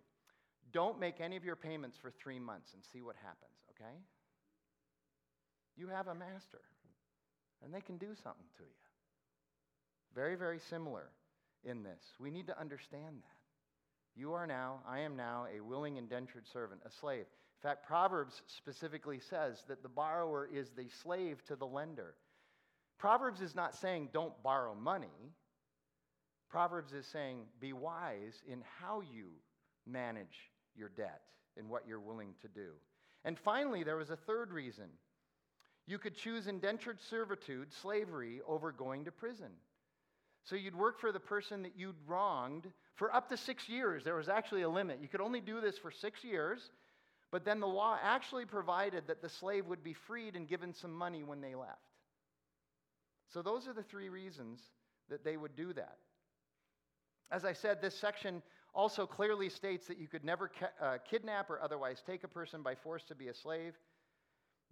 Don't 0.72 0.98
make 0.98 1.20
any 1.20 1.36
of 1.36 1.44
your 1.44 1.56
payments 1.56 1.96
for 2.00 2.10
three 2.10 2.38
months 2.38 2.72
and 2.74 2.82
see 2.92 3.02
what 3.02 3.16
happens, 3.16 3.52
okay? 3.70 3.94
You 5.76 5.88
have 5.88 6.08
a 6.08 6.14
master, 6.14 6.60
and 7.62 7.72
they 7.72 7.80
can 7.80 7.98
do 7.98 8.14
something 8.22 8.46
to 8.56 8.62
you. 8.62 8.68
Very, 10.14 10.36
very 10.36 10.58
similar 10.58 11.10
in 11.64 11.82
this. 11.82 12.00
We 12.18 12.30
need 12.30 12.46
to 12.46 12.58
understand 12.58 13.16
that. 13.16 14.16
You 14.16 14.32
are 14.32 14.46
now, 14.46 14.80
I 14.88 15.00
am 15.00 15.16
now, 15.16 15.46
a 15.54 15.60
willing 15.60 15.96
indentured 15.96 16.46
servant, 16.46 16.80
a 16.86 16.90
slave. 16.90 17.26
In 17.62 17.68
fact, 17.68 17.86
Proverbs 17.86 18.42
specifically 18.46 19.18
says 19.18 19.64
that 19.68 19.82
the 19.82 19.88
borrower 19.88 20.48
is 20.52 20.70
the 20.70 20.88
slave 21.02 21.42
to 21.46 21.56
the 21.56 21.66
lender. 21.66 22.14
Proverbs 22.98 23.40
is 23.40 23.54
not 23.54 23.74
saying 23.74 24.10
don't 24.12 24.40
borrow 24.42 24.74
money. 24.74 25.32
Proverbs 26.48 26.92
is 26.92 27.06
saying 27.06 27.46
be 27.60 27.72
wise 27.72 28.42
in 28.46 28.62
how 28.80 29.00
you 29.00 29.26
manage 29.86 30.50
your 30.76 30.88
debt 30.90 31.22
and 31.56 31.68
what 31.68 31.86
you're 31.86 32.00
willing 32.00 32.34
to 32.42 32.48
do. 32.48 32.70
And 33.24 33.38
finally, 33.38 33.84
there 33.84 33.96
was 33.96 34.10
a 34.10 34.16
third 34.16 34.52
reason. 34.52 34.86
You 35.86 35.98
could 35.98 36.14
choose 36.14 36.46
indentured 36.46 37.00
servitude, 37.00 37.72
slavery, 37.72 38.40
over 38.46 38.72
going 38.72 39.04
to 39.04 39.12
prison. 39.12 39.50
So 40.44 40.56
you'd 40.56 40.76
work 40.76 41.00
for 41.00 41.10
the 41.10 41.20
person 41.20 41.62
that 41.62 41.72
you'd 41.76 41.96
wronged 42.06 42.70
for 42.96 43.14
up 43.14 43.28
to 43.30 43.36
six 43.36 43.68
years. 43.68 44.04
There 44.04 44.14
was 44.14 44.28
actually 44.28 44.62
a 44.62 44.68
limit. 44.68 44.98
You 45.00 45.08
could 45.08 45.20
only 45.20 45.40
do 45.40 45.60
this 45.60 45.78
for 45.78 45.90
six 45.90 46.22
years, 46.22 46.70
but 47.30 47.44
then 47.44 47.60
the 47.60 47.66
law 47.66 47.98
actually 48.02 48.44
provided 48.44 49.04
that 49.06 49.22
the 49.22 49.28
slave 49.28 49.66
would 49.66 49.82
be 49.82 49.94
freed 49.94 50.36
and 50.36 50.46
given 50.46 50.72
some 50.72 50.92
money 50.92 51.22
when 51.22 51.40
they 51.40 51.54
left. 51.54 51.80
So 53.32 53.42
those 53.42 53.66
are 53.66 53.72
the 53.72 53.82
three 53.82 54.08
reasons 54.08 54.60
that 55.08 55.24
they 55.24 55.36
would 55.36 55.56
do 55.56 55.72
that. 55.72 55.98
As 57.30 57.44
I 57.44 57.52
said, 57.52 57.80
this 57.80 57.96
section 57.96 58.42
also 58.74 59.06
clearly 59.06 59.48
states 59.48 59.86
that 59.86 59.98
you 59.98 60.08
could 60.08 60.24
never 60.24 60.50
uh, 60.80 60.98
kidnap 61.08 61.50
or 61.50 61.60
otherwise 61.60 62.02
take 62.06 62.24
a 62.24 62.28
person 62.28 62.62
by 62.62 62.74
force 62.74 63.02
to 63.04 63.14
be 63.14 63.28
a 63.28 63.34
slave. 63.34 63.74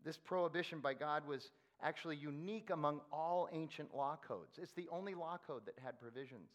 This 0.05 0.17
prohibition 0.17 0.81
by 0.81 0.95
God 0.95 1.27
was 1.27 1.51
actually 1.83 2.17
unique 2.17 2.71
among 2.71 3.01
all 3.13 3.49
ancient 3.53 3.95
law 3.95 4.19
codes. 4.27 4.59
It's 4.61 4.73
the 4.73 4.89
only 4.91 5.15
law 5.15 5.39
code 5.47 5.63
that 5.67 5.75
had 5.83 6.01
provisions 6.01 6.51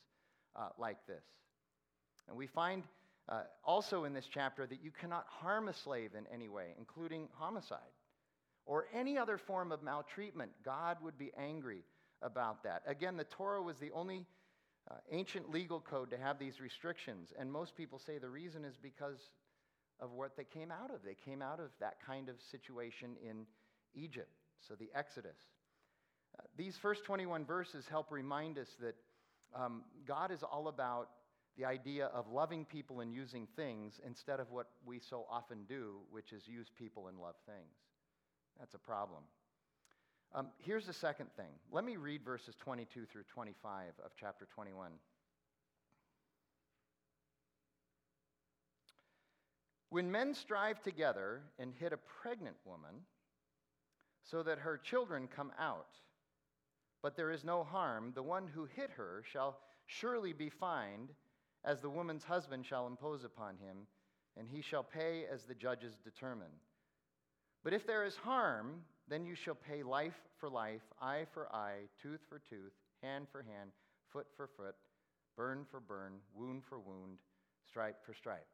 uh, 0.56 0.70
like 0.78 0.98
this. 1.08 1.24
And 2.28 2.38
we 2.38 2.48
find 2.48 2.84
uh, 3.30 3.41
also 3.64 4.04
in 4.04 4.14
this 4.14 4.28
chapter 4.32 4.66
that 4.66 4.84
you 4.84 4.91
cannot 4.91 5.26
harm 5.28 5.68
a 5.68 5.74
slave 5.74 6.12
in 6.18 6.26
any 6.34 6.48
way, 6.48 6.74
including 6.78 7.28
homicide 7.34 7.80
or 8.68 8.86
any 8.93 9.18
other 9.18 9.38
form 9.38 9.72
of 9.72 9.82
maltreatment. 9.82 10.51
God 10.63 10.97
would 11.01 11.18
be 11.18 11.32
angry 11.38 11.84
about 12.22 12.63
that. 12.63 12.84
Again, 12.86 13.18
the 13.18 13.24
Torah 13.24 13.61
was 13.61 13.78
the 13.78 13.91
only 13.91 14.26
uh, 14.91 14.95
ancient 15.11 15.49
legal 15.49 15.80
code 15.80 16.11
to 16.11 16.18
have 16.18 16.38
these 16.38 16.59
restrictions, 16.61 17.34
and 17.39 17.51
most 17.51 17.76
people 17.76 17.97
say 17.97 18.18
the 18.18 18.30
reason 18.30 18.63
is 18.63 18.76
because 18.82 19.32
of 19.99 20.11
what 20.11 20.38
they 20.38 20.43
came 20.43 20.72
out 20.72 20.91
of. 20.93 20.97
They 21.03 21.15
came 21.15 21.41
out 21.41 21.59
of 21.59 21.70
that 21.80 21.95
kind 22.05 22.30
of 22.30 22.36
situation 22.51 23.15
in 23.28 23.45
Egypt, 23.95 24.30
so 24.68 24.76
the 24.76 24.89
Exodus. 24.93 25.38
Uh, 26.38 26.43
these 26.55 26.78
first 26.78 27.03
21 27.05 27.45
verses 27.45 27.86
help 27.89 28.11
remind 28.11 28.57
us 28.57 28.68
that 28.82 28.95
um, 29.55 29.84
God 30.05 30.32
is 30.32 30.43
all 30.43 30.68
about 30.68 31.09
the 31.57 31.65
idea 31.65 32.07
of 32.07 32.32
loving 32.32 32.65
people 32.65 32.99
and 32.99 33.11
using 33.11 33.47
things 33.55 33.99
instead 34.05 34.39
of 34.39 34.51
what 34.51 34.68
we 34.86 34.99
so 34.99 35.26
often 35.32 35.63
do, 35.68 35.95
which 36.11 36.32
is 36.32 36.47
use 36.47 36.68
people 36.78 37.07
and 37.07 37.18
love 37.18 37.36
things. 37.47 37.86
That's 38.60 38.74
a 38.74 38.80
problem. 38.80 39.24
Um, 40.34 40.47
here's 40.58 40.86
the 40.86 40.93
second 40.93 41.28
thing. 41.36 41.51
Let 41.72 41.84
me 41.84 41.95
read 41.95 42.24
verses 42.24 42.55
22 42.60 43.05
through 43.05 43.24
25 43.34 43.93
of 44.03 44.12
chapter 44.20 44.47
21. 44.53 44.91
When 49.89 50.12
men 50.12 50.34
strive 50.34 50.82
together 50.82 51.41
and 51.60 51.74
hit 51.74 51.93
a 51.93 51.97
pregnant 51.97 52.58
woman 52.66 53.05
so 54.24 54.43
that 54.43 54.60
her 54.60 54.78
children 54.78 55.30
come 55.34 55.51
out, 55.58 55.95
but 57.01 57.16
there 57.16 57.32
is 57.32 57.45
no 57.45 57.64
harm, 57.64 58.12
the 58.14 58.24
one 58.24 58.47
who 58.47 58.66
hit 58.66 58.89
her 58.91 59.24
shall 59.32 59.60
surely 59.86 60.34
be 60.34 60.49
fined, 60.49 61.14
as 61.64 61.80
the 61.80 61.89
woman's 61.89 62.24
husband 62.24 62.66
shall 62.66 62.88
impose 62.88 63.24
upon 63.24 63.55
him, 63.58 63.88
and 64.38 64.47
he 64.47 64.62
shall 64.62 64.84
pay 64.84 65.26
as 65.32 65.43
the 65.43 65.55
judges 65.55 65.97
determine. 66.03 66.51
But 67.68 67.74
if 67.74 67.86
there 67.86 68.05
is 68.05 68.15
harm, 68.15 68.76
then 69.09 69.26
you 69.26 69.36
shall 69.36 69.53
pay 69.53 69.84
life 69.84 70.15
for 70.39 70.47
life, 70.47 70.84
eye 71.01 71.26
for 71.34 71.53
eye, 71.53 71.89
tooth 72.01 72.22
for 72.30 72.39
tooth, 72.39 72.72
hand 73.03 73.28
for 73.30 73.41
hand, 73.41 73.72
foot 74.09 74.28
for 74.38 74.47
foot, 74.55 74.76
burn 75.36 75.65
for 75.70 75.82
burn, 75.82 76.13
wound 76.34 76.63
for 76.63 76.80
wound, 76.80 77.18
stripe 77.68 77.97
for 78.05 78.13
stripe. 78.13 78.47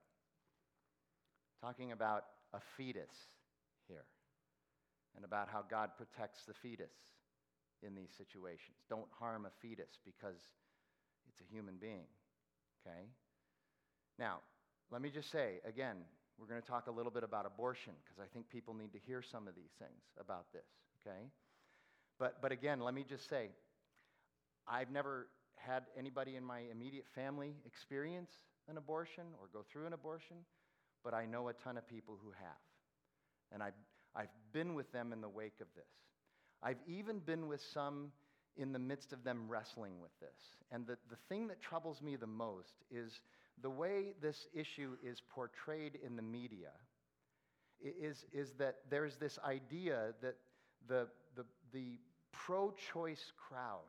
Talking 1.62 1.92
about 1.92 2.24
a 2.56 2.60
fetus 2.76 3.14
here 3.88 4.06
and 5.16 5.24
about 5.24 5.48
how 5.48 5.64
God 5.70 5.92
protects 5.96 6.46
the 6.48 6.56
fetus 6.56 6.96
in 7.86 7.94
these 7.94 8.10
situations. 8.18 8.78
Don't 8.90 9.06
harm 9.20 9.46
a 9.46 9.52
fetus 9.62 10.00
because 10.04 10.42
it's 11.30 11.40
a 11.40 11.54
human 11.54 11.76
being. 11.80 12.08
Okay? 12.82 13.06
Now, 14.18 14.40
let 14.92 15.04
me 15.04 15.12
just 15.12 15.30
say 15.32 15.60
again, 15.68 15.98
we're 16.40 16.48
going 16.48 16.62
to 16.62 16.68
talk 16.68 16.88
a 16.88 16.92
little 16.92 17.12
bit 17.12 17.24
about 17.24 17.46
abortion 17.46 17.94
because 18.04 18.20
I 18.20 18.28
think 18.34 18.50
people 18.50 18.74
need 18.74 18.92
to 18.94 19.00
hear 19.00 19.22
some 19.22 19.48
of 19.48 19.56
these 19.56 19.72
things 19.80 20.04
about 20.20 20.52
this, 20.52 20.66
okay? 21.02 21.28
But, 22.20 22.42
but 22.42 22.52
again, 22.52 22.80
let 22.80 22.94
me 22.94 23.06
just 23.08 23.30
say 23.30 23.50
I've 24.68 24.92
never 24.92 25.28
had 25.56 25.84
anybody 25.98 26.36
in 26.36 26.44
my 26.44 26.62
immediate 26.72 27.06
family 27.16 27.56
experience 27.66 28.32
an 28.70 28.78
abortion 28.78 29.24
or 29.40 29.50
go 29.52 29.66
through 29.70 29.88
an 29.88 29.94
abortion, 29.94 30.38
but 31.04 31.14
I 31.14 31.26
know 31.26 31.50
a 31.50 31.54
ton 31.54 31.78
of 31.78 31.88
people 31.88 32.18
who 32.24 32.32
have. 32.32 32.58
And 33.52 33.62
I've, 33.62 33.74
I've 34.16 34.32
been 34.52 34.74
with 34.74 34.92
them 34.92 35.12
in 35.12 35.22
the 35.22 35.30
wake 35.30 35.60
of 35.62 35.68
this. 35.76 35.84
I've 36.62 36.80
even 36.88 37.20
been 37.20 37.48
with 37.48 37.62
some 37.62 38.12
in 38.56 38.72
the 38.72 38.80
midst 38.80 39.14
of 39.14 39.24
them 39.24 39.46
wrestling 39.48 40.00
with 40.02 40.18
this. 40.20 40.58
And 40.72 40.86
the, 40.86 40.98
the 41.10 41.18
thing 41.28 41.48
that 41.48 41.62
troubles 41.62 42.02
me 42.02 42.16
the 42.16 42.28
most 42.28 42.76
is 42.92 43.22
the 43.62 43.70
way 43.70 44.14
this 44.22 44.48
issue 44.54 44.96
is 45.04 45.22
portrayed 45.30 45.98
in 46.06 46.16
the 46.16 46.22
media 46.22 46.72
is, 47.82 48.26
is 48.34 48.54
that 48.54 48.78
there's 48.90 49.18
this 49.18 49.40
idea 49.46 50.14
that 50.22 50.36
the, 50.88 51.08
the, 51.36 51.46
the 51.72 52.00
pro 52.32 52.74
choice 52.94 53.32
crowd 53.38 53.80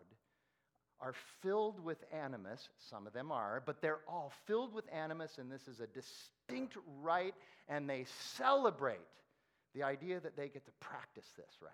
are 1.00 1.14
filled 1.42 1.82
with 1.82 1.98
animus. 2.12 2.68
Some 2.78 3.06
of 3.06 3.12
them 3.12 3.32
are, 3.32 3.62
but 3.64 3.82
they're 3.82 4.00
all 4.08 4.32
filled 4.46 4.72
with 4.72 4.84
animus, 4.92 5.38
and 5.38 5.50
this 5.50 5.66
is 5.68 5.80
a 5.80 5.86
distinct 5.86 6.76
right, 7.02 7.34
and 7.68 7.88
they 7.88 8.06
celebrate 8.36 8.98
the 9.74 9.82
idea 9.82 10.20
that 10.20 10.36
they 10.36 10.48
get 10.48 10.64
to 10.66 10.72
practice 10.80 11.26
this 11.36 11.50
right. 11.60 11.72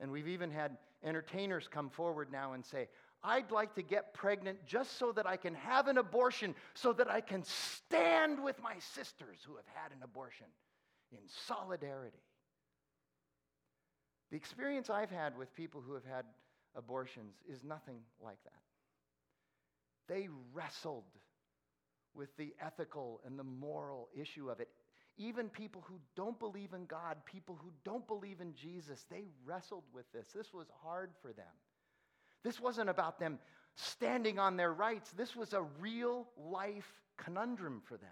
And 0.00 0.12
we've 0.12 0.28
even 0.28 0.50
had 0.50 0.76
entertainers 1.02 1.68
come 1.68 1.90
forward 1.90 2.30
now 2.30 2.52
and 2.52 2.64
say, 2.64 2.88
I'd 3.22 3.50
like 3.50 3.74
to 3.74 3.82
get 3.82 4.14
pregnant 4.14 4.64
just 4.64 4.98
so 4.98 5.12
that 5.12 5.26
I 5.26 5.36
can 5.36 5.54
have 5.54 5.88
an 5.88 5.98
abortion, 5.98 6.54
so 6.74 6.92
that 6.92 7.10
I 7.10 7.20
can 7.20 7.42
stand 7.44 8.42
with 8.42 8.62
my 8.62 8.74
sisters 8.78 9.38
who 9.44 9.56
have 9.56 9.66
had 9.74 9.92
an 9.92 10.02
abortion 10.02 10.46
in 11.10 11.18
solidarity. 11.46 12.22
The 14.30 14.36
experience 14.36 14.90
I've 14.90 15.10
had 15.10 15.36
with 15.36 15.54
people 15.54 15.80
who 15.84 15.94
have 15.94 16.04
had 16.04 16.24
abortions 16.76 17.34
is 17.50 17.64
nothing 17.64 17.98
like 18.22 18.42
that. 18.44 18.62
They 20.06 20.28
wrestled 20.52 21.04
with 22.14 22.36
the 22.36 22.54
ethical 22.60 23.20
and 23.26 23.38
the 23.38 23.44
moral 23.44 24.08
issue 24.14 24.50
of 24.50 24.60
it. 24.60 24.68
Even 25.16 25.48
people 25.48 25.82
who 25.86 25.98
don't 26.14 26.38
believe 26.38 26.72
in 26.72 26.84
God, 26.86 27.16
people 27.24 27.58
who 27.60 27.70
don't 27.84 28.06
believe 28.06 28.40
in 28.40 28.54
Jesus, 28.54 29.04
they 29.10 29.24
wrestled 29.44 29.84
with 29.92 30.10
this. 30.12 30.28
This 30.34 30.52
was 30.52 30.68
hard 30.82 31.10
for 31.20 31.32
them. 31.32 31.46
This 32.44 32.60
wasn't 32.60 32.90
about 32.90 33.18
them 33.18 33.38
standing 33.74 34.38
on 34.38 34.56
their 34.56 34.72
rights, 34.72 35.12
this 35.12 35.36
was 35.36 35.52
a 35.52 35.62
real 35.80 36.26
life 36.36 37.00
conundrum 37.16 37.80
for 37.84 37.96
them. 37.96 38.10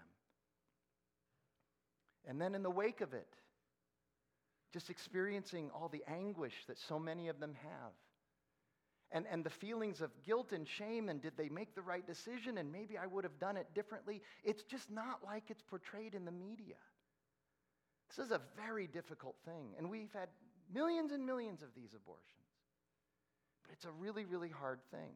And 2.25 2.39
then 2.39 2.55
in 2.55 2.63
the 2.63 2.69
wake 2.69 3.01
of 3.01 3.13
it, 3.13 3.27
just 4.73 4.89
experiencing 4.89 5.71
all 5.73 5.89
the 5.89 6.03
anguish 6.07 6.53
that 6.67 6.77
so 6.77 6.99
many 6.99 7.29
of 7.29 7.39
them 7.39 7.55
have. 7.61 7.91
And, 9.11 9.25
and 9.31 9.43
the 9.43 9.49
feelings 9.49 10.01
of 10.01 10.11
guilt 10.25 10.51
and 10.51 10.67
shame, 10.67 11.07
and 11.07 11.21
did 11.21 11.33
they 11.37 11.47
make 11.47 11.73
the 11.73 11.81
right 11.81 12.05
decision? 12.05 12.57
And 12.57 12.71
maybe 12.71 12.97
I 12.97 13.07
would 13.07 13.23
have 13.23 13.39
done 13.39 13.55
it 13.55 13.67
differently. 13.73 14.21
It's 14.43 14.63
just 14.63 14.91
not 14.91 15.21
like 15.25 15.45
it's 15.49 15.61
portrayed 15.61 16.13
in 16.13 16.25
the 16.25 16.31
media. 16.31 16.75
This 18.09 18.25
is 18.25 18.31
a 18.31 18.41
very 18.57 18.87
difficult 18.87 19.35
thing. 19.45 19.75
And 19.77 19.89
we've 19.89 20.11
had 20.11 20.27
millions 20.73 21.13
and 21.13 21.25
millions 21.25 21.61
of 21.61 21.69
these 21.73 21.93
abortions. 21.93 22.36
But 23.67 23.73
it's 23.73 23.85
a 23.85 23.91
really, 23.91 24.23
really 24.25 24.49
hard 24.49 24.79
thing. 24.91 25.11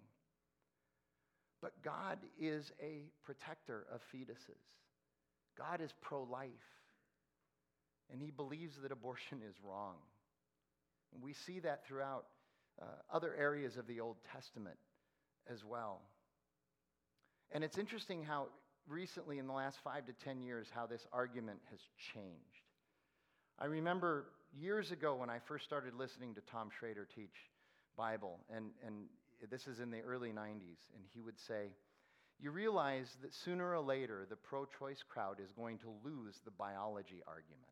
But 1.61 1.81
God 1.83 2.17
is 2.39 2.71
a 2.81 3.05
protector 3.23 3.85
of 3.93 4.01
fetuses. 4.13 4.59
God 5.57 5.79
is 5.79 5.93
pro 6.01 6.23
life. 6.23 6.49
And 8.11 8.21
he 8.21 8.31
believes 8.31 8.75
that 8.81 8.91
abortion 8.91 9.39
is 9.47 9.55
wrong. 9.63 9.95
And 11.13 11.23
we 11.23 11.33
see 11.33 11.59
that 11.61 11.85
throughout 11.87 12.25
uh, 12.81 12.85
other 13.13 13.33
areas 13.35 13.77
of 13.77 13.87
the 13.87 14.01
Old 14.01 14.17
Testament 14.33 14.77
as 15.51 15.63
well. 15.63 16.01
And 17.51 17.63
it's 17.63 17.77
interesting 17.77 18.23
how 18.23 18.47
recently, 18.87 19.39
in 19.39 19.47
the 19.47 19.53
last 19.53 19.77
five 19.83 20.05
to 20.07 20.13
ten 20.25 20.41
years, 20.41 20.67
how 20.73 20.87
this 20.87 21.05
argument 21.13 21.59
has 21.69 21.79
changed. 22.13 22.65
I 23.59 23.65
remember 23.65 24.25
years 24.57 24.91
ago 24.91 25.15
when 25.15 25.29
I 25.29 25.39
first 25.47 25.65
started 25.65 25.93
listening 25.93 26.33
to 26.35 26.41
Tom 26.51 26.69
Schrader 26.79 27.07
teach 27.15 27.35
Bible, 27.97 28.39
and, 28.53 28.71
and 28.85 29.05
this 29.49 29.67
is 29.67 29.79
in 29.79 29.91
the 29.91 30.01
early 30.01 30.29
90s, 30.29 30.79
and 30.95 31.03
he 31.13 31.21
would 31.21 31.39
say, 31.39 31.69
You 32.39 32.51
realize 32.51 33.17
that 33.21 33.33
sooner 33.33 33.73
or 33.73 33.81
later 33.81 34.25
the 34.29 34.35
pro 34.35 34.65
choice 34.65 35.03
crowd 35.07 35.37
is 35.43 35.51
going 35.51 35.77
to 35.79 35.93
lose 36.03 36.39
the 36.45 36.51
biology 36.51 37.21
argument. 37.27 37.71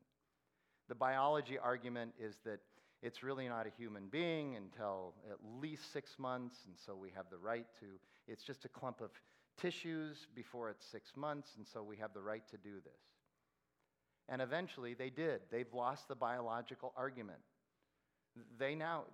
The 0.88 0.96
biology 0.96 1.58
argument 1.58 2.14
is 2.20 2.36
that 2.46 2.60
it's 3.02 3.24
really 3.24 3.48
not 3.48 3.66
a 3.66 3.70
human 3.78 4.08
being 4.08 4.56
until 4.56 5.14
at 5.30 5.38
least 5.62 5.94
six 5.94 6.18
months, 6.18 6.58
and 6.66 6.76
so 6.86 6.96
we 6.96 7.12
have 7.16 7.26
the 7.32 7.38
right 7.38 7.66
to, 7.80 7.86
it's 8.28 8.44
just 8.44 8.66
a 8.66 8.70
clump 8.70 9.00
of 9.02 9.12
tissues 9.60 10.28
before 10.36 10.70
it's 10.70 10.86
six 10.86 11.12
months, 11.16 11.52
and 11.58 11.66
so 11.66 11.84
we 11.84 11.98
have 11.98 12.14
the 12.14 12.22
right 12.22 12.44
to 12.50 12.58
do 12.58 12.76
this. 12.84 13.02
And 14.28 14.42
eventually 14.42 14.94
they 14.94 15.10
did. 15.10 15.42
They've 15.52 15.74
lost 15.74 16.08
the 16.08 16.16
biological 16.16 16.94
argument. 16.96 17.40
They 18.58 18.76
now, 18.76 19.06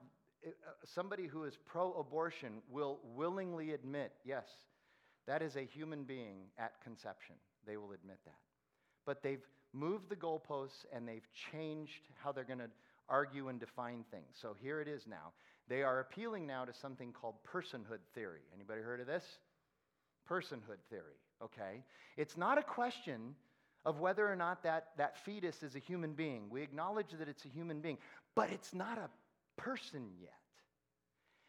Uh, 0.45 0.49
somebody 0.83 1.27
who 1.27 1.43
is 1.43 1.57
pro 1.65 1.93
abortion 1.93 2.61
will 2.69 2.99
willingly 3.15 3.71
admit, 3.71 4.11
yes, 4.23 4.45
that 5.27 5.41
is 5.41 5.55
a 5.55 5.61
human 5.61 6.03
being 6.03 6.37
at 6.57 6.81
conception. 6.83 7.35
They 7.65 7.77
will 7.77 7.93
admit 7.93 8.19
that. 8.25 8.37
But 9.05 9.23
they've 9.23 9.45
moved 9.73 10.09
the 10.09 10.15
goalposts 10.15 10.85
and 10.93 11.07
they've 11.07 11.27
changed 11.51 12.09
how 12.23 12.31
they're 12.31 12.43
going 12.43 12.59
to 12.59 12.69
argue 13.09 13.49
and 13.49 13.59
define 13.59 14.03
things. 14.11 14.35
So 14.39 14.55
here 14.61 14.81
it 14.81 14.87
is 14.87 15.07
now. 15.07 15.33
They 15.67 15.83
are 15.83 15.99
appealing 15.99 16.45
now 16.45 16.65
to 16.65 16.73
something 16.73 17.11
called 17.11 17.35
personhood 17.47 17.99
theory. 18.13 18.41
Anybody 18.53 18.81
heard 18.81 18.99
of 18.99 19.07
this? 19.07 19.23
personhood 20.29 20.79
theory, 20.89 21.19
okay? 21.43 21.83
It's 22.17 22.37
not 22.37 22.57
a 22.57 22.63
question 22.63 23.35
of 23.85 23.99
whether 23.99 24.27
or 24.27 24.35
not 24.35 24.63
that, 24.63 24.89
that 24.97 25.17
fetus 25.23 25.61
is 25.63 25.75
a 25.75 25.79
human 25.79 26.13
being. 26.13 26.49
We 26.49 26.61
acknowledge 26.61 27.11
that 27.17 27.27
it's 27.27 27.45
a 27.45 27.49
human 27.49 27.81
being, 27.81 27.97
but 28.33 28.49
it's 28.49 28.73
not 28.73 28.97
a 28.97 29.09
person 29.57 30.09
yet. 30.19 30.31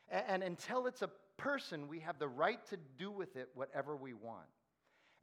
And, 0.08 0.24
and 0.28 0.42
until 0.42 0.86
it's 0.86 1.02
a 1.02 1.10
person, 1.36 1.88
we 1.88 2.00
have 2.00 2.18
the 2.18 2.28
right 2.28 2.64
to 2.70 2.78
do 2.98 3.10
with 3.10 3.36
it 3.36 3.48
whatever 3.54 3.96
we 3.96 4.14
want. 4.14 4.46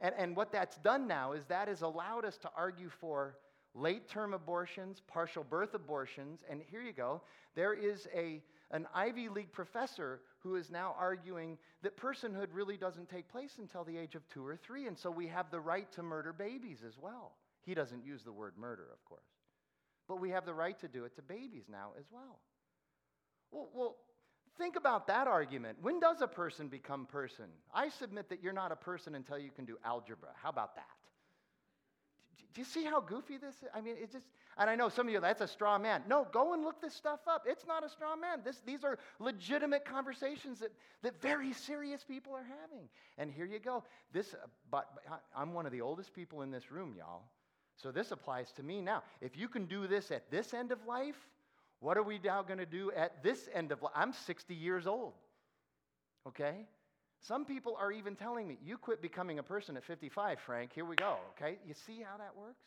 And, 0.00 0.14
and 0.18 0.36
what 0.36 0.52
that's 0.52 0.76
done 0.78 1.06
now 1.06 1.32
is 1.32 1.44
that 1.46 1.68
has 1.68 1.82
allowed 1.82 2.24
us 2.24 2.36
to 2.38 2.50
argue 2.56 2.88
for 2.88 3.36
late 3.74 4.08
term 4.08 4.34
abortions, 4.34 5.02
partial 5.06 5.44
birth 5.44 5.74
abortions, 5.74 6.44
and 6.48 6.62
here 6.70 6.80
you 6.82 6.92
go. 6.92 7.22
There 7.54 7.74
is 7.74 8.06
a, 8.14 8.42
an 8.70 8.86
Ivy 8.94 9.28
League 9.28 9.52
professor 9.52 10.20
who 10.38 10.56
is 10.56 10.70
now 10.70 10.94
arguing 10.98 11.58
that 11.82 11.96
personhood 11.96 12.48
really 12.52 12.76
doesn't 12.76 13.08
take 13.08 13.28
place 13.28 13.56
until 13.58 13.84
the 13.84 13.96
age 13.96 14.14
of 14.14 14.28
two 14.28 14.46
or 14.46 14.56
three, 14.56 14.86
and 14.86 14.96
so 14.96 15.10
we 15.10 15.26
have 15.26 15.50
the 15.50 15.60
right 15.60 15.90
to 15.92 16.02
murder 16.02 16.32
babies 16.32 16.82
as 16.86 16.98
well. 17.00 17.32
He 17.62 17.74
doesn't 17.74 18.04
use 18.04 18.22
the 18.22 18.32
word 18.32 18.54
murder, 18.58 18.86
of 18.92 19.04
course, 19.04 19.26
but 20.06 20.20
we 20.20 20.30
have 20.30 20.44
the 20.44 20.54
right 20.54 20.78
to 20.80 20.88
do 20.88 21.04
it 21.04 21.16
to 21.16 21.22
babies 21.22 21.64
now 21.68 21.92
as 21.98 22.04
well. 22.12 22.40
Well, 23.54 23.68
well 23.72 23.96
think 24.58 24.76
about 24.76 25.06
that 25.06 25.28
argument. 25.28 25.78
When 25.80 26.00
does 26.00 26.20
a 26.20 26.26
person 26.26 26.68
become 26.68 27.06
person? 27.06 27.46
I 27.72 27.88
submit 27.88 28.28
that 28.28 28.42
you're 28.42 28.52
not 28.52 28.72
a 28.72 28.76
person 28.76 29.14
until 29.14 29.38
you 29.38 29.50
can 29.50 29.64
do 29.64 29.78
algebra. 29.84 30.30
How 30.42 30.50
about 30.50 30.74
that? 30.74 30.84
Do 32.52 32.60
you 32.60 32.64
see 32.64 32.84
how 32.84 33.00
goofy 33.00 33.36
this 33.36 33.56
is? 33.56 33.68
I 33.74 33.80
mean, 33.80 33.96
it 34.00 34.12
just, 34.12 34.26
and 34.58 34.70
I 34.70 34.76
know 34.76 34.88
some 34.88 35.08
of 35.08 35.12
you, 35.12 35.20
that's 35.20 35.40
a 35.40 35.48
straw 35.48 35.76
man. 35.76 36.02
No, 36.08 36.28
go 36.32 36.52
and 36.52 36.62
look 36.62 36.80
this 36.80 36.94
stuff 36.94 37.18
up. 37.26 37.46
It's 37.48 37.66
not 37.66 37.84
a 37.84 37.88
straw 37.88 38.14
man. 38.14 38.42
This, 38.44 38.62
these 38.64 38.84
are 38.84 38.96
legitimate 39.18 39.84
conversations 39.84 40.60
that, 40.60 40.70
that 41.02 41.20
very 41.20 41.52
serious 41.52 42.04
people 42.04 42.32
are 42.32 42.44
having. 42.44 42.88
And 43.18 43.28
here 43.28 43.44
you 43.44 43.58
go. 43.58 43.82
This, 44.12 44.34
uh, 44.34 44.46
but, 44.70 44.88
but 44.94 45.22
I'm 45.36 45.52
one 45.52 45.66
of 45.66 45.72
the 45.72 45.80
oldest 45.80 46.14
people 46.14 46.42
in 46.42 46.52
this 46.52 46.70
room, 46.70 46.94
y'all. 46.96 47.22
So 47.76 47.90
this 47.90 48.12
applies 48.12 48.52
to 48.52 48.62
me 48.62 48.80
now. 48.80 49.02
If 49.20 49.36
you 49.36 49.48
can 49.48 49.66
do 49.66 49.88
this 49.88 50.12
at 50.12 50.30
this 50.30 50.54
end 50.54 50.70
of 50.70 50.78
life, 50.86 51.16
what 51.84 51.98
are 51.98 52.02
we 52.02 52.18
now 52.24 52.40
going 52.40 52.58
to 52.58 52.66
do 52.66 52.90
at 52.92 53.22
this 53.22 53.46
end 53.52 53.70
of 53.70 53.82
life? 53.82 53.92
I'm 53.94 54.14
60 54.14 54.54
years 54.54 54.86
old. 54.86 55.12
Okay? 56.26 56.64
Some 57.20 57.44
people 57.44 57.76
are 57.78 57.92
even 57.92 58.16
telling 58.16 58.48
me, 58.48 58.56
you 58.64 58.78
quit 58.78 59.02
becoming 59.02 59.38
a 59.38 59.42
person 59.42 59.76
at 59.76 59.84
55, 59.84 60.38
Frank. 60.46 60.72
Here 60.74 60.86
we 60.86 60.96
go, 60.96 61.16
okay? 61.36 61.58
You 61.66 61.74
see 61.86 62.02
how 62.02 62.16
that 62.16 62.34
works? 62.34 62.64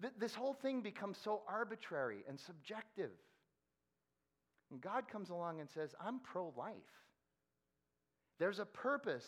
Th- 0.00 0.14
this 0.18 0.34
whole 0.34 0.54
thing 0.54 0.80
becomes 0.80 1.18
so 1.22 1.42
arbitrary 1.46 2.24
and 2.26 2.40
subjective. 2.40 3.10
And 4.70 4.80
God 4.80 5.08
comes 5.08 5.28
along 5.28 5.60
and 5.60 5.68
says, 5.68 5.94
I'm 6.00 6.20
pro 6.20 6.54
life. 6.56 6.72
There's 8.38 8.60
a 8.60 8.66
purpose, 8.66 9.26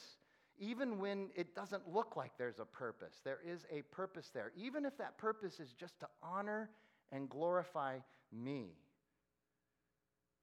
even 0.59 0.99
when 0.99 1.29
it 1.35 1.55
doesn't 1.55 1.93
look 1.93 2.17
like 2.17 2.33
there's 2.39 2.59
a 2.59 2.65
purpose. 2.65 3.21
There 3.23 3.41
is 3.47 3.67
a 3.71 3.83
purpose 3.95 4.31
there, 4.33 4.51
even 4.57 4.87
if 4.87 4.97
that 4.97 5.19
purpose 5.19 5.61
is 5.61 5.75
just 5.79 6.01
to 6.01 6.07
honor 6.23 6.71
and 7.15 7.31
glorify 7.31 7.99
me. 8.33 8.73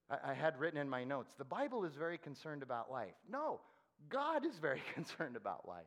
I, 0.09 0.33
had 0.33 0.59
written 0.59 0.79
in 0.79 0.89
my 0.89 1.03
notes 1.03 1.33
the 1.37 1.45
Bible 1.45 1.85
is 1.85 1.95
very 1.95 2.17
concerned 2.17 2.63
about 2.63 2.91
life. 2.91 3.13
No, 3.29 3.59
God 4.09 4.45
is 4.45 4.57
very 4.57 4.81
concerned 4.93 5.35
about 5.35 5.67
life. 5.67 5.85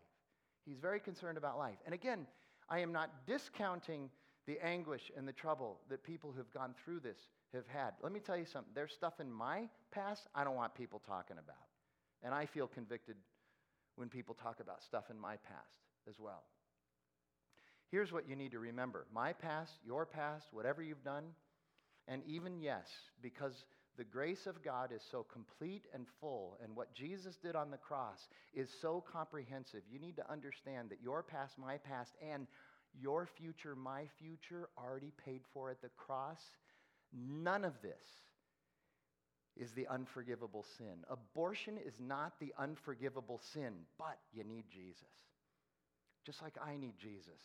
He's 0.64 0.78
very 0.78 1.01
concerned 1.01 1.37
about 1.37 1.59
life. 1.59 1.76
And 1.85 1.95
again, 1.95 2.26
I 2.68 2.78
am 2.78 2.93
not 2.93 3.26
discounting 3.26 4.09
the 4.47 4.59
anguish 4.64 5.11
and 5.16 5.26
the 5.26 5.32
trouble 5.32 5.80
that 5.91 6.03
people 6.03 6.32
who've 6.35 6.53
gone 6.53 6.74
through 6.85 7.01
this 7.01 7.18
have 7.53 7.66
had. 7.66 7.93
Let 8.03 8.12
me 8.12 8.20
tell 8.20 8.37
you 8.37 8.47
something. 8.47 8.72
There's 8.74 8.93
stuff 8.93 9.20
in 9.20 9.30
my 9.30 9.68
past 9.91 10.26
I 10.35 10.45
don't 10.45 10.57
want 10.57 10.74
people 10.74 11.03
talking 11.07 11.37
about. 11.39 11.57
And 12.22 12.35
I 12.35 12.47
feel 12.47 12.66
convicted 12.66 13.16
when 13.97 14.09
people 14.09 14.35
talk 14.35 14.61
about 14.61 14.82
stuff 14.82 15.05
in 15.11 15.18
my 15.18 15.37
past 15.37 15.78
as 16.09 16.18
well. 16.18 16.45
Here's 17.95 18.11
what 18.11 18.28
you 18.28 18.34
need 18.34 18.51
to 18.51 18.59
remember 18.59 19.07
my 19.14 19.32
past, 19.32 19.70
your 19.86 20.05
past, 20.05 20.47
whatever 20.51 20.82
you've 20.82 21.05
done, 21.05 21.26
and 22.09 22.22
even 22.26 22.61
yes, 22.61 22.88
because 23.22 23.66
the 23.97 24.03
grace 24.03 24.49
of 24.49 24.64
God 24.64 24.90
is 24.90 25.01
so 25.12 25.24
complete 25.32 25.84
and 25.95 26.05
full, 26.20 26.59
and 26.61 26.74
what 26.74 26.92
Jesus 26.92 27.36
did 27.36 27.55
on 27.55 27.70
the 27.70 27.76
cross 27.76 28.18
is 28.53 28.68
so 28.82 29.05
comprehensive. 29.12 29.82
You 29.88 30.01
need 30.01 30.16
to 30.16 30.28
understand 30.28 30.90
that 30.90 31.05
your 31.05 31.22
past, 31.22 31.57
my 31.57 31.76
past, 31.76 32.11
and 32.20 32.49
your 33.01 33.28
future, 33.38 33.76
my 33.76 34.07
future, 34.18 34.70
already 34.76 35.12
paid 35.24 35.42
for 35.53 35.70
at 35.70 35.80
the 35.80 35.90
cross. 35.97 36.40
None 37.12 37.64
of 37.64 37.74
this 37.80 38.09
is 39.57 39.70
the 39.70 39.86
unforgivable 39.86 40.66
sin. 40.78 41.05
Abortion 41.09 41.78
is 41.86 41.95
not 42.01 42.32
the 42.40 42.53
unforgivable 42.59 43.40
sin, 43.53 43.72
but 44.01 44.18
you 44.32 44.42
need 44.42 44.64
Jesus. 44.68 45.14
Just 46.26 46.42
like 46.42 46.57
I 46.61 46.76
need 46.76 46.95
Jesus 46.99 47.38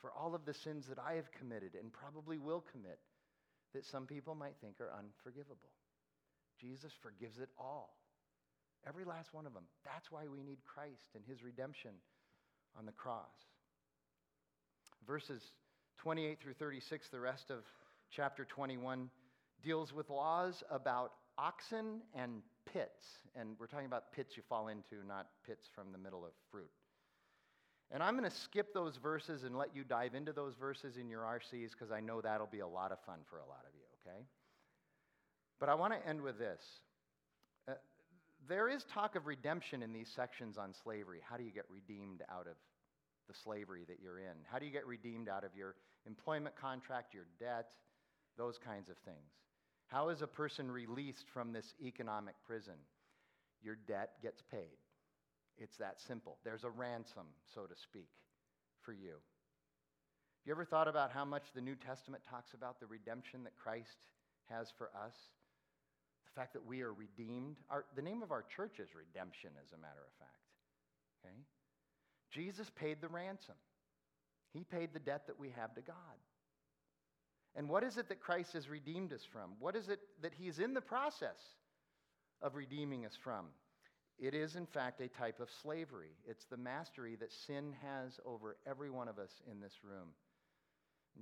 for 0.00 0.12
all 0.12 0.34
of 0.34 0.44
the 0.44 0.54
sins 0.54 0.86
that 0.88 0.98
I 0.98 1.14
have 1.14 1.30
committed 1.32 1.72
and 1.78 1.92
probably 1.92 2.38
will 2.38 2.64
commit 2.72 2.98
that 3.74 3.84
some 3.84 4.06
people 4.06 4.34
might 4.34 4.56
think 4.60 4.80
are 4.80 4.92
unforgivable. 4.98 5.70
Jesus 6.60 6.92
forgives 7.02 7.38
it 7.38 7.48
all. 7.58 7.96
Every 8.86 9.04
last 9.04 9.32
one 9.32 9.46
of 9.46 9.54
them. 9.54 9.64
That's 9.84 10.10
why 10.10 10.22
we 10.32 10.42
need 10.42 10.58
Christ 10.64 11.14
and 11.14 11.22
his 11.26 11.42
redemption 11.42 11.92
on 12.78 12.86
the 12.86 12.92
cross. 12.92 13.34
Verses 15.06 15.42
28 15.98 16.38
through 16.40 16.54
36, 16.54 17.08
the 17.10 17.20
rest 17.20 17.50
of 17.50 17.64
chapter 18.10 18.44
21, 18.44 19.10
deals 19.62 19.92
with 19.92 20.08
laws 20.08 20.62
about 20.70 21.12
oxen 21.36 22.00
and 22.14 22.42
pits. 22.72 23.04
And 23.36 23.56
we're 23.58 23.66
talking 23.66 23.86
about 23.86 24.12
pits 24.12 24.36
you 24.36 24.42
fall 24.48 24.68
into, 24.68 25.06
not 25.06 25.26
pits 25.46 25.66
from 25.74 25.92
the 25.92 25.98
middle 25.98 26.24
of 26.24 26.32
fruit. 26.50 26.70
And 27.92 28.02
I'm 28.02 28.16
going 28.16 28.28
to 28.28 28.36
skip 28.36 28.72
those 28.72 28.96
verses 28.96 29.42
and 29.42 29.56
let 29.56 29.74
you 29.74 29.82
dive 29.82 30.14
into 30.14 30.32
those 30.32 30.54
verses 30.54 30.96
in 30.96 31.08
your 31.08 31.22
RCs 31.22 31.72
because 31.72 31.90
I 31.90 32.00
know 32.00 32.20
that'll 32.20 32.46
be 32.46 32.60
a 32.60 32.66
lot 32.66 32.92
of 32.92 32.98
fun 33.04 33.18
for 33.28 33.38
a 33.38 33.46
lot 33.46 33.64
of 33.66 33.74
you, 33.74 33.82
okay? 34.06 34.24
But 35.58 35.68
I 35.68 35.74
want 35.74 35.92
to 35.94 36.08
end 36.08 36.20
with 36.20 36.38
this. 36.38 36.60
Uh, 37.68 37.72
there 38.48 38.68
is 38.68 38.84
talk 38.84 39.16
of 39.16 39.26
redemption 39.26 39.82
in 39.82 39.92
these 39.92 40.08
sections 40.08 40.56
on 40.56 40.72
slavery. 40.84 41.18
How 41.28 41.36
do 41.36 41.42
you 41.42 41.50
get 41.50 41.64
redeemed 41.68 42.22
out 42.30 42.46
of 42.46 42.54
the 43.28 43.34
slavery 43.42 43.84
that 43.88 43.98
you're 44.00 44.20
in? 44.20 44.36
How 44.50 44.60
do 44.60 44.66
you 44.66 44.72
get 44.72 44.86
redeemed 44.86 45.28
out 45.28 45.42
of 45.42 45.50
your 45.56 45.74
employment 46.06 46.54
contract, 46.54 47.12
your 47.12 47.26
debt, 47.40 47.70
those 48.38 48.56
kinds 48.56 48.88
of 48.88 48.96
things? 49.04 49.32
How 49.88 50.10
is 50.10 50.22
a 50.22 50.26
person 50.28 50.70
released 50.70 51.26
from 51.34 51.52
this 51.52 51.74
economic 51.84 52.36
prison? 52.46 52.74
Your 53.62 53.76
debt 53.88 54.12
gets 54.22 54.42
paid. 54.48 54.78
It's 55.60 55.76
that 55.76 56.00
simple. 56.00 56.38
There's 56.42 56.64
a 56.64 56.70
ransom, 56.70 57.26
so 57.54 57.62
to 57.66 57.76
speak, 57.76 58.08
for 58.82 58.92
you. 58.92 59.12
Have 59.12 60.46
you 60.46 60.52
ever 60.52 60.64
thought 60.64 60.88
about 60.88 61.12
how 61.12 61.24
much 61.24 61.52
the 61.54 61.60
New 61.60 61.76
Testament 61.76 62.22
talks 62.28 62.54
about 62.54 62.80
the 62.80 62.86
redemption 62.86 63.44
that 63.44 63.56
Christ 63.56 63.98
has 64.48 64.72
for 64.78 64.90
us? 64.96 65.14
The 66.24 66.40
fact 66.40 66.54
that 66.54 66.64
we 66.64 66.80
are 66.80 66.94
redeemed. 66.94 67.58
Our, 67.68 67.84
the 67.94 68.02
name 68.02 68.22
of 68.22 68.32
our 68.32 68.44
church 68.56 68.80
is 68.80 68.88
redemption, 68.94 69.50
as 69.62 69.72
a 69.72 69.76
matter 69.76 70.00
of 70.00 70.12
fact. 70.18 70.40
Okay? 71.22 71.36
Jesus 72.30 72.70
paid 72.70 73.02
the 73.02 73.08
ransom. 73.08 73.56
He 74.54 74.64
paid 74.64 74.94
the 74.94 74.98
debt 74.98 75.26
that 75.26 75.38
we 75.38 75.50
have 75.50 75.74
to 75.74 75.82
God. 75.82 75.94
And 77.54 77.68
what 77.68 77.84
is 77.84 77.98
it 77.98 78.08
that 78.08 78.20
Christ 78.20 78.54
has 78.54 78.68
redeemed 78.68 79.12
us 79.12 79.26
from? 79.30 79.50
What 79.58 79.76
is 79.76 79.88
it 79.88 80.00
that 80.22 80.32
He 80.38 80.48
is 80.48 80.58
in 80.58 80.72
the 80.72 80.80
process 80.80 81.38
of 82.40 82.54
redeeming 82.54 83.04
us 83.04 83.18
from? 83.22 83.46
It 84.20 84.34
is, 84.34 84.54
in 84.54 84.66
fact, 84.66 85.00
a 85.00 85.08
type 85.08 85.40
of 85.40 85.48
slavery. 85.62 86.10
It's 86.28 86.44
the 86.44 86.58
mastery 86.58 87.16
that 87.16 87.32
sin 87.32 87.72
has 87.82 88.20
over 88.26 88.56
every 88.66 88.90
one 88.90 89.08
of 89.08 89.18
us 89.18 89.30
in 89.50 89.60
this 89.60 89.72
room. 89.82 90.08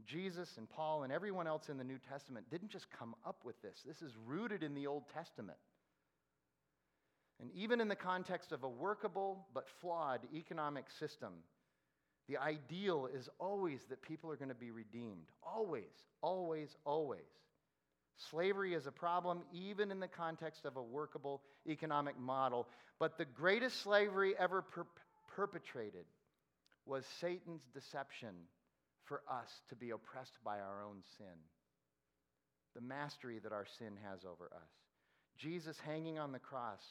Jesus 0.04 0.56
and 0.58 0.68
Paul 0.68 1.04
and 1.04 1.12
everyone 1.12 1.46
else 1.46 1.68
in 1.68 1.78
the 1.78 1.84
New 1.84 1.98
Testament 2.10 2.50
didn't 2.50 2.70
just 2.70 2.90
come 2.90 3.14
up 3.24 3.44
with 3.44 3.60
this, 3.62 3.82
this 3.86 4.02
is 4.02 4.12
rooted 4.26 4.62
in 4.62 4.74
the 4.74 4.86
Old 4.86 5.04
Testament. 5.14 5.58
And 7.40 7.50
even 7.54 7.80
in 7.80 7.86
the 7.86 7.96
context 7.96 8.50
of 8.50 8.64
a 8.64 8.68
workable 8.68 9.46
but 9.54 9.68
flawed 9.80 10.20
economic 10.34 10.86
system, 10.98 11.32
the 12.28 12.36
ideal 12.36 13.08
is 13.12 13.28
always 13.38 13.80
that 13.88 14.02
people 14.02 14.30
are 14.30 14.36
going 14.36 14.48
to 14.48 14.54
be 14.54 14.72
redeemed. 14.72 15.28
Always, 15.42 16.04
always, 16.20 16.76
always. 16.84 17.20
Slavery 18.30 18.74
is 18.74 18.86
a 18.86 18.92
problem, 18.92 19.42
even 19.52 19.90
in 19.90 20.00
the 20.00 20.08
context 20.08 20.64
of 20.64 20.76
a 20.76 20.82
workable 20.82 21.42
economic 21.68 22.18
model. 22.18 22.66
But 22.98 23.16
the 23.16 23.24
greatest 23.24 23.80
slavery 23.82 24.34
ever 24.36 24.62
per- 24.62 24.86
perpetrated 25.28 26.04
was 26.84 27.04
Satan's 27.20 27.62
deception 27.72 28.34
for 29.04 29.22
us 29.30 29.48
to 29.68 29.76
be 29.76 29.90
oppressed 29.90 30.36
by 30.44 30.58
our 30.58 30.82
own 30.82 31.02
sin, 31.16 31.26
the 32.74 32.80
mastery 32.80 33.38
that 33.38 33.52
our 33.52 33.66
sin 33.78 33.92
has 34.10 34.24
over 34.24 34.50
us. 34.52 34.70
Jesus 35.36 35.78
hanging 35.78 36.18
on 36.18 36.32
the 36.32 36.38
cross 36.38 36.82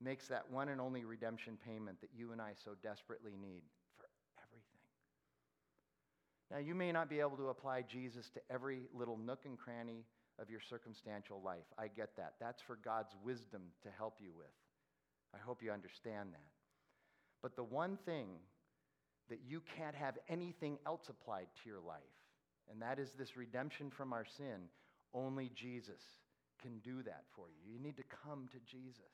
makes 0.00 0.28
that 0.28 0.50
one 0.50 0.68
and 0.68 0.80
only 0.80 1.04
redemption 1.04 1.56
payment 1.66 2.00
that 2.02 2.10
you 2.14 2.32
and 2.32 2.40
I 2.40 2.52
so 2.64 2.72
desperately 2.82 3.32
need 3.32 3.62
for 3.96 4.06
everything. 4.44 4.78
Now, 6.50 6.58
you 6.58 6.74
may 6.74 6.92
not 6.92 7.08
be 7.08 7.20
able 7.20 7.36
to 7.38 7.48
apply 7.48 7.82
Jesus 7.82 8.28
to 8.34 8.40
every 8.50 8.82
little 8.92 9.16
nook 9.16 9.40
and 9.46 9.58
cranny 9.58 10.04
of 10.38 10.50
your 10.50 10.60
circumstantial 10.60 11.40
life. 11.44 11.66
I 11.78 11.88
get 11.88 12.16
that. 12.16 12.34
That's 12.40 12.62
for 12.62 12.76
God's 12.76 13.14
wisdom 13.24 13.62
to 13.82 13.88
help 13.96 14.18
you 14.20 14.30
with. 14.36 14.46
I 15.34 15.38
hope 15.38 15.62
you 15.62 15.72
understand 15.72 16.30
that. 16.32 16.50
But 17.42 17.56
the 17.56 17.64
one 17.64 17.98
thing 18.04 18.28
that 19.28 19.40
you 19.46 19.62
can't 19.76 19.94
have 19.94 20.16
anything 20.28 20.78
else 20.86 21.08
applied 21.08 21.48
to 21.62 21.68
your 21.68 21.80
life, 21.80 22.00
and 22.70 22.80
that 22.82 22.98
is 22.98 23.10
this 23.18 23.36
redemption 23.36 23.90
from 23.90 24.12
our 24.12 24.24
sin, 24.36 24.68
only 25.14 25.50
Jesus 25.54 26.00
can 26.60 26.78
do 26.80 27.02
that 27.02 27.24
for 27.34 27.46
you. 27.48 27.72
You 27.72 27.80
need 27.80 27.96
to 27.96 28.04
come 28.24 28.48
to 28.52 28.58
Jesus. 28.70 29.12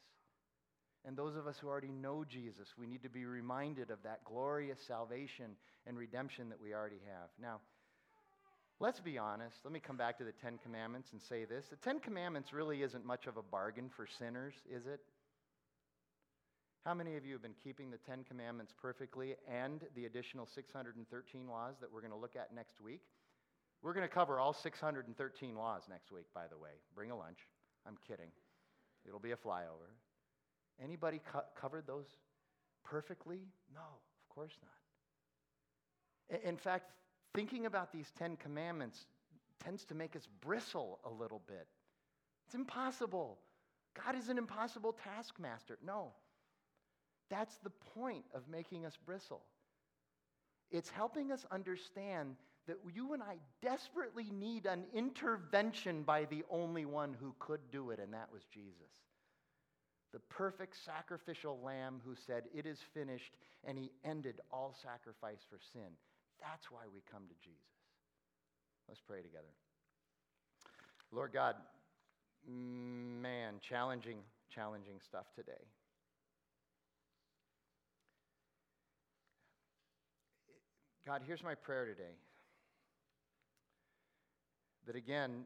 And 1.07 1.17
those 1.17 1.37
of 1.37 1.47
us 1.47 1.57
who 1.61 1.69
already 1.69 1.93
know 1.93 2.25
Jesus, 2.25 2.69
we 2.79 2.87
need 2.87 3.03
to 3.03 3.11
be 3.11 3.27
reminded 3.27 3.91
of 3.91 4.03
that 4.05 4.25
glorious 4.25 4.79
salvation 4.89 5.57
and 5.87 5.99
redemption 5.99 6.49
that 6.49 6.61
we 6.61 6.73
already 6.73 7.03
have. 7.07 7.29
Now, 7.41 7.61
let's 8.81 9.01
be 9.01 9.19
honest. 9.19 9.59
Let 9.65 9.73
me 9.73 9.81
come 9.81 9.97
back 9.97 10.19
to 10.19 10.25
the 10.25 10.33
Ten 10.33 10.59
Commandments 10.63 11.11
and 11.13 11.21
say 11.21 11.45
this. 11.45 11.67
The 11.69 11.77
Ten 11.77 12.01
Commandments 12.01 12.53
really 12.53 12.83
isn't 12.83 13.05
much 13.05 13.27
of 13.27 13.37
a 13.37 13.43
bargain 13.43 13.89
for 13.89 14.07
sinners, 14.07 14.55
is 14.71 14.87
it? 14.87 15.01
How 16.85 16.93
many 16.93 17.17
of 17.17 17.25
you 17.25 17.33
have 17.33 17.43
been 17.43 17.55
keeping 17.63 17.91
the 17.91 17.97
Ten 17.97 18.25
Commandments 18.25 18.75
perfectly 18.79 19.37
and 19.51 19.81
the 19.95 20.05
additional 20.05 20.47
613 20.47 21.49
laws 21.49 21.77
that 21.81 21.91
we're 21.91 22.03
going 22.03 22.13
to 22.13 22.19
look 22.19 22.37
at 22.37 22.55
next 22.55 22.81
week? 22.81 23.01
We're 23.83 23.95
going 23.95 24.07
to 24.07 24.15
cover 24.15 24.39
all 24.39 24.53
613 24.53 25.57
laws 25.57 25.83
next 25.89 26.13
week, 26.13 26.27
by 26.35 26.47
the 26.47 26.59
way. 26.59 26.71
Bring 26.95 27.11
a 27.11 27.17
lunch. 27.17 27.39
I'm 27.87 27.97
kidding. 28.07 28.29
It'll 29.07 29.21
be 29.21 29.33
a 29.33 29.37
flyover. 29.37 29.93
Anybody 30.83 31.21
co- 31.33 31.45
covered 31.59 31.87
those 31.87 32.07
perfectly? 32.83 33.41
No, 33.73 33.81
of 33.81 34.35
course 34.35 34.57
not. 36.31 36.41
In 36.43 36.57
fact, 36.57 36.91
thinking 37.35 37.67
about 37.67 37.93
these 37.93 38.11
Ten 38.19 38.37
Commandments 38.37 39.07
tends 39.63 39.85
to 39.87 39.95
make 39.95 40.17
us 40.17 40.29
bristle 40.41 41.01
a 41.05 41.11
little 41.11 41.43
bit. 41.47 41.67
It's 42.47 42.55
impossible. 42.55 43.39
God 44.05 44.17
is 44.17 44.29
an 44.29 44.39
impossible 44.39 44.97
taskmaster. 45.05 45.79
No. 45.85 46.13
That's 47.31 47.57
the 47.59 47.71
point 47.71 48.25
of 48.35 48.49
making 48.49 48.87
us 48.87 48.97
bristle. 49.05 49.43
It's 50.71 50.91
helping 50.91 51.33
us 51.33 51.45
understand 51.51 52.37
that 52.67 52.79
you 52.93 53.13
and 53.13 53.23
I 53.23 53.37
desperately 53.63 54.31
need 54.33 54.67
an 54.67 54.85
intervention 54.95 56.03
by 56.03 56.25
the 56.25 56.45
only 56.51 56.85
one 56.85 57.15
who 57.19 57.35
could 57.39 57.61
do 57.71 57.91
it, 57.91 57.99
and 57.99 58.13
that 58.15 58.33
was 58.33 58.43
Jesus. 58.53 58.73
The 60.13 60.21
perfect 60.21 60.77
sacrificial 60.85 61.59
lamb 61.63 62.01
who 62.05 62.15
said, 62.15 62.45
It 62.55 62.67
is 62.67 62.79
finished, 62.95 63.33
and 63.65 63.77
he 63.77 63.91
ended 64.05 64.41
all 64.53 64.75
sacrifice 64.83 65.45
for 65.49 65.59
sin. 65.73 65.91
That's 66.45 66.71
why 66.71 66.83
we 66.93 67.01
come 67.11 67.23
to 67.27 67.35
Jesus. 67.43 67.65
Let's 68.87 69.01
pray 69.01 69.23
together. 69.23 69.49
Lord 71.11 71.33
God, 71.33 71.55
man, 72.47 73.55
challenging, 73.67 74.19
challenging 74.55 75.01
stuff 75.09 75.25
today. 75.35 75.65
God, 81.07 81.23
here's 81.27 81.43
my 81.43 81.55
prayer 81.55 81.87
today 81.87 82.15
that 84.87 84.97
again, 84.97 85.45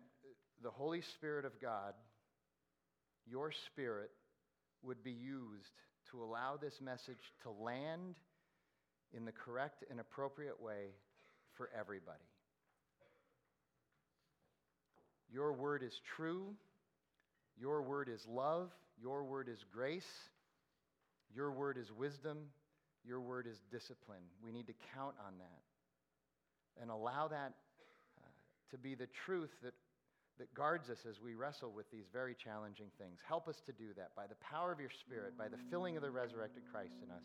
the 0.64 0.70
Holy 0.70 1.00
Spirit 1.00 1.44
of 1.44 1.60
God, 1.60 1.94
your 3.24 3.52
Spirit, 3.52 4.10
would 4.82 5.04
be 5.04 5.12
used 5.12 5.70
to 6.10 6.22
allow 6.22 6.56
this 6.56 6.80
message 6.80 7.32
to 7.42 7.50
land 7.50 8.16
in 9.16 9.24
the 9.24 9.32
correct 9.32 9.84
and 9.90 10.00
appropriate 10.00 10.60
way 10.60 10.94
for 11.56 11.70
everybody. 11.78 12.18
Your 15.30 15.52
word 15.52 15.82
is 15.82 16.00
true. 16.16 16.54
Your 17.60 17.82
word 17.82 18.08
is 18.08 18.26
love. 18.28 18.70
Your 19.00 19.24
word 19.24 19.48
is 19.48 19.64
grace. 19.72 20.08
Your 21.34 21.50
word 21.50 21.76
is 21.76 21.92
wisdom. 21.92 22.38
Your 23.04 23.20
word 23.20 23.46
is 23.46 23.58
discipline. 23.70 24.24
We 24.42 24.52
need 24.52 24.66
to 24.66 24.74
count 24.94 25.14
on 25.26 25.34
that 25.38 26.80
and 26.80 26.90
allow 26.90 27.28
that 27.28 27.52
uh, 28.18 28.28
to 28.70 28.78
be 28.78 28.94
the 28.94 29.08
truth 29.24 29.50
that, 29.62 29.74
that 30.38 30.52
guards 30.54 30.88
us 30.90 30.98
as 31.08 31.20
we 31.20 31.34
wrestle 31.34 31.72
with 31.74 31.90
these 31.90 32.06
very 32.12 32.34
challenging 32.34 32.88
things. 32.98 33.18
Help 33.26 33.48
us 33.48 33.60
to 33.66 33.72
do 33.72 33.88
that 33.96 34.10
by 34.16 34.26
the 34.26 34.36
power 34.36 34.72
of 34.72 34.80
your 34.80 34.90
Spirit, 34.90 35.36
by 35.36 35.48
the 35.48 35.58
filling 35.70 35.96
of 35.96 36.02
the 36.02 36.10
resurrected 36.10 36.62
Christ 36.72 36.94
in 37.02 37.10
us. 37.10 37.24